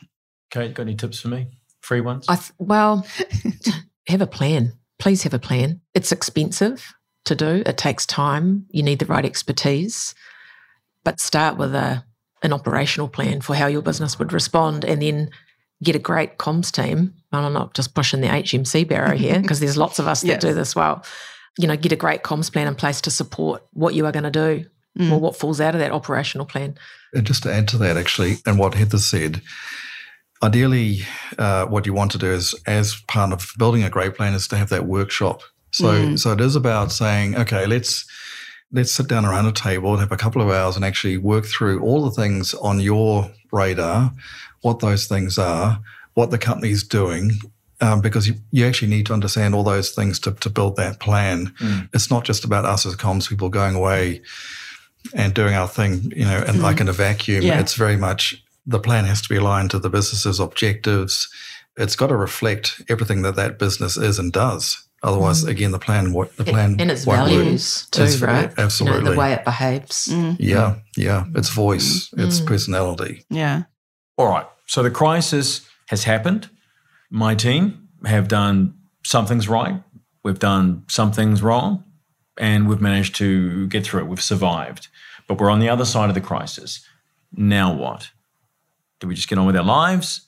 Kate, 0.51 0.75
got 0.75 0.83
any 0.83 0.95
tips 0.95 1.21
for 1.21 1.29
me? 1.29 1.49
Free 1.81 2.01
ones? 2.01 2.27
Th- 2.27 2.53
well, 2.59 3.05
have 4.07 4.21
a 4.21 4.27
plan. 4.27 4.75
Please 4.99 5.25
have 5.25 5.35
a 5.35 5.39
plan. 5.39 5.81
It's 5.95 6.13
expensive 6.13 6.95
to 7.25 7.35
do. 7.35 7.63
It 7.67 7.77
takes 7.77 8.07
time. 8.07 8.67
You 8.71 8.83
need 8.83 9.01
the 9.01 9.07
right 9.07 9.25
expertise. 9.25 10.15
But 11.05 11.21
start 11.21 11.57
with 11.57 11.75
a 11.75 12.05
an 12.43 12.53
operational 12.53 13.09
plan 13.09 13.41
for 13.41 13.55
how 13.55 13.67
your 13.67 13.83
business 13.83 14.19
would 14.19 14.33
respond 14.33 14.85
and 14.85 15.03
then 15.03 15.31
get 15.83 15.97
a 15.97 16.01
great 16.01 16.39
comms 16.39 16.71
team. 16.71 17.15
And 17.33 17.47
I'm 17.47 17.53
not 17.53 17.75
just 17.75 17.95
pushing 17.95 18.21
the 18.21 18.29
HMC 18.29 18.87
barrow 18.89 19.17
here 19.17 19.39
because 19.43 19.61
there's 19.61 19.77
lots 19.77 19.99
of 19.99 20.07
us 20.07 20.23
that 20.23 20.27
yes. 20.27 20.41
do 20.43 20.55
this 20.55 20.75
well. 20.75 21.05
You 21.59 21.67
know, 21.67 21.77
get 21.77 21.93
a 21.93 21.97
great 21.97 22.23
comms 22.23 22.53
plan 22.53 22.67
in 22.67 22.75
place 22.75 23.01
to 23.03 23.11
support 23.11 23.63
what 23.73 23.95
you 23.95 24.07
are 24.07 24.13
going 24.13 24.25
to 24.25 24.31
do 24.31 24.67
mm. 24.99 25.13
or 25.13 25.19
what 25.19 25.37
falls 25.37 25.61
out 25.61 25.75
of 25.75 25.81
that 25.81 25.93
operational 25.93 26.47
plan. 26.47 26.79
And 27.15 27.27
just 27.27 27.43
to 27.45 27.53
add 27.53 27.69
to 27.69 27.79
that, 27.79 27.97
actually, 27.97 28.37
and 28.47 28.59
what 28.59 28.75
Heather 28.75 28.99
said, 28.99 29.43
ideally, 30.43 31.01
uh, 31.39 31.67
what 31.67 31.87
you 31.87 31.93
want 31.93 32.13
to 32.13 32.19
do 32.19 32.31
is, 32.31 32.55
as 32.67 33.01
part 33.09 33.33
of 33.33 33.51
building 33.59 33.83
a 33.83 33.91
great 33.91 34.15
plan, 34.15 34.35
is 34.35 34.47
to 34.49 34.57
have 34.57 34.69
that 34.69 34.87
workshop. 34.87 35.43
So, 35.73 35.85
mm. 35.87 36.19
so 36.19 36.33
it 36.33 36.41
is 36.41 36.55
about 36.55 36.93
saying, 36.93 37.37
okay, 37.37 37.67
let's 37.67 38.07
let's 38.73 38.93
sit 38.93 39.09
down 39.09 39.25
around 39.25 39.47
a 39.47 39.53
table 39.53 39.93
and 39.93 40.01
have 40.01 40.13
a 40.13 40.17
couple 40.17 40.43
of 40.43 40.51
hours 40.51 40.77
and 40.77 40.85
actually 40.85 41.17
work 41.17 41.47
through 41.47 41.81
all 41.81 42.05
the 42.05 42.11
things 42.11 42.55
on 42.55 42.81
your 42.81 43.31
radar, 43.51 44.13
what 44.61 44.81
those 44.81 45.07
things 45.07 45.39
are, 45.39 45.81
what 46.15 46.31
the 46.31 46.39
company's 46.39 46.83
doing, 46.83 47.33
um, 47.81 48.01
because 48.01 48.27
you, 48.27 48.35
you, 48.51 48.67
actually 48.67 48.89
need 48.89 49.07
to 49.07 49.13
understand 49.13 49.55
all 49.55 49.63
those 49.63 49.93
things 49.93 50.19
to, 50.21 50.33
to 50.33 50.51
build 50.51 50.77
that 50.77 50.99
plan. 51.01 51.47
Mm. 51.61 51.89
It's 51.95 52.11
not 52.11 52.25
just 52.25 52.45
about 52.45 52.65
us 52.65 52.85
as 52.85 52.97
comms 52.97 53.29
people 53.29 53.49
going 53.49 53.77
away 53.77 54.21
and 55.15 55.33
doing 55.33 55.55
our 55.55 55.69
thing, 55.69 56.13
you 56.15 56.25
know, 56.25 56.43
and 56.47 56.59
mm. 56.59 56.63
like 56.63 56.81
in 56.81 56.89
a 56.89 56.93
vacuum. 56.93 57.43
Yeah. 57.43 57.61
It's 57.61 57.75
very 57.75 57.97
much 57.97 58.43
the 58.67 58.81
plan 58.81 59.05
has 59.05 59.23
to 59.23 59.29
be 59.29 59.37
aligned 59.37 59.71
to 59.71 59.79
the 59.79 59.89
business's 59.89 60.41
objectives. 60.41 61.29
It's 61.77 61.97
got 61.97 62.09
to 62.09 62.17
reflect 62.17 62.83
everything 62.89 63.23
that 63.23 63.37
that 63.37 63.59
business 63.59 63.97
is 63.97 64.19
and 64.19 64.33
does. 64.33 64.88
Otherwise, 65.03 65.45
mm. 65.45 65.49
again, 65.49 65.71
the 65.71 65.79
plan 65.79 66.13
what 66.13 66.37
the 66.37 66.45
plan 66.45 66.77
and 66.81 66.91
its 66.91 67.05
values 67.05 67.87
work. 67.87 67.91
too, 67.93 68.03
it's, 68.03 68.21
right? 68.21 68.53
Absolutely, 68.59 68.99
you 68.99 69.05
know, 69.05 69.11
the 69.13 69.19
way 69.19 69.33
it 69.33 69.45
behaves. 69.45 70.09
Mm. 70.09 70.37
Yeah, 70.41 70.77
yeah, 70.97 71.25
its 71.35 71.51
voice, 71.51 72.11
mm. 72.11 72.27
its 72.27 72.41
personality. 72.41 73.25
Yeah. 73.31 73.65
All 74.17 74.29
right. 74.29 74.47
So 74.67 74.83
the 74.83 74.91
crisis 74.91 75.69
has 75.89 76.05
happened. 76.05 76.51
My 77.11 77.35
team 77.35 77.89
have 78.05 78.29
done 78.29 78.75
some 79.05 79.27
things 79.27 79.49
right. 79.49 79.83
We've 80.25 80.39
done 80.39 80.85
some 80.89 81.13
things 81.13 81.43
wrong, 81.43 81.85
and 82.37 82.69
we've 82.69 82.81
managed 82.81 83.15
to 83.17 83.69
get 83.69 83.85
through 83.87 84.01
it. 84.01 84.07
We've 84.09 84.23
survived. 84.23 84.89
but 85.29 85.39
we're 85.39 85.51
on 85.51 85.61
the 85.61 85.69
other 85.69 85.85
side 85.85 86.09
of 86.09 86.15
the 86.15 86.21
crisis. 86.21 86.85
Now 87.33 87.73
what? 87.73 88.11
Do 88.99 89.07
we 89.07 89.15
just 89.15 89.29
get 89.29 89.39
on 89.39 89.47
with 89.47 89.57
our 89.57 89.63
lives? 89.63 90.23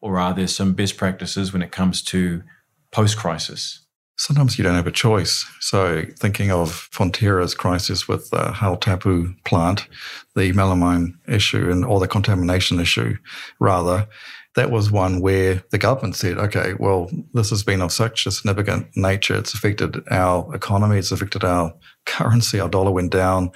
Or 0.00 0.18
are 0.18 0.34
there 0.34 0.46
some 0.46 0.72
best 0.72 0.96
practices 0.96 1.52
when 1.52 1.62
it 1.62 1.70
comes 1.70 2.02
to 2.04 2.42
post 2.90 3.16
crisis? 3.16 3.85
Sometimes 4.18 4.56
you 4.56 4.64
don't 4.64 4.74
have 4.74 4.86
a 4.86 4.92
choice. 4.92 5.44
So, 5.60 6.04
thinking 6.18 6.50
of 6.50 6.88
Fonterra's 6.90 7.54
crisis 7.54 8.08
with 8.08 8.30
the 8.30 8.46
Hautapu 8.46 9.34
plant, 9.44 9.86
the 10.34 10.52
melamine 10.52 11.14
issue, 11.28 11.70
and 11.70 11.84
or 11.84 12.00
the 12.00 12.08
contamination 12.08 12.80
issue, 12.80 13.16
rather, 13.60 14.08
that 14.56 14.70
was 14.70 14.90
one 14.90 15.20
where 15.20 15.62
the 15.70 15.78
government 15.78 16.16
said, 16.16 16.38
okay, 16.38 16.72
well, 16.78 17.10
this 17.34 17.50
has 17.50 17.62
been 17.62 17.82
of 17.82 17.92
such 17.92 18.26
a 18.26 18.30
significant 18.30 18.88
nature. 18.96 19.36
It's 19.36 19.52
affected 19.52 20.02
our 20.10 20.52
economy, 20.54 20.98
it's 20.98 21.12
affected 21.12 21.44
our 21.44 21.74
currency, 22.06 22.58
our 22.58 22.68
dollar 22.68 22.90
went 22.90 23.12
down. 23.12 23.50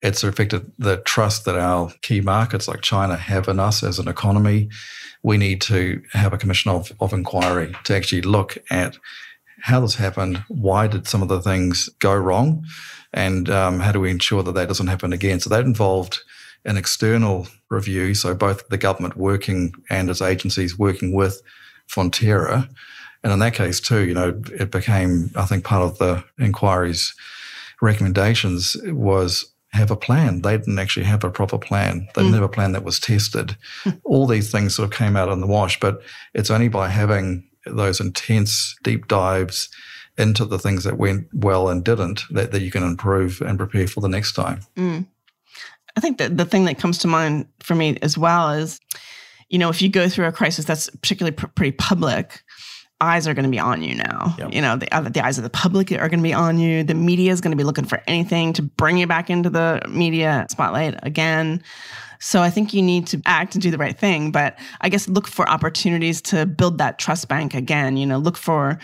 It's 0.00 0.24
affected 0.24 0.70
the 0.78 0.98
trust 0.98 1.44
that 1.44 1.58
our 1.58 1.92
key 2.02 2.20
markets 2.20 2.66
like 2.66 2.80
China 2.80 3.16
have 3.16 3.48
in 3.48 3.60
us 3.60 3.82
as 3.82 3.98
an 3.98 4.08
economy. 4.08 4.70
We 5.22 5.36
need 5.36 5.60
to 5.62 6.00
have 6.12 6.32
a 6.32 6.38
commission 6.38 6.70
of, 6.70 6.92
of 7.00 7.12
inquiry 7.12 7.74
to 7.84 7.96
actually 7.96 8.22
look 8.22 8.56
at 8.70 8.96
how 9.62 9.80
this 9.80 9.96
happened, 9.96 10.44
why 10.48 10.86
did 10.86 11.06
some 11.06 11.22
of 11.22 11.28
the 11.28 11.40
things 11.40 11.88
go 11.98 12.14
wrong, 12.14 12.64
and 13.12 13.48
um, 13.50 13.80
how 13.80 13.92
do 13.92 14.00
we 14.00 14.10
ensure 14.10 14.42
that 14.42 14.52
that 14.52 14.68
doesn't 14.68 14.86
happen 14.86 15.12
again. 15.12 15.40
So 15.40 15.50
that 15.50 15.64
involved 15.64 16.20
an 16.64 16.76
external 16.76 17.46
review, 17.70 18.14
so 18.14 18.34
both 18.34 18.68
the 18.68 18.78
government 18.78 19.16
working 19.16 19.74
and 19.90 20.10
its 20.10 20.22
agencies 20.22 20.78
working 20.78 21.12
with 21.12 21.42
Fonterra. 21.88 22.68
And 23.24 23.32
in 23.32 23.38
that 23.40 23.54
case, 23.54 23.80
too, 23.80 24.06
you 24.06 24.14
know, 24.14 24.40
it 24.52 24.70
became, 24.70 25.30
I 25.34 25.44
think, 25.44 25.64
part 25.64 25.82
of 25.82 25.98
the 25.98 26.24
inquiry's 26.38 27.14
recommendations 27.80 28.76
was 28.84 29.52
have 29.72 29.90
a 29.90 29.96
plan. 29.96 30.42
They 30.42 30.56
didn't 30.56 30.78
actually 30.78 31.06
have 31.06 31.24
a 31.24 31.30
proper 31.30 31.58
plan. 31.58 32.08
They 32.14 32.22
didn't 32.22 32.34
have 32.34 32.42
a 32.42 32.48
plan 32.48 32.72
that 32.72 32.84
was 32.84 32.98
tested. 32.98 33.56
All 34.04 34.26
these 34.26 34.50
things 34.50 34.74
sort 34.74 34.90
of 34.90 34.96
came 34.96 35.16
out 35.16 35.28
in 35.28 35.40
the 35.40 35.46
wash, 35.46 35.78
but 35.78 36.02
it's 36.34 36.50
only 36.50 36.68
by 36.68 36.88
having 36.88 37.47
those 37.66 38.00
intense 38.00 38.76
deep 38.82 39.08
dives 39.08 39.68
into 40.16 40.44
the 40.44 40.58
things 40.58 40.84
that 40.84 40.98
went 40.98 41.28
well 41.32 41.68
and 41.68 41.84
didn't 41.84 42.22
that, 42.30 42.50
that 42.52 42.62
you 42.62 42.70
can 42.70 42.82
improve 42.82 43.40
and 43.40 43.58
prepare 43.58 43.86
for 43.86 44.00
the 44.00 44.08
next 44.08 44.32
time. 44.32 44.60
Mm. 44.76 45.06
I 45.96 46.00
think 46.00 46.18
that 46.18 46.36
the 46.36 46.44
thing 46.44 46.64
that 46.64 46.78
comes 46.78 46.98
to 46.98 47.08
mind 47.08 47.46
for 47.60 47.74
me 47.74 47.98
as 48.02 48.18
well 48.18 48.50
is, 48.50 48.80
you 49.48 49.58
know, 49.58 49.68
if 49.68 49.80
you 49.80 49.88
go 49.88 50.08
through 50.08 50.26
a 50.26 50.32
crisis 50.32 50.64
that's 50.64 50.90
particularly 50.90 51.34
pr- 51.34 51.46
pretty 51.48 51.72
public, 51.72 52.42
eyes 53.00 53.28
are 53.28 53.34
going 53.34 53.44
to 53.44 53.50
be 53.50 53.58
on 53.58 53.82
you 53.82 53.94
now. 53.94 54.34
Yep. 54.38 54.54
You 54.54 54.60
know, 54.60 54.76
the, 54.76 55.10
the 55.12 55.24
eyes 55.24 55.38
of 55.38 55.44
the 55.44 55.50
public 55.50 55.92
are 55.92 56.08
going 56.08 56.18
to 56.18 56.22
be 56.22 56.34
on 56.34 56.58
you. 56.58 56.82
The 56.82 56.94
media 56.94 57.32
is 57.32 57.40
going 57.40 57.52
to 57.52 57.56
be 57.56 57.64
looking 57.64 57.84
for 57.84 58.02
anything 58.06 58.52
to 58.54 58.62
bring 58.62 58.98
you 58.98 59.06
back 59.06 59.30
into 59.30 59.50
the 59.50 59.82
media 59.88 60.46
spotlight 60.50 60.98
again. 61.04 61.62
So 62.18 62.42
I 62.42 62.50
think 62.50 62.74
you 62.74 62.82
need 62.82 63.06
to 63.08 63.22
act 63.26 63.54
and 63.54 63.62
do 63.62 63.70
the 63.70 63.78
right 63.78 63.96
thing, 63.96 64.32
but 64.32 64.58
I 64.80 64.88
guess 64.88 65.08
look 65.08 65.28
for 65.28 65.48
opportunities 65.48 66.20
to 66.22 66.46
build 66.46 66.78
that 66.78 66.98
trust 66.98 67.28
bank 67.28 67.54
again. 67.54 67.96
You 67.96 68.06
know, 68.06 68.18
look 68.18 68.36
for 68.36 68.78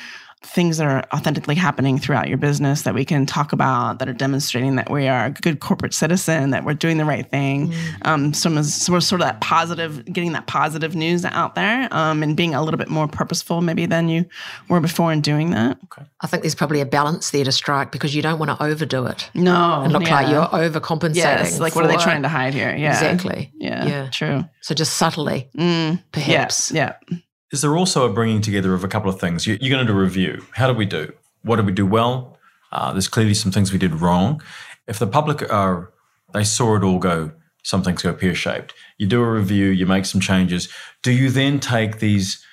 things 0.45 0.76
that 0.76 0.86
are 0.86 1.03
authentically 1.12 1.55
happening 1.55 1.99
throughout 1.99 2.28
your 2.28 2.38
business 2.38 2.82
that 2.82 2.95
we 2.95 3.05
can 3.05 3.26
talk 3.26 3.53
about 3.53 3.99
that 3.99 4.09
are 4.09 4.12
demonstrating 4.12 4.76
that 4.76 4.90
we 4.90 5.09
are 5.09 5.26
a 5.26 5.30
good 5.30 5.61
corporate 5.61 5.95
citizen, 5.95 6.51
that 6.51 6.64
we're 6.64 6.74
doing 6.74 6.99
the 6.99 7.05
right 7.05 7.28
thing. 7.30 7.72
Um, 8.03 8.32
some 8.34 8.57
is 8.59 8.74
sort 8.74 8.97
of, 8.99 9.05
sort 9.05 9.20
of 9.20 9.26
that 9.26 9.40
positive, 9.40 10.05
getting 10.05 10.32
that 10.32 10.47
positive 10.47 10.95
news 10.95 11.24
out 11.24 11.55
there 11.55 11.88
um, 11.92 12.22
and 12.22 12.36
being 12.36 12.55
a 12.55 12.62
little 12.62 12.78
bit 12.78 12.88
more 12.88 13.09
purposeful 13.09 13.61
maybe 13.62 13.86
than 13.86 14.09
you 14.09 14.26
were 14.68 14.80
before 14.80 15.12
in 15.12 15.20
doing 15.20 15.51
that. 15.51 15.78
Okay. 15.84 16.03
I 16.20 16.26
think 16.26 16.42
there's 16.42 16.55
probably 16.55 16.80
a 16.80 16.86
balance 16.86 17.30
there 17.30 17.45
to 17.45 17.53
strike 17.53 17.90
because 17.90 18.14
you 18.14 18.22
don't 18.22 18.38
want 18.38 18.51
to 18.57 18.62
overdo 18.62 19.07
it 19.07 19.30
No. 19.34 19.80
and 19.82 19.92
look 19.92 20.05
yeah. 20.07 20.14
like 20.14 20.28
you're 20.28 20.47
overcompensating. 20.70 21.14
Yes, 21.16 21.59
like 21.59 21.74
what 21.74 21.84
are 21.84 21.88
they 21.88 21.97
trying 21.97 22.22
to 22.22 22.28
hide 22.28 22.55
here? 22.55 22.74
Yeah. 22.76 22.92
Exactly. 22.92 23.51
Yeah. 23.57 23.86
Yeah. 23.86 24.11
True. 24.11 24.45
So 24.61 24.74
just 24.74 24.95
subtly, 24.95 25.49
Mm, 25.57 26.03
perhaps. 26.12 26.70
Yeah. 26.70 26.95
yeah. 27.11 27.18
Is 27.55 27.61
there 27.61 27.77
also 27.77 28.05
a 28.05 28.13
bringing 28.13 28.41
together 28.41 28.75
of 28.75 28.83
a 28.83 28.89
couple 28.89 29.09
of 29.09 29.21
things? 29.21 29.47
You- 29.47 29.57
You're 29.61 29.71
going 29.71 29.87
to 29.87 29.93
do 29.93 29.97
a 29.97 30.03
review. 30.03 30.45
How 30.55 30.67
did 30.67 30.77
we 30.77 30.87
do? 30.87 31.13
What 31.43 31.55
did 31.57 31.67
we 31.67 31.73
do 31.73 31.87
well? 31.87 32.37
Uh, 32.73 32.91
there's 32.91 33.07
clearly 33.07 33.33
some 33.35 33.53
things 33.53 33.73
we 33.73 33.79
did 33.79 33.95
wrong. 34.01 34.43
If 34.89 34.99
the 34.99 35.07
public 35.07 35.39
are, 35.53 35.93
they 36.33 36.43
saw 36.43 36.75
it 36.77 36.83
all 36.83 36.99
go, 36.99 37.31
some 37.63 37.85
things 37.85 38.03
go 38.03 38.13
pear 38.13 38.35
shaped. 38.35 38.75
You 38.99 39.07
do 39.07 39.23
a 39.23 39.31
review, 39.31 39.67
you 39.67 39.87
make 39.87 40.05
some 40.05 40.21
changes. 40.21 40.69
Do 41.05 41.13
you 41.13 41.31
then 41.31 41.61
take 41.61 42.01
these 42.01 42.45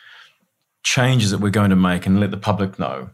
changes 0.83 1.31
that 1.31 1.39
we're 1.39 1.49
going 1.49 1.71
to 1.71 1.75
make 1.75 2.05
and 2.05 2.19
let 2.19 2.29
the 2.29 2.37
public 2.37 2.77
know? 2.77 3.09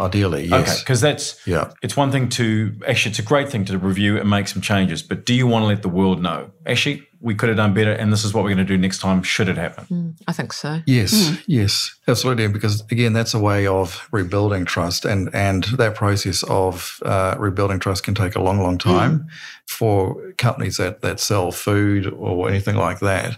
Ideally, 0.00 0.46
yes. 0.46 0.68
Okay, 0.68 0.78
because 0.80 1.00
that's 1.00 1.36
Yeah. 1.46 1.70
it's 1.82 1.96
one 1.96 2.10
thing 2.10 2.28
to 2.30 2.74
actually 2.88 3.10
it's 3.10 3.18
a 3.18 3.22
great 3.22 3.50
thing 3.50 3.64
to 3.66 3.78
review 3.78 4.18
and 4.18 4.28
make 4.28 4.48
some 4.48 4.62
changes, 4.62 5.02
but 5.02 5.26
do 5.26 5.34
you 5.34 5.46
want 5.46 5.62
to 5.64 5.66
let 5.66 5.82
the 5.82 5.88
world 5.88 6.22
know? 6.22 6.50
Actually, 6.66 7.06
we 7.20 7.34
could 7.34 7.50
have 7.50 7.58
done 7.58 7.74
better, 7.74 7.92
and 7.92 8.10
this 8.10 8.24
is 8.24 8.32
what 8.32 8.44
we're 8.44 8.54
going 8.54 8.66
to 8.66 8.72
do 8.76 8.78
next 8.78 9.00
time. 9.00 9.22
Should 9.22 9.48
it 9.48 9.58
happen? 9.58 9.84
Mm, 9.90 10.14
I 10.26 10.32
think 10.32 10.54
so. 10.54 10.80
Yes, 10.86 11.36
yes, 11.46 11.94
absolutely. 12.08 12.48
Because 12.48 12.80
again, 12.90 13.12
that's 13.12 13.34
a 13.34 13.38
way 13.38 13.66
of 13.66 14.08
rebuilding 14.10 14.64
trust, 14.64 15.04
and 15.04 15.28
and 15.34 15.64
that 15.76 15.94
process 15.94 16.42
of 16.44 16.98
uh, 17.04 17.34
rebuilding 17.38 17.78
trust 17.78 18.04
can 18.04 18.14
take 18.14 18.36
a 18.36 18.40
long, 18.40 18.58
long 18.62 18.78
time 18.78 19.26
for 19.66 20.32
companies 20.38 20.78
that 20.78 21.02
that 21.02 21.20
sell 21.20 21.52
food 21.52 22.06
or 22.06 22.48
anything 22.48 22.76
like 22.76 23.00
that. 23.00 23.36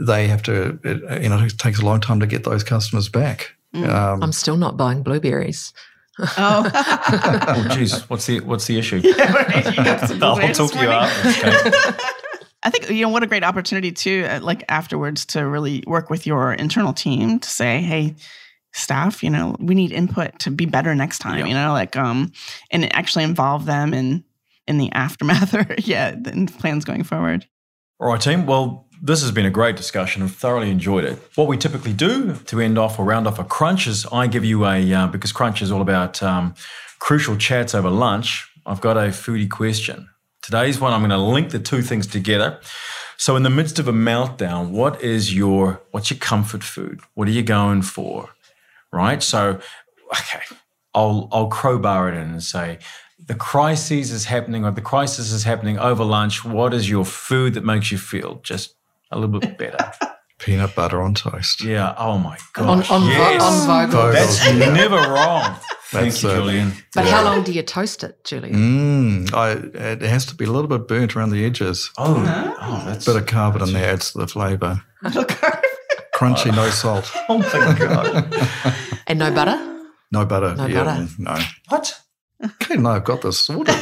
They 0.00 0.28
have 0.28 0.42
to, 0.44 0.78
it, 0.82 1.22
you 1.22 1.28
know, 1.28 1.38
it 1.44 1.58
takes 1.58 1.80
a 1.80 1.84
long 1.84 2.00
time 2.00 2.18
to 2.20 2.26
get 2.26 2.44
those 2.44 2.64
customers 2.64 3.10
back. 3.10 3.54
Um, 3.74 4.22
I'm 4.22 4.32
still 4.32 4.56
not 4.56 4.76
buying 4.76 5.02
blueberries. 5.02 5.72
Oh. 6.18 6.70
Oh, 7.54 7.68
geez, 7.74 8.08
what's 8.08 8.26
the 8.26 8.40
what's 8.40 8.66
the 8.66 8.78
issue? 8.78 9.00
Yeah, 9.04 9.32
right. 9.32 9.64
You 9.64 9.84
got 9.84 10.08
some 10.08 10.22
I'll 10.22 10.36
talk 10.36 10.74
you 10.74 10.82
morning? 10.82 10.92
after. 10.92 11.48
Okay. 11.48 11.98
I 12.62 12.70
think 12.70 12.90
you 12.90 13.02
know 13.02 13.08
what 13.08 13.22
a 13.22 13.26
great 13.26 13.42
opportunity 13.42 13.92
too, 13.92 14.26
uh, 14.28 14.40
like 14.40 14.64
afterwards 14.68 15.26
to 15.26 15.46
really 15.46 15.82
work 15.86 16.10
with 16.10 16.26
your 16.26 16.52
internal 16.52 16.92
team 16.92 17.40
to 17.40 17.48
say, 17.48 17.80
hey, 17.80 18.14
staff, 18.72 19.22
you 19.22 19.30
know, 19.30 19.56
we 19.58 19.74
need 19.74 19.92
input 19.92 20.38
to 20.40 20.50
be 20.50 20.66
better 20.66 20.94
next 20.94 21.18
time. 21.18 21.40
Yeah. 21.40 21.46
You 21.46 21.54
know, 21.54 21.72
like 21.72 21.96
um, 21.96 22.32
and 22.70 22.94
actually 22.94 23.24
involve 23.24 23.66
them 23.66 23.92
in 23.92 24.24
in 24.66 24.78
the 24.78 24.92
aftermath 24.92 25.54
or 25.54 25.74
yeah, 25.78 26.14
in 26.14 26.46
plans 26.46 26.84
going 26.84 27.02
forward. 27.02 27.46
All 28.00 28.08
right, 28.08 28.20
team. 28.20 28.46
Well, 28.46 28.86
this 29.04 29.20
has 29.20 29.32
been 29.32 29.44
a 29.44 29.50
great 29.50 29.76
discussion. 29.76 30.22
I've 30.22 30.34
thoroughly 30.34 30.70
enjoyed 30.70 31.04
it. 31.04 31.18
What 31.34 31.48
we 31.48 31.56
typically 31.56 31.92
do 31.92 32.36
to 32.36 32.60
end 32.60 32.78
off 32.78 33.00
or 33.00 33.04
round 33.04 33.26
off 33.26 33.40
a 33.40 33.44
crunch 33.44 33.88
is 33.88 34.06
I 34.12 34.28
give 34.28 34.44
you 34.44 34.64
a 34.64 34.94
uh, 34.94 35.06
because 35.08 35.32
crunch 35.32 35.60
is 35.60 35.72
all 35.72 35.82
about 35.82 36.22
um, 36.22 36.54
crucial 37.00 37.36
chats 37.36 37.74
over 37.74 37.90
lunch. 37.90 38.48
I've 38.64 38.80
got 38.80 38.96
a 38.96 39.08
foodie 39.08 39.50
question. 39.50 40.08
Today's 40.40 40.80
one, 40.80 40.92
I'm 40.92 41.00
going 41.00 41.10
to 41.10 41.18
link 41.18 41.50
the 41.50 41.58
two 41.58 41.82
things 41.82 42.06
together. 42.06 42.60
So, 43.16 43.34
in 43.34 43.42
the 43.42 43.50
midst 43.50 43.80
of 43.80 43.88
a 43.88 43.92
meltdown, 43.92 44.70
what 44.70 45.02
is 45.02 45.34
your 45.34 45.82
what's 45.90 46.10
your 46.10 46.18
comfort 46.20 46.62
food? 46.62 47.00
What 47.14 47.26
are 47.26 47.32
you 47.32 47.42
going 47.42 47.82
for? 47.82 48.30
Right. 48.92 49.20
So, 49.20 49.60
okay, 50.12 50.42
I'll 50.94 51.28
I'll 51.32 51.48
crowbar 51.48 52.08
it 52.08 52.14
in 52.14 52.30
and 52.30 52.42
say 52.42 52.78
the 53.18 53.34
crisis 53.34 54.12
is 54.12 54.26
happening 54.26 54.64
or 54.64 54.70
the 54.70 54.80
crisis 54.80 55.32
is 55.32 55.42
happening 55.42 55.78
over 55.78 56.04
lunch. 56.04 56.44
What 56.44 56.72
is 56.72 56.88
your 56.88 57.04
food 57.04 57.54
that 57.54 57.64
makes 57.64 57.90
you 57.90 57.98
feel 57.98 58.40
just 58.44 58.74
a 59.12 59.18
little 59.18 59.38
bit 59.40 59.58
better? 59.58 59.92
peanut 60.38 60.74
butter 60.74 61.00
on 61.00 61.14
toast. 61.14 61.62
yeah. 61.62 61.94
Oh 61.96 62.18
my 62.18 62.36
On, 62.56 62.68
on, 62.68 62.82
vo- 62.82 62.98
yes. 63.06 63.42
on 63.42 63.66
Vogel. 63.90 64.12
That's 64.12 64.52
never 64.74 64.96
wrong. 64.96 65.54
Thank 65.90 66.22
you, 66.22 66.30
Julien. 66.30 66.72
But 66.94 67.06
how 67.06 67.22
long 67.22 67.44
do 67.44 67.52
you 67.52 67.62
toast 67.62 68.02
it, 68.02 68.24
Julien? 68.24 68.54
Mm, 69.28 69.34
I, 69.34 69.50
it 69.92 70.02
has 70.02 70.24
to 70.26 70.34
be 70.34 70.46
a 70.46 70.50
little 70.50 70.66
bit 70.68 70.88
burnt 70.88 71.14
around 71.14 71.30
the 71.30 71.44
edges. 71.44 71.90
Oh, 71.98 72.16
oh, 72.60 72.82
that's 72.86 73.04
bit 73.04 73.16
of 73.16 73.26
carbon 73.26 73.62
in 73.62 73.74
there 73.74 73.92
adds 73.92 74.12
to 74.12 74.18
the 74.18 74.26
flavour. 74.26 74.82
Crunchy, 76.14 76.54
no 76.54 76.70
salt, 76.70 77.10
oh 77.28 77.38
my 77.38 77.78
god. 77.78 78.74
And 79.06 79.18
no 79.18 79.30
butter? 79.32 79.58
no 80.12 80.24
butter. 80.24 80.54
No 80.54 80.66
yeah, 80.66 80.84
butter. 80.84 81.08
No. 81.18 81.38
what? 81.68 82.00
Okay, 82.44 82.76
no, 82.76 82.90
I've 82.90 83.04
got 83.04 83.22
this 83.22 83.38
sorted. 83.38 83.74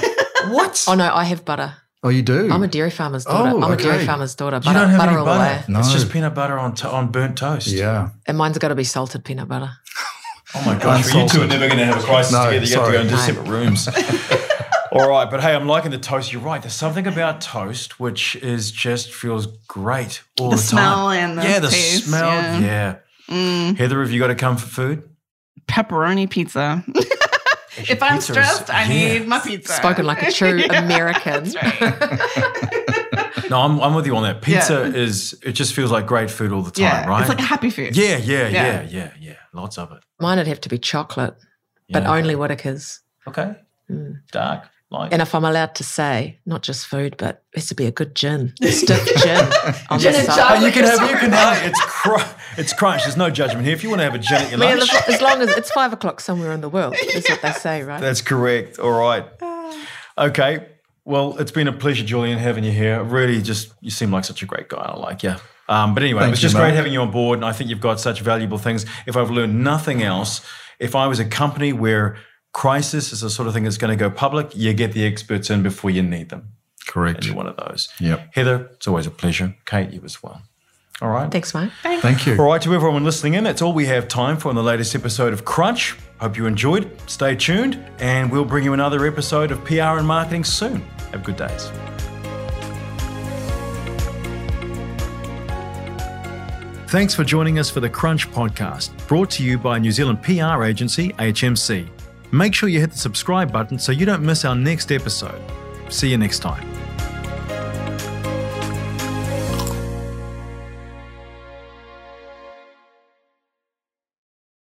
What? 0.48 0.84
Oh, 0.88 0.94
no, 0.94 1.14
I 1.14 1.24
have 1.24 1.44
butter. 1.44 1.74
Oh, 2.02 2.08
you 2.08 2.22
do? 2.22 2.50
I'm 2.50 2.62
a 2.62 2.68
dairy 2.68 2.90
farmer's 2.90 3.24
daughter. 3.26 3.50
Oh, 3.54 3.62
I'm 3.62 3.72
a 3.72 3.76
dairy 3.76 4.06
farmer's 4.06 4.34
daughter. 4.34 4.56
you 4.56 4.62
Butter, 4.62 4.78
don't 4.78 4.88
have 4.88 4.98
butter 4.98 5.10
any 5.10 5.18
all 5.18 5.24
the 5.26 5.30
way. 5.32 5.36
butter. 5.58 5.64
No. 5.72 5.78
It's 5.80 5.92
just 5.92 6.10
peanut 6.10 6.34
butter 6.34 6.58
on 6.58 6.74
to- 6.76 6.88
on 6.90 7.08
burnt 7.12 7.36
toast. 7.36 7.66
Yeah. 7.68 8.10
And 8.26 8.38
mine's 8.38 8.56
got 8.58 8.68
to 8.68 8.74
be 8.74 8.84
salted 8.84 9.24
peanut 9.24 9.48
butter. 9.48 9.70
Oh 10.52 10.62
my 10.66 10.76
gosh, 10.76 11.14
well, 11.14 11.22
you 11.22 11.28
two 11.28 11.42
are 11.42 11.46
never 11.46 11.68
going 11.68 11.78
to 11.78 11.84
have 11.84 12.02
a 12.02 12.04
crisis 12.04 12.32
No, 12.32 12.50
together. 12.50 12.66
You 12.66 12.74
have 12.76 12.86
to 12.86 12.92
go 12.92 13.00
into 13.02 13.16
sorry. 13.16 13.34
separate 13.34 13.48
rooms. 13.48 13.88
All 14.92 15.08
right, 15.08 15.30
but 15.30 15.40
hey, 15.40 15.54
I'm 15.54 15.68
liking 15.68 15.92
the 15.92 15.98
toast. 15.98 16.32
You're 16.32 16.42
right. 16.42 16.60
There's 16.60 16.74
something 16.74 17.06
about 17.06 17.40
toast 17.40 18.00
which 18.00 18.34
is 18.34 18.72
just 18.72 19.12
feels 19.14 19.46
great 19.68 20.24
all 20.40 20.50
The 20.50 20.56
the, 20.56 20.62
smell 20.62 21.06
time. 21.10 21.18
and 21.30 21.38
the 21.38 21.42
yeah, 21.44 21.58
the 21.60 21.68
taste, 21.68 22.06
smell. 22.08 22.26
yeah. 22.26 22.58
Yeah. 22.58 22.96
Mm, 23.32 23.76
Heather, 23.78 24.00
have 24.00 24.10
you 24.10 24.18
got 24.18 24.30
a 24.30 24.34
comfort 24.34 24.70
food? 24.70 25.08
pepperoni 25.68 26.28
pizza. 26.28 26.82
if 27.88 28.02
I'm 28.02 28.14
Pizza 28.16 28.32
stressed, 28.32 28.70
I 28.70 28.84
yeah. 28.84 29.12
need 29.18 29.28
my 29.28 29.38
pizza. 29.38 29.72
Spoken 29.74 30.04
like 30.06 30.22
a 30.22 30.32
true 30.38 30.56
Yeah, 30.58 30.82
American. 30.84 31.44
that's 31.44 31.56
right. 31.56 33.50
No, 33.50 33.60
I'm, 33.62 33.80
I'm 33.80 33.94
with 33.94 34.06
you 34.06 34.14
on 34.16 34.22
that. 34.22 34.42
Pizza 34.42 34.90
Yeah. 34.92 35.00
is 35.02 35.34
it 35.42 35.52
just 35.52 35.74
feels 35.74 35.90
like 35.90 36.06
great 36.06 36.30
food 36.30 36.52
all 36.52 36.62
the 36.62 36.70
time, 36.70 36.82
yeah, 36.84 37.06
right? 37.08 37.20
it's 37.20 37.28
like 37.28 37.38
a 37.40 37.42
happy 37.42 37.70
food. 37.70 37.96
yeah, 37.96 38.16
yeah, 38.18 38.48
Yeah. 38.48 38.62
yeah, 38.82 38.88
yeah, 38.88 39.10
yeah. 39.20 39.32
Lots 39.52 39.76
of 39.78 39.90
it. 39.92 39.98
Mine 40.20 40.38
would 40.38 40.46
have 40.46 40.60
to 40.60 40.68
be 40.68 40.78
chocolate, 40.78 41.34
but 41.90 42.02
Yeah. 42.04 42.12
only 42.12 42.34
Whittaker's. 42.36 43.00
Okay. 43.26 43.56
Mm. 43.90 44.20
Dark. 44.30 44.64
Like, 44.90 45.12
And 45.12 45.22
if 45.22 45.36
I'm 45.36 45.44
allowed 45.44 45.76
to 45.76 45.84
say, 45.84 46.38
not 46.46 46.62
just 46.62 46.86
food, 46.86 47.14
but 47.16 47.44
it 47.52 47.60
has 47.60 47.68
to 47.68 47.76
be 47.76 47.86
a 47.86 47.92
good 47.92 48.16
gin, 48.16 48.52
stiff 48.60 49.06
gin 49.22 49.36
on 49.90 50.00
Gin 50.00 50.12
the 50.12 50.18
and 50.18 50.26
side. 50.26 50.58
Oh, 50.58 50.66
you 50.66 50.72
can 50.72 50.82
have, 50.84 51.08
you 51.08 51.16
can 51.16 51.30
have, 51.30 51.64
it's 51.64 51.80
cr- 51.80 52.34
it's 52.56 52.72
crunch. 52.72 53.04
There's 53.04 53.16
no 53.16 53.30
judgment 53.30 53.64
here. 53.64 53.74
If 53.74 53.84
you 53.84 53.88
want 53.88 54.00
to 54.00 54.04
have 54.04 54.16
a 54.16 54.18
gin 54.18 54.38
at 54.38 54.50
your 54.50 54.58
lunch, 54.58 54.92
as, 54.92 55.14
as 55.14 55.22
long 55.22 55.40
as 55.42 55.50
it's 55.50 55.70
five 55.70 55.92
o'clock 55.92 56.20
somewhere 56.20 56.52
in 56.52 56.60
the 56.60 56.68
world, 56.68 56.96
is 57.00 57.24
what 57.28 57.40
they 57.40 57.52
say, 57.52 57.84
right? 57.84 58.00
that's 58.06 58.20
correct. 58.20 58.78
All 58.78 58.92
right. 58.92 59.24
Okay. 60.18 60.66
Well, 61.06 61.38
it's 61.38 61.52
been 61.52 61.66
a 61.66 61.72
pleasure, 61.72 62.04
Julien, 62.04 62.36
having 62.38 62.62
you 62.62 62.72
here. 62.72 63.02
Really, 63.02 63.40
just 63.40 63.72
you 63.80 63.90
seem 63.90 64.10
like 64.10 64.24
such 64.24 64.42
a 64.42 64.46
great 64.46 64.68
guy. 64.68 64.82
I 64.82 64.98
like 64.98 65.22
you. 65.22 65.34
Um, 65.66 65.94
but 65.94 66.02
anyway, 66.02 66.26
it 66.26 66.30
was 66.30 66.42
you, 66.42 66.48
just 66.48 66.56
great 66.56 66.74
having 66.74 66.92
you 66.92 67.00
on 67.00 67.10
board, 67.10 67.38
and 67.38 67.44
I 67.44 67.52
think 67.52 67.70
you've 67.70 67.80
got 67.80 68.00
such 68.00 68.20
valuable 68.20 68.58
things. 68.58 68.84
If 69.06 69.16
I've 69.16 69.30
learned 69.30 69.64
nothing 69.64 70.02
else, 70.02 70.44
if 70.78 70.94
I 70.94 71.06
was 71.06 71.18
a 71.18 71.24
company 71.24 71.72
where 71.72 72.18
crisis 72.52 73.12
is 73.12 73.20
the 73.20 73.30
sort 73.30 73.48
of 73.48 73.54
thing 73.54 73.64
that's 73.64 73.76
going 73.76 73.96
to 73.96 73.96
go 73.96 74.10
public, 74.10 74.56
you 74.56 74.72
get 74.72 74.92
the 74.92 75.04
experts 75.06 75.50
in 75.50 75.62
before 75.62 75.90
you 75.90 76.02
need 76.02 76.28
them. 76.28 76.52
Correct. 76.86 77.18
And 77.18 77.26
you're 77.26 77.36
one 77.36 77.46
of 77.46 77.56
those. 77.56 77.88
Yep. 78.00 78.34
Heather, 78.34 78.70
it's 78.74 78.88
always 78.88 79.06
a 79.06 79.10
pleasure. 79.10 79.54
Kate, 79.64 79.90
you 79.90 80.00
as 80.04 80.22
well. 80.22 80.42
All 81.00 81.08
right. 81.08 81.30
Thanks, 81.30 81.54
mate. 81.54 81.70
Thank 81.82 82.26
you. 82.26 82.36
All 82.38 82.46
right, 82.46 82.60
to 82.60 82.74
everyone 82.74 83.04
listening 83.04 83.34
in, 83.34 83.44
that's 83.44 83.62
all 83.62 83.72
we 83.72 83.86
have 83.86 84.06
time 84.06 84.36
for 84.36 84.50
in 84.50 84.56
the 84.56 84.62
latest 84.62 84.94
episode 84.94 85.32
of 85.32 85.44
Crunch. 85.44 85.96
Hope 86.18 86.36
you 86.36 86.44
enjoyed. 86.44 86.90
Stay 87.08 87.34
tuned, 87.34 87.82
and 88.00 88.30
we'll 88.30 88.44
bring 88.44 88.64
you 88.64 88.74
another 88.74 89.06
episode 89.06 89.50
of 89.50 89.64
PR 89.64 89.96
and 89.98 90.06
Marketing 90.06 90.44
soon. 90.44 90.82
Have 91.12 91.24
good 91.24 91.36
days. 91.36 91.70
Thanks 96.88 97.14
for 97.14 97.24
joining 97.24 97.58
us 97.58 97.70
for 97.70 97.80
the 97.80 97.88
Crunch 97.88 98.28
podcast, 98.30 98.90
brought 99.06 99.30
to 99.30 99.44
you 99.44 99.56
by 99.56 99.78
New 99.78 99.92
Zealand 99.92 100.22
PR 100.22 100.64
agency 100.64 101.10
HMC. 101.14 101.88
Make 102.32 102.54
sure 102.54 102.68
you 102.68 102.80
hit 102.80 102.92
the 102.92 102.98
subscribe 102.98 103.52
button 103.52 103.78
so 103.78 103.92
you 103.92 104.06
don't 104.06 104.22
miss 104.22 104.44
our 104.44 104.54
next 104.54 104.92
episode. 104.92 105.42
See 105.88 106.08
you 106.08 106.16
next 106.16 106.38
time. 106.38 106.79